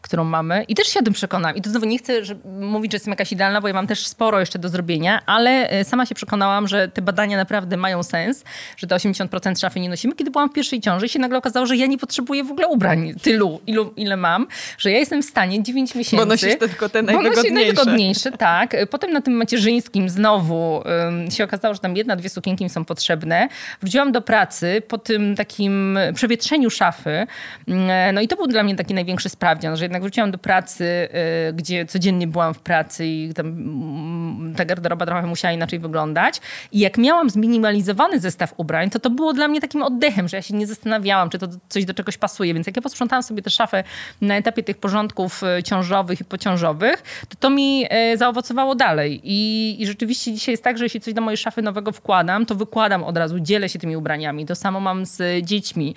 którą 0.00 0.24
mamy. 0.24 0.64
I 0.68 0.74
też 0.74 0.88
się 0.88 1.00
o 1.00 1.02
tym 1.02 1.12
przekonałam. 1.12 1.56
I 1.56 1.62
to 1.62 1.70
znowu 1.70 1.86
nie 1.86 1.98
chcę 1.98 2.24
że, 2.24 2.34
mówić, 2.60 2.92
że 2.92 2.96
jestem 2.96 3.10
jakaś 3.10 3.32
idealna, 3.32 3.60
bo 3.60 3.68
ja 3.68 3.74
mam 3.74 3.86
też 3.86 4.06
sporo 4.06 4.40
jeszcze 4.40 4.58
do 4.58 4.68
zrobienia, 4.68 5.22
ale 5.26 5.84
sama 5.84 6.06
się 6.06 6.14
przekonałam, 6.14 6.68
że 6.68 6.88
te 6.88 7.02
badania 7.02 7.36
naprawdę 7.36 7.76
mają 7.76 8.02
sens, 8.02 8.44
że 8.76 8.86
te 8.86 8.94
80% 8.94 9.60
szafy 9.60 9.80
nie 9.80 9.88
nosimy. 9.88 10.14
Kiedy 10.14 10.30
byłam 10.30 10.50
w 10.50 10.52
pierwszej 10.52 10.80
ciąży 10.80 11.08
się 11.08 11.18
nagle 11.18 11.38
okazało, 11.38 11.66
że 11.66 11.76
ja 11.76 11.86
nie 11.86 11.98
potrzebuję 11.98 12.44
w 12.44 12.50
ogóle 12.50 12.68
ubrań 12.68 13.14
tylu, 13.22 13.60
ilu, 13.66 13.92
ile 13.96 14.16
mam, 14.16 14.46
że 14.78 14.90
ja 14.90 14.98
jestem 14.98 15.22
w 15.22 15.26
stanie 15.26 15.62
9 15.62 15.94
miesięcy... 15.94 16.16
Bo 16.16 16.30
nosisz 16.30 16.58
tylko 16.58 16.88
te 16.88 17.02
najwygodniejsze. 17.02 17.54
najwygodniejsze, 17.54 18.32
tak. 18.32 18.76
Potem 18.90 19.12
na 19.12 19.20
tym 19.20 19.34
macierzyńskim 19.34 20.08
znowu 20.08 20.82
się 21.30 21.44
okazało, 21.44 21.74
że 21.74 21.80
tam 21.80 21.96
jedna, 21.96 22.16
dwie 22.16 22.28
sukienki 22.28 22.64
mi 22.64 22.70
są 22.70 22.84
potrzebne. 22.84 23.48
Wróciłam 23.80 24.12
do 24.12 24.22
pracy 24.22 24.82
po 24.88 24.98
tym 24.98 25.36
takim 25.36 25.98
przewietrzeniu 26.14 26.70
szafy. 26.70 27.26
Mm, 27.68 28.14
no 28.14 28.20
i 28.20 28.28
to 28.28 28.36
był 28.36 28.46
dla 28.46 28.62
mnie 28.62 28.76
taki 28.76 28.94
największy 28.94 29.28
sprawdzian, 29.28 29.76
że 29.76 29.84
jednak 29.84 30.02
wróciłam 30.02 30.30
do 30.30 30.38
pracy, 30.38 31.08
y, 31.48 31.52
gdzie 31.52 31.86
codziennie 31.86 32.26
byłam 32.26 32.54
w 32.54 32.60
pracy 32.60 33.06
i 33.06 33.34
tam 33.34 33.46
mm, 33.46 34.54
ta 34.56 34.64
garderoba 34.64 35.06
trochę 35.06 35.26
musiała 35.26 35.52
inaczej 35.52 35.78
wyglądać. 35.78 36.40
I 36.72 36.78
jak 36.78 36.98
miałam 36.98 37.30
zminimalizowany 37.30 38.20
zestaw 38.20 38.54
ubrań, 38.56 38.90
to 38.90 38.98
to 39.00 39.10
było 39.10 39.32
dla 39.32 39.48
mnie 39.48 39.60
takim 39.60 39.82
oddechem, 39.82 40.28
że 40.28 40.36
ja 40.36 40.42
się 40.42 40.54
nie 40.54 40.66
zastanawiałam, 40.66 41.30
czy 41.30 41.38
to 41.38 41.48
coś 41.68 41.84
do 41.84 41.94
czegoś 41.94 42.18
pasuje. 42.18 42.54
Więc 42.54 42.66
jak 42.66 42.76
ja 42.76 42.82
posprzątałam 42.82 43.22
sobie 43.22 43.42
tę 43.42 43.50
szafę 43.50 43.84
na 44.20 44.36
etapie 44.36 44.62
tych 44.62 44.78
porządków 44.78 45.42
y, 45.42 45.62
ciążowych 45.62 46.20
i 46.20 46.24
pociążowych, 46.24 47.02
to 47.28 47.36
to 47.40 47.50
mi 47.50 47.86
y, 48.12 48.16
zaowocowało 48.16 48.74
dalej. 48.74 49.20
I, 49.24 49.76
I 49.82 49.86
rzeczywiście 49.86 50.32
dzisiaj 50.32 50.52
jest 50.52 50.64
tak, 50.64 50.75
że 50.76 50.84
jeśli 50.84 51.00
coś 51.00 51.14
do 51.14 51.20
mojej 51.20 51.36
szafy 51.36 51.62
nowego 51.62 51.92
wkładam, 51.92 52.46
to 52.46 52.54
wykładam 52.54 53.04
od 53.04 53.16
razu, 53.16 53.40
dzielę 53.40 53.68
się 53.68 53.78
tymi 53.78 53.96
ubraniami. 53.96 54.46
To 54.46 54.54
samo 54.54 54.80
mam 54.80 55.06
z 55.06 55.44
dziećmi, 55.44 55.94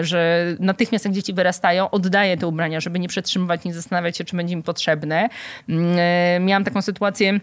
że 0.00 0.46
natychmiast 0.60 1.04
jak 1.04 1.14
dzieci 1.14 1.32
wyrastają, 1.32 1.90
oddaję 1.90 2.36
te 2.36 2.46
ubrania, 2.46 2.80
żeby 2.80 2.98
nie 2.98 3.08
przetrzymywać, 3.08 3.64
nie 3.64 3.74
zastanawiać 3.74 4.16
się, 4.16 4.24
czy 4.24 4.36
będzie 4.36 4.56
mi 4.56 4.62
potrzebne. 4.62 5.28
Mm, 5.68 5.96
e, 5.98 6.40
miałam 6.40 6.64
taką 6.64 6.82
sytuację 6.82 7.40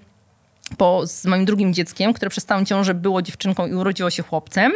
po, 0.77 1.07
z 1.07 1.25
moim 1.25 1.45
drugim 1.45 1.73
dzieckiem, 1.73 2.13
które 2.13 2.29
przez 2.29 2.45
całą 2.45 2.65
ciążę 2.65 2.93
było 2.93 3.21
dziewczynką 3.21 3.67
i 3.67 3.73
urodziło 3.73 4.09
się 4.09 4.23
chłopcem. 4.23 4.71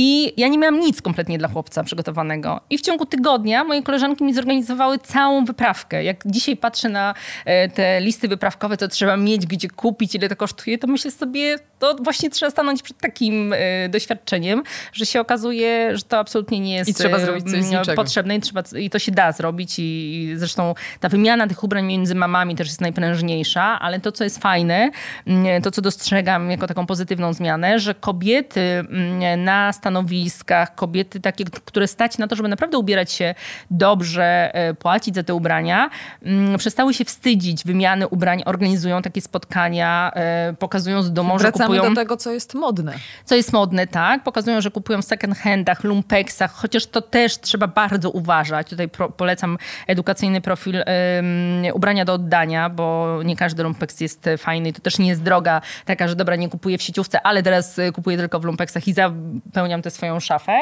I 0.00 0.32
ja 0.36 0.48
nie 0.48 0.58
miałam 0.58 0.80
nic 0.80 1.02
kompletnie 1.02 1.38
dla 1.38 1.48
chłopca 1.48 1.84
przygotowanego. 1.84 2.60
I 2.70 2.78
w 2.78 2.80
ciągu 2.80 3.06
tygodnia 3.06 3.64
moje 3.64 3.82
koleżanki 3.82 4.24
mi 4.24 4.34
zorganizowały 4.34 4.98
całą 4.98 5.44
wyprawkę. 5.44 6.04
Jak 6.04 6.16
dzisiaj 6.26 6.56
patrzę 6.56 6.88
na 6.88 7.14
e, 7.44 7.68
te 7.68 8.00
listy 8.00 8.28
wyprawkowe, 8.28 8.76
to 8.76 8.88
trzeba 8.88 9.16
mieć 9.16 9.46
gdzie 9.46 9.68
kupić, 9.68 10.14
ile 10.14 10.28
to 10.28 10.36
kosztuje, 10.36 10.78
to 10.78 10.86
myślę 10.86 11.10
sobie, 11.10 11.56
to 11.78 11.94
właśnie 11.94 12.30
trzeba 12.30 12.50
stanąć 12.50 12.82
przed 12.82 12.98
takim 12.98 13.52
e, 13.52 13.88
doświadczeniem, 13.88 14.62
że 14.92 15.06
się 15.06 15.20
okazuje, 15.20 15.96
że 15.96 16.02
to 16.02 16.18
absolutnie 16.18 16.60
nie 16.60 16.74
jest 16.74 16.90
I 16.90 16.94
trzeba 16.94 17.18
zrobić 17.18 17.50
coś 17.50 17.64
z 17.64 17.96
potrzebne 17.96 18.36
i, 18.36 18.40
trzeba, 18.40 18.62
i 18.78 18.90
to 18.90 18.98
się 18.98 19.12
da 19.12 19.32
zrobić. 19.32 19.74
I 19.78 20.32
zresztą 20.36 20.74
ta 21.00 21.08
wymiana 21.08 21.46
tych 21.46 21.64
ubrań 21.64 21.86
między 21.86 22.14
mamami 22.14 22.56
też 22.56 22.68
jest 22.68 22.80
najprężniejsza, 22.80 23.62
ale 23.80 24.00
to, 24.00 24.12
co 24.12 24.24
jest 24.24 24.38
fajne, 24.38 24.90
to, 25.62 25.70
co 25.70 25.82
dostrzegam 25.82 26.50
jako 26.50 26.66
taką 26.66 26.86
pozytywną 26.86 27.32
zmianę, 27.32 27.78
że 27.78 27.94
kobiety 27.94 28.84
na 29.36 29.72
stanowiskach, 29.72 30.74
kobiety 30.74 31.20
takie, 31.20 31.44
które 31.44 31.86
stać 31.86 32.18
na 32.18 32.28
to, 32.28 32.36
żeby 32.36 32.48
naprawdę 32.48 32.78
ubierać 32.78 33.12
się 33.12 33.34
dobrze, 33.70 34.54
e, 34.54 34.74
płacić 34.74 35.14
za 35.14 35.22
te 35.22 35.34
ubrania, 35.34 35.90
mm, 36.22 36.58
przestały 36.58 36.94
się 36.94 37.04
wstydzić 37.04 37.64
wymiany 37.64 38.08
ubrań, 38.08 38.42
organizują 38.46 39.02
takie 39.02 39.20
spotkania, 39.20 40.10
e, 40.14 40.54
pokazują 40.58 41.02
z 41.02 41.12
domu, 41.12 41.38
że 41.38 41.52
kupują... 41.76 41.94
do 41.94 42.00
tego, 42.00 42.16
co 42.16 42.32
jest 42.32 42.54
modne. 42.54 42.94
Co 43.24 43.34
jest 43.34 43.52
modne, 43.52 43.86
tak. 43.86 44.22
Pokazują, 44.22 44.60
że 44.60 44.70
kupują 44.70 45.02
w 45.02 45.04
second 45.04 45.38
handach, 45.38 45.84
lumpeksach, 45.84 46.52
chociaż 46.52 46.86
to 46.86 47.02
też 47.02 47.40
trzeba 47.40 47.66
bardzo 47.66 48.10
uważać. 48.10 48.70
Tutaj 48.70 48.88
pro, 48.88 49.10
polecam 49.10 49.58
edukacyjny 49.86 50.40
profil 50.40 50.74
um, 50.74 50.84
ubrania 51.74 52.04
do 52.04 52.12
oddania, 52.12 52.68
bo 52.70 53.18
nie 53.24 53.36
każdy 53.36 53.62
lumpeks 53.62 54.00
jest 54.00 54.28
fajny 54.38 54.68
i 54.68 54.72
to 54.72 54.80
też 54.80 54.98
nie 54.98 55.08
jest 55.08 55.22
droga 55.22 55.60
taka, 55.84 56.08
że 56.08 56.16
dobra, 56.16 56.36
nie 56.36 56.48
kupuję 56.48 56.78
w 56.78 56.82
sieciówce, 56.82 57.20
ale 57.22 57.42
teraz 57.42 57.78
e, 57.78 57.92
kupuję 57.92 58.16
tylko 58.16 58.40
w 58.40 58.44
lumpeksach 58.44 58.88
i 58.88 58.92
zapełniam 58.92 59.82
tę 59.82 59.90
swoją 59.90 60.20
szafę. 60.20 60.58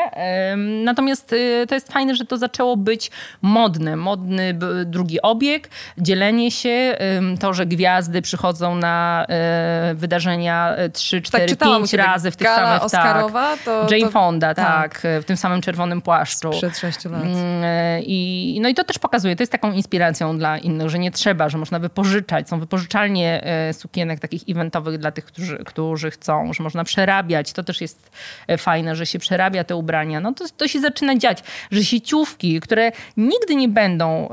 Natomiast 0.85 1.33
y, 1.33 1.67
to 1.69 1.75
jest 1.75 1.93
fajne, 1.93 2.15
że 2.15 2.25
to 2.25 2.39
zaczęło 2.39 2.77
być 2.77 3.11
modne. 3.43 3.97
Modny 3.97 4.59
drugi 4.85 5.23
obieg, 5.23 5.69
dzielenie 5.99 6.51
się, 6.51 6.99
to, 7.41 7.55
że 7.55 7.67
gwiazdy 7.67 8.23
przychodzą 8.23 8.75
na 8.75 9.27
e, 9.29 9.95
wydarzenia 9.95 10.77
3, 10.97 11.23
4, 11.23 11.57
tak, 11.57 11.69
5 11.69 11.93
razy 11.93 12.31
w 12.31 12.37
tych 12.37 12.47
Gala 12.47 12.67
samych... 12.67 12.83
Oscarowa, 12.83 13.51
tak, 13.51 13.63
to, 13.65 13.87
Jane 13.91 14.07
to, 14.07 14.11
Fonda, 14.11 14.55
tak. 14.55 15.01
tak. 15.01 15.23
w 15.23 15.25
tym 15.25 15.37
samym 15.37 15.61
czerwonym 15.61 16.03
płaszczu. 16.03 16.51
Przed 16.51 16.79
6 16.79 17.05
lat. 17.05 17.23
Mm, 17.23 17.65
e, 17.65 18.03
I, 18.03 18.59
no 18.63 18.69
i 18.69 18.75
to 18.75 18.85
też 18.85 18.99
pokazuje, 18.99 19.37
to 19.37 19.43
jest 19.43 19.53
taką 19.53 19.73
inspiracją 19.73 20.39
dla 20.39 20.59
innych, 20.59 20.89
że 20.89 20.99
nie 20.99 21.11
trzeba, 21.11 21.49
że 21.49 21.59
można 21.59 21.79
wypożyczać. 21.79 22.49
Są 22.49 22.61
wypożyczalnie 22.61 23.45
e, 23.45 23.73
sukienek 23.73 24.21
takich 24.21 24.43
eventowych 24.49 24.99
dla 24.99 25.11
tych, 25.11 25.25
którzy, 25.25 25.59
którzy 25.65 26.11
chcą, 26.11 26.53
że 26.53 26.63
można 26.63 26.85
przerabiać. 26.85 27.53
To 27.53 27.63
też 27.63 27.81
jest 27.81 28.11
fajne, 28.59 28.97
że 28.97 29.07
się 29.07 29.19
przerabia 29.19 29.65
te 29.65 29.77
ubrania, 29.77 30.21
no 30.21 30.33
to, 30.33 30.45
to 30.57 30.69
się 30.69 30.81
zaczyna 30.81 31.17
dziać, 31.17 31.43
że 31.71 31.85
sieciówki, 31.85 32.61
które 32.61 32.93
nigdy 33.17 33.55
nie 33.57 33.69
będą 33.69 34.29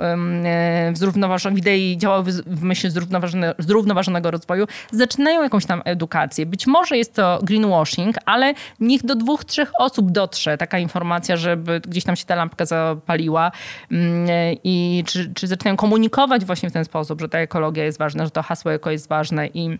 w 0.93 0.97
zrównoważonej, 0.97 1.55
w 1.55 1.59
idei 1.59 1.97
działały 1.97 2.23
w 2.45 2.63
myśl 2.63 2.89
zrównoważone, 2.89 3.55
zrównoważonego 3.59 4.31
rozwoju, 4.31 4.67
zaczynają 4.91 5.43
jakąś 5.43 5.65
tam 5.65 5.81
edukację. 5.85 6.45
Być 6.53 6.67
może 6.67 6.97
jest 6.97 7.13
to 7.13 7.39
greenwashing, 7.43 8.15
ale 8.25 8.53
niech 8.79 9.05
do 9.05 9.15
dwóch, 9.15 9.45
trzech 9.45 9.71
osób 9.79 10.11
dotrze 10.11 10.57
taka 10.57 10.79
informacja, 10.79 11.37
żeby 11.37 11.79
gdzieś 11.79 12.03
tam 12.03 12.15
się 12.15 12.25
ta 12.25 12.35
lampka 12.35 12.65
zapaliła. 12.65 13.51
Um, 13.91 14.27
i 14.63 15.03
czy, 15.07 15.33
czy 15.33 15.47
zaczynają 15.47 15.77
komunikować 15.77 16.45
właśnie 16.45 16.69
w 16.69 16.73
ten 16.73 16.85
sposób, 16.85 17.21
że 17.21 17.29
ta 17.29 17.39
ekologia 17.39 17.85
jest 17.85 17.97
ważna, 17.97 18.25
że 18.25 18.31
to 18.31 18.41
hasło 18.41 18.73
eko 18.73 18.91
jest 18.91 19.07
ważne 19.07 19.47
i 19.47 19.79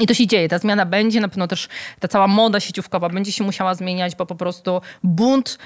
I 0.00 0.06
to 0.06 0.14
się 0.14 0.26
dzieje, 0.26 0.48
ta 0.48 0.58
zmiana 0.58 0.86
będzie, 0.86 1.20
na 1.20 1.28
pewno 1.28 1.46
też 1.46 1.68
ta 2.00 2.08
cała 2.08 2.26
moda 2.26 2.60
sieciówkowa 2.60 3.08
będzie 3.08 3.32
się 3.32 3.44
musiała 3.44 3.74
zmieniać, 3.74 4.16
bo 4.16 4.26
po 4.26 4.34
prostu 4.34 4.80
bunt 5.02 5.58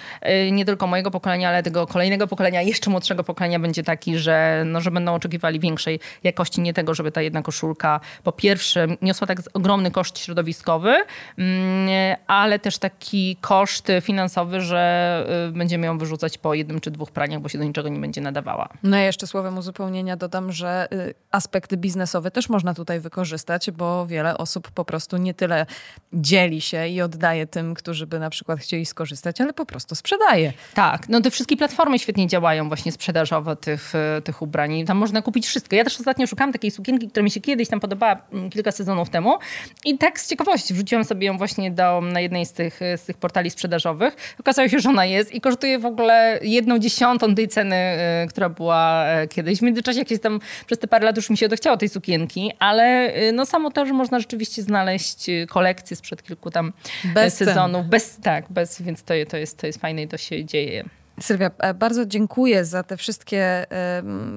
y, 0.47 0.51
nie 0.51 0.64
tylko 0.64 0.87
mojego 0.87 1.11
pokolenia, 1.11 1.49
ale 1.49 1.62
tego 1.62 1.87
kolejnego 1.87 2.26
pokolenia, 2.26 2.62
jeszcze 2.62 2.91
młodszego 2.91 3.24
pokolenia 3.24 3.59
będzie 3.59 3.83
taki, 3.83 4.18
że, 4.18 4.62
no, 4.66 4.81
że 4.81 4.91
będą 4.91 5.14
oczekiwali 5.14 5.61
większej 5.61 6.01
jakości, 6.24 6.61
nie 6.61 6.74
tego, 6.74 6.95
żeby 6.95 7.12
ta 7.12 7.22
jedna 7.22 7.43
koszulka 7.43 8.01
po 8.24 8.33
pierwsze 8.33 8.87
niosła 9.03 9.26
tak 9.26 9.39
ogromny 9.55 9.91
koszt 9.91 10.18
środowiskowy, 10.18 10.95
mm, 11.39 12.16
ale 12.26 12.59
też 12.59 12.79
taki 12.79 13.37
koszt 13.41 13.89
finansowy, 14.03 14.61
że 14.61 15.49
y, 15.49 15.53
będziemy 15.53 15.87
ją 15.87 15.99
wyrzucać 15.99 16.39
po 16.39 16.55
jednym 16.55 16.81
czy 16.81 16.91
dwóch 16.91 17.11
praniach, 17.11 17.41
bo 17.41 17.49
się 17.49 17.59
do 17.59 17.64
niczego 17.64 17.89
nie 17.89 18.01
będzie 18.01 18.20
nadawała. 18.20 18.68
No 18.83 18.99
i 18.99 19.03
jeszcze 19.03 19.26
słowem 19.26 19.59
uzupełnienia 19.59 20.16
dodam, 20.16 20.53
że 20.53 20.89
y, 20.93 21.14
aspekt 21.31 21.74
biznesowy 21.74 22.31
też 22.31 22.49
można 22.49 22.74
tutaj 22.74 23.01
wykorzystać, 23.01 23.70
bo 23.70 24.07
wiele 24.19 24.39
osób 24.39 24.71
po 24.71 24.85
prostu 24.85 25.16
nie 25.16 25.35
tyle 25.35 25.66
dzieli 26.12 26.61
się 26.61 26.89
i 26.89 27.03
oddaje 27.03 27.47
tym, 27.47 27.75
którzy 27.75 28.07
by 28.07 28.19
na 28.19 28.31
przykład 28.31 28.59
chcieli 28.61 28.87
skorzystać, 28.87 29.41
ale 29.41 29.53
po 29.53 29.66
prostu 29.66 29.95
sprzedaje. 29.95 30.53
Tak, 30.75 31.09
no 31.09 31.21
te 31.21 31.31
wszystkie 31.31 31.57
platformy 31.57 31.99
świetnie 31.99 32.27
działają 32.27 32.69
właśnie 32.69 32.93
sprzedażowo 32.93 33.57
tych, 33.57 33.95
e, 33.95 34.23
tych 34.23 34.43
ubrań. 34.43 34.85
Tam 34.85 34.97
można 34.97 35.23
kupić 35.23 35.47
wszystko. 35.47 35.77
Ja 35.77 35.85
też 35.85 35.99
ostatnio 36.01 36.27
szukałam 36.27 36.53
takiej 36.53 36.71
sukienki, 36.71 37.09
która 37.09 37.25
mi 37.25 37.31
się 37.31 37.41
kiedyś 37.41 37.69
tam 37.69 37.81
podobała 37.81 38.16
mm, 38.33 38.51
kilka 38.51 38.73
sezonów 38.73 39.11
temu 39.11 39.39
i 39.85 39.99
tak 39.99 40.21
z 40.21 40.29
ciekawości 40.29 40.75
wrzuciłam 40.75 41.05
sobie 41.05 41.27
ją 41.27 41.39
właśnie 41.39 41.71
do, 41.71 42.01
na 42.01 42.21
jednej 42.21 42.47
z 42.47 42.53
tych, 42.53 42.81
z 42.97 43.03
tych 43.03 43.16
portali 43.16 43.51
sprzedażowych. 43.51 44.16
Okazało 44.41 44.69
się, 44.69 44.79
że 44.79 44.89
ona 44.89 45.05
jest 45.05 45.35
i 45.35 45.41
kosztuje 45.41 45.79
w 45.79 45.87
ogóle 45.87 46.39
jedną 46.43 46.79
dziesiątą 46.79 47.35
tej 47.35 47.49
ceny, 47.49 47.77
e, 47.77 48.27
która 48.31 48.49
była 48.49 49.05
e, 49.05 49.29
kiedyś. 49.29 49.59
W 49.59 49.62
międzyczasie, 49.62 49.99
jak 49.99 50.21
tam 50.23 50.41
przez 50.66 50.79
te 50.79 50.89
parę 50.89 51.05
lat 51.05 51.16
już 51.16 51.31
mi 51.31 51.37
się 51.37 51.47
odechciało 51.47 51.77
tej 51.77 51.89
sukienki, 51.89 52.53
ale 52.59 53.12
no 53.33 53.47
samo 53.47 53.71
to, 53.71 53.87
że 53.87 53.93
można 53.93 54.08
rzeczywiście 54.21 54.63
znaleźć 54.63 55.27
kolekcję 55.49 55.97
sprzed 55.97 56.23
kilku 56.23 56.51
tam 56.51 56.73
bez 57.15 57.35
sezonów. 57.35 57.87
Bez, 57.87 58.19
tak, 58.23 58.45
bez, 58.51 58.83
więc 58.83 59.03
to, 59.03 59.15
to, 59.29 59.37
jest, 59.37 59.59
to 59.59 59.67
jest 59.67 59.81
fajne 59.81 60.03
i 60.03 60.09
to 60.09 60.17
się 60.17 60.45
dzieje. 60.45 60.85
Sylwia, 61.21 61.51
e, 61.59 61.75
bardzo 61.75 62.07
dziękuję 62.07 62.65
za 62.65 62.83
te 62.83 62.97
wszystkie 62.97 63.67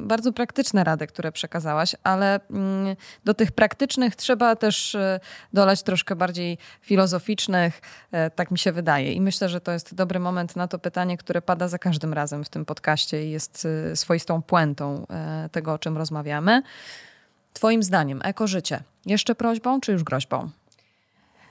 bardzo 0.02 0.34
praktyczne 0.34 0.84
rady, 0.84 1.08
które 1.08 1.32
przekazałaś, 1.32 1.96
ale 2.04 2.40
mm, 2.50 2.96
do 3.26 3.34
tych 3.34 3.52
praktycznych 3.52 4.16
trzeba 4.16 4.56
też 4.56 4.96
e, 4.96 5.20
dolać 5.54 5.84
troszkę 5.84 6.16
bardziej 6.16 6.58
filozoficznych, 6.82 7.82
e, 8.12 8.30
tak 8.30 8.52
mi 8.52 8.58
się 8.58 8.72
wydaje. 8.72 9.14
I 9.14 9.22
myślę, 9.22 9.50
że 9.50 9.62
to 9.62 9.72
jest 9.72 9.96
dobry 9.96 10.20
moment 10.20 10.56
na 10.56 10.68
to 10.68 10.80
pytanie, 10.80 11.18
które 11.18 11.42
pada 11.42 11.68
za 11.68 11.78
każdym 11.78 12.14
razem 12.14 12.44
w 12.44 12.50
tym 12.50 12.66
podcaście 12.66 13.26
i 13.26 13.32
jest 13.32 13.68
swoistą 13.96 14.42
puentą 14.42 15.08
tego, 15.52 15.74
o 15.74 15.80
czym 15.80 15.98
rozmawiamy. 15.98 16.62
Twoim 17.54 17.84
zdaniem, 17.84 18.22
ekożycie, 18.24 18.84
jeszcze 19.06 19.36
prośbą 19.36 19.82
czy 19.82 19.92
już 19.92 20.04
groźbą? 20.04 20.50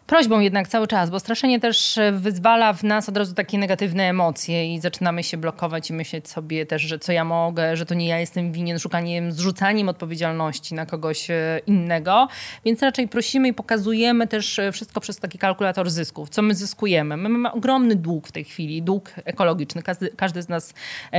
Prośbą 0.07 0.41
jednak 0.41 0.69
cały 0.69 0.87
czas, 0.87 1.11
bo 1.11 1.21
straszenie 1.21 1.61
też 1.61 1.99
e, 1.99 2.13
wyzwala 2.13 2.73
w 2.73 2.83
nas 2.83 3.09
od 3.09 3.17
razu 3.17 3.35
takie 3.35 3.59
negatywne 3.59 4.09
emocje 4.09 4.75
i 4.75 4.81
zaczynamy 4.81 5.23
się 5.23 5.37
blokować 5.37 5.91
i 5.91 5.93
myśleć 5.93 6.29
sobie 6.29 6.67
też, 6.67 6.83
że 6.83 6.99
co 6.99 7.13
ja 7.13 7.25
mogę, 7.25 7.77
że 7.77 7.87
to 7.87 7.95
nie 7.95 8.09
ja 8.09 8.19
jestem 8.19 8.53
winien, 8.53 8.79
szukaniem, 8.79 9.33
zrzucaniem 9.33 9.89
odpowiedzialności 9.89 10.75
na 10.75 10.87
kogoś 10.87 11.31
e, 11.31 11.61
innego. 11.67 12.29
Więc 12.65 12.83
raczej 12.83 13.09
prosimy 13.09 13.49
i 13.49 13.55
pokazujemy 13.55 14.27
też 14.27 14.59
e, 14.59 14.73
wszystko 14.73 15.01
przez 15.01 15.19
taki 15.19 15.39
kalkulator 15.39 15.91
zysków, 15.91 16.29
co 16.29 16.43
my 16.43 16.55
zyskujemy. 16.55 17.17
My 17.17 17.29
mamy 17.29 17.53
ogromny 17.53 17.97
dług 17.97 18.29
w 18.29 18.33
tej 18.33 18.45
chwili, 18.45 18.83
dług 18.83 19.11
ekologiczny. 19.25 19.83
Każdy, 19.83 20.11
każdy 20.17 20.43
z 20.43 20.49
nas 20.49 20.75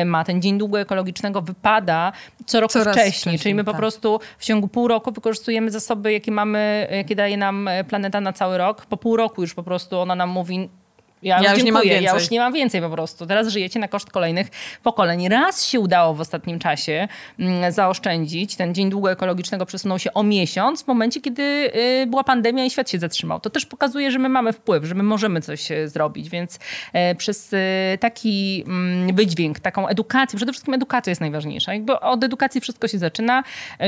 ma. 0.05 0.23
Ten 0.23 0.41
dzień 0.41 0.57
długu 0.57 0.77
ekologicznego 0.77 1.41
wypada 1.41 2.11
co 2.45 2.59
roku 2.59 2.71
wcześniej, 2.71 3.11
wcześniej, 3.11 3.39
czyli 3.39 3.55
my 3.55 3.63
tak. 3.63 3.73
po 3.73 3.77
prostu 3.77 4.19
w 4.37 4.45
ciągu 4.45 4.67
pół 4.67 4.87
roku 4.87 5.11
wykorzystujemy 5.11 5.71
zasoby, 5.71 6.11
jakie 6.13 6.31
mamy, 6.31 6.87
jakie 6.91 7.15
daje 7.15 7.37
nam 7.37 7.69
planeta 7.89 8.21
na 8.21 8.33
cały 8.33 8.57
rok 8.57 8.80
po 8.85 8.97
pół 8.97 9.17
roku 9.17 9.41
już 9.41 9.53
po 9.53 9.63
prostu 9.63 9.99
ona 9.99 10.15
nam 10.15 10.29
mówi, 10.29 10.69
ja, 11.21 11.41
ja, 11.41 11.53
już, 11.53 11.63
dziękuję, 11.63 12.01
ja 12.01 12.13
już 12.13 12.29
nie 12.29 12.39
mam 12.39 12.53
więcej 12.53 12.81
po 12.81 12.89
prostu. 12.89 13.25
Teraz 13.25 13.47
żyjecie 13.47 13.79
na 13.79 13.87
koszt 13.87 14.09
kolejnych 14.09 14.47
pokoleń. 14.83 15.29
Raz 15.29 15.65
się 15.65 15.79
udało 15.79 16.13
w 16.13 16.21
ostatnim 16.21 16.59
czasie 16.59 17.07
mm, 17.39 17.71
zaoszczędzić. 17.71 18.55
Ten 18.55 18.75
dzień 18.75 18.89
długo 18.89 19.11
ekologicznego 19.11 19.65
przesunął 19.65 19.99
się 19.99 20.13
o 20.13 20.23
miesiąc 20.23 20.83
w 20.83 20.87
momencie, 20.87 21.21
kiedy 21.21 21.43
y, 22.03 22.07
była 22.07 22.23
pandemia 22.23 22.65
i 22.65 22.69
świat 22.69 22.89
się 22.89 22.99
zatrzymał. 22.99 23.39
To 23.39 23.49
też 23.49 23.65
pokazuje, 23.65 24.11
że 24.11 24.19
my 24.19 24.29
mamy 24.29 24.53
wpływ, 24.53 24.83
że 24.85 24.95
my 24.95 25.03
możemy 25.03 25.41
coś 25.41 25.71
y, 25.71 25.89
zrobić, 25.89 26.29
więc 26.29 26.55
y, 27.11 27.15
przez 27.15 27.55
taki 27.99 28.63
mm, 28.67 29.15
wydźwięk, 29.15 29.59
taką 29.59 29.87
edukację, 29.87 30.37
przede 30.37 30.51
wszystkim 30.51 30.73
edukacja 30.73 31.11
jest 31.11 31.21
najważniejsza. 31.21 31.73
Jakby 31.73 31.99
od 31.99 32.23
edukacji 32.23 32.61
wszystko 32.61 32.87
się 32.87 32.97
zaczyna. 32.97 33.43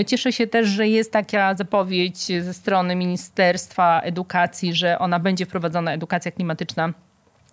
Cieszę 0.08 0.34
się 0.34 0.48
też, 0.48 0.68
że 0.68 0.88
jest 0.88 1.12
taka 1.12 1.56
zapowiedź 1.56 2.26
ze 2.26 2.54
strony 2.54 2.96
Ministerstwa 2.96 4.02
Edukacji, 4.02 4.74
że 4.74 5.00
ona 5.00 5.20
będzie 5.20 5.46
wprowadzona 5.46 5.94
edukacja 5.94 6.32
klimatyczna 6.32 6.94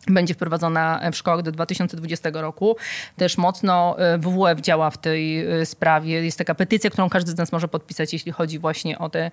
będzie 0.07 0.35
wprowadzona 0.35 1.01
w 1.13 1.17
szkołach 1.17 1.43
do 1.43 1.53
2020 1.53 2.31
roku. 2.33 2.77
Też 3.17 3.39
mocno 3.39 3.99
e, 3.99 4.19
WWF 4.19 4.61
działa 4.61 4.91
w 4.91 4.99
tej 4.99 5.47
e, 5.61 5.67
sprawie. 5.67 6.25
Jest 6.25 6.39
taka 6.39 6.55
petycja, 6.55 6.91
którą 6.91 7.09
każdy 7.09 7.33
z 7.33 7.37
nas 7.37 7.53
może 7.53 7.69
podpisać, 7.69 8.13
jeśli 8.13 8.33
chodzi 8.33 8.59
właśnie 8.59 8.99
o 8.99 9.09
tę 9.09 9.21
e, 9.21 9.31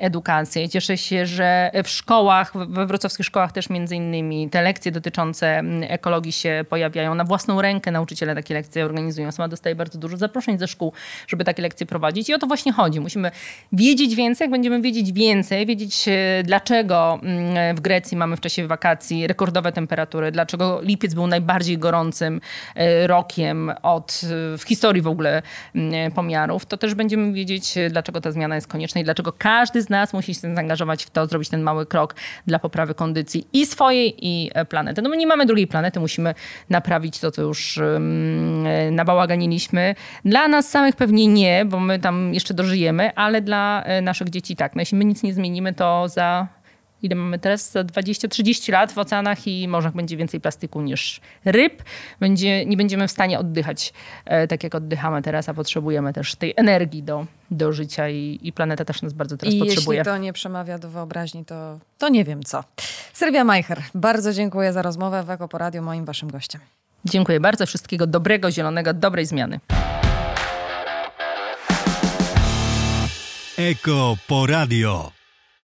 edukację. 0.00 0.68
Cieszę 0.68 0.98
się, 0.98 1.26
że 1.26 1.70
w 1.84 1.88
szkołach, 1.88 2.52
we 2.68 2.86
wrocławskich 2.86 3.26
szkołach 3.26 3.52
też 3.52 3.70
między 3.70 3.96
innymi 3.96 4.50
te 4.50 4.62
lekcje 4.62 4.92
dotyczące 4.92 5.62
ekologii 5.88 6.32
się 6.32 6.64
pojawiają. 6.68 7.14
Na 7.14 7.24
własną 7.24 7.62
rękę 7.62 7.90
nauczyciele 7.90 8.34
takie 8.34 8.54
lekcje 8.54 8.84
organizują. 8.84 9.32
Sama 9.32 9.48
dostaję 9.48 9.74
bardzo 9.74 9.98
dużo 9.98 10.16
zaproszeń 10.16 10.58
ze 10.58 10.68
szkół, 10.68 10.92
żeby 11.28 11.44
takie 11.44 11.62
lekcje 11.62 11.86
prowadzić 11.86 12.28
i 12.28 12.34
o 12.34 12.38
to 12.38 12.46
właśnie 12.46 12.72
chodzi. 12.72 13.00
Musimy 13.00 13.30
wiedzieć 13.72 14.14
więcej, 14.14 14.44
jak 14.44 14.50
będziemy 14.50 14.82
wiedzieć 14.82 15.12
więcej, 15.12 15.66
wiedzieć 15.66 16.08
dlaczego 16.44 17.20
w 17.74 17.80
Grecji 17.80 18.16
mamy 18.16 18.36
w 18.36 18.40
czasie 18.40 18.66
wakacji 18.66 19.26
rekordowe 19.26 19.72
temperatury 19.72 19.89
temperatury, 19.90 20.32
dlaczego 20.32 20.80
lipiec 20.82 21.14
był 21.14 21.26
najbardziej 21.26 21.78
gorącym 21.78 22.40
e, 22.74 23.06
rokiem 23.06 23.72
od, 23.82 24.20
w 24.58 24.62
historii 24.66 25.02
w 25.02 25.06
ogóle 25.06 25.42
mm, 25.74 26.12
pomiarów, 26.12 26.66
to 26.66 26.76
też 26.76 26.94
będziemy 26.94 27.32
wiedzieć, 27.32 27.74
dlaczego 27.90 28.20
ta 28.20 28.32
zmiana 28.32 28.54
jest 28.54 28.66
konieczna 28.66 29.00
i 29.00 29.04
dlaczego 29.04 29.32
każdy 29.38 29.82
z 29.82 29.88
nas 29.88 30.12
musi 30.12 30.34
się 30.34 30.54
zaangażować 30.54 31.04
w 31.04 31.10
to, 31.10 31.26
zrobić 31.26 31.48
ten 31.48 31.62
mały 31.62 31.86
krok 31.86 32.14
dla 32.46 32.58
poprawy 32.58 32.94
kondycji 32.94 33.46
i 33.52 33.66
swojej, 33.66 34.14
i 34.18 34.50
e, 34.54 34.64
planety. 34.64 35.02
No 35.02 35.10
my 35.10 35.16
nie 35.16 35.26
mamy 35.26 35.46
drugiej 35.46 35.66
planety, 35.66 36.00
musimy 36.00 36.34
naprawić 36.70 37.18
to, 37.18 37.30
co 37.30 37.42
już 37.42 37.78
e, 37.78 38.00
nabałaganiliśmy. 38.90 39.94
Dla 40.24 40.48
nas 40.48 40.68
samych 40.68 40.96
pewnie 40.96 41.26
nie, 41.26 41.64
bo 41.64 41.80
my 41.80 41.98
tam 41.98 42.34
jeszcze 42.34 42.54
dożyjemy, 42.54 43.14
ale 43.14 43.40
dla 43.40 43.84
naszych 44.02 44.30
dzieci 44.30 44.56
tak. 44.56 44.74
No 44.76 44.82
jeśli 44.82 44.98
my 44.98 45.04
nic 45.04 45.22
nie 45.22 45.34
zmienimy, 45.34 45.74
to 45.74 46.08
za 46.08 46.59
ile 47.02 47.14
mamy 47.14 47.38
teraz, 47.38 47.72
za 47.72 47.80
20-30 47.80 48.72
lat 48.72 48.92
w 48.92 48.98
oceanach 48.98 49.46
i 49.46 49.68
morzach 49.68 49.94
będzie 49.94 50.16
więcej 50.16 50.40
plastiku 50.40 50.80
niż 50.80 51.20
ryb. 51.44 51.82
Będzie, 52.20 52.66
nie 52.66 52.76
będziemy 52.76 53.08
w 53.08 53.10
stanie 53.10 53.38
oddychać 53.38 53.92
e, 54.24 54.48
tak, 54.48 54.64
jak 54.64 54.74
oddychamy 54.74 55.22
teraz, 55.22 55.48
a 55.48 55.54
potrzebujemy 55.54 56.12
też 56.12 56.34
tej 56.34 56.54
energii 56.56 57.02
do, 57.02 57.26
do 57.50 57.72
życia 57.72 58.08
i, 58.08 58.38
i 58.42 58.52
planeta 58.52 58.84
też 58.84 59.02
nas 59.02 59.12
bardzo 59.12 59.36
teraz 59.36 59.54
I 59.54 59.58
potrzebuje. 59.58 59.98
jeśli 59.98 60.12
to 60.12 60.18
nie 60.18 60.32
przemawia 60.32 60.78
do 60.78 60.90
wyobraźni, 60.90 61.44
to, 61.44 61.78
to 61.98 62.08
nie 62.08 62.24
wiem 62.24 62.42
co. 62.42 62.64
Sylwia 63.12 63.44
Majcher, 63.44 63.82
bardzo 63.94 64.32
dziękuję 64.32 64.72
za 64.72 64.82
rozmowę 64.82 65.22
w 65.22 65.30
Eko 65.30 65.48
Poradiu, 65.48 65.82
moim 65.82 66.04
waszym 66.04 66.30
gościem. 66.30 66.60
Dziękuję 67.04 67.40
bardzo. 67.40 67.66
Wszystkiego 67.66 68.06
dobrego, 68.06 68.50
zielonego, 68.50 68.94
dobrej 68.94 69.26
zmiany. 69.26 69.60
Eko 73.58 74.16
Poradio. 74.26 75.19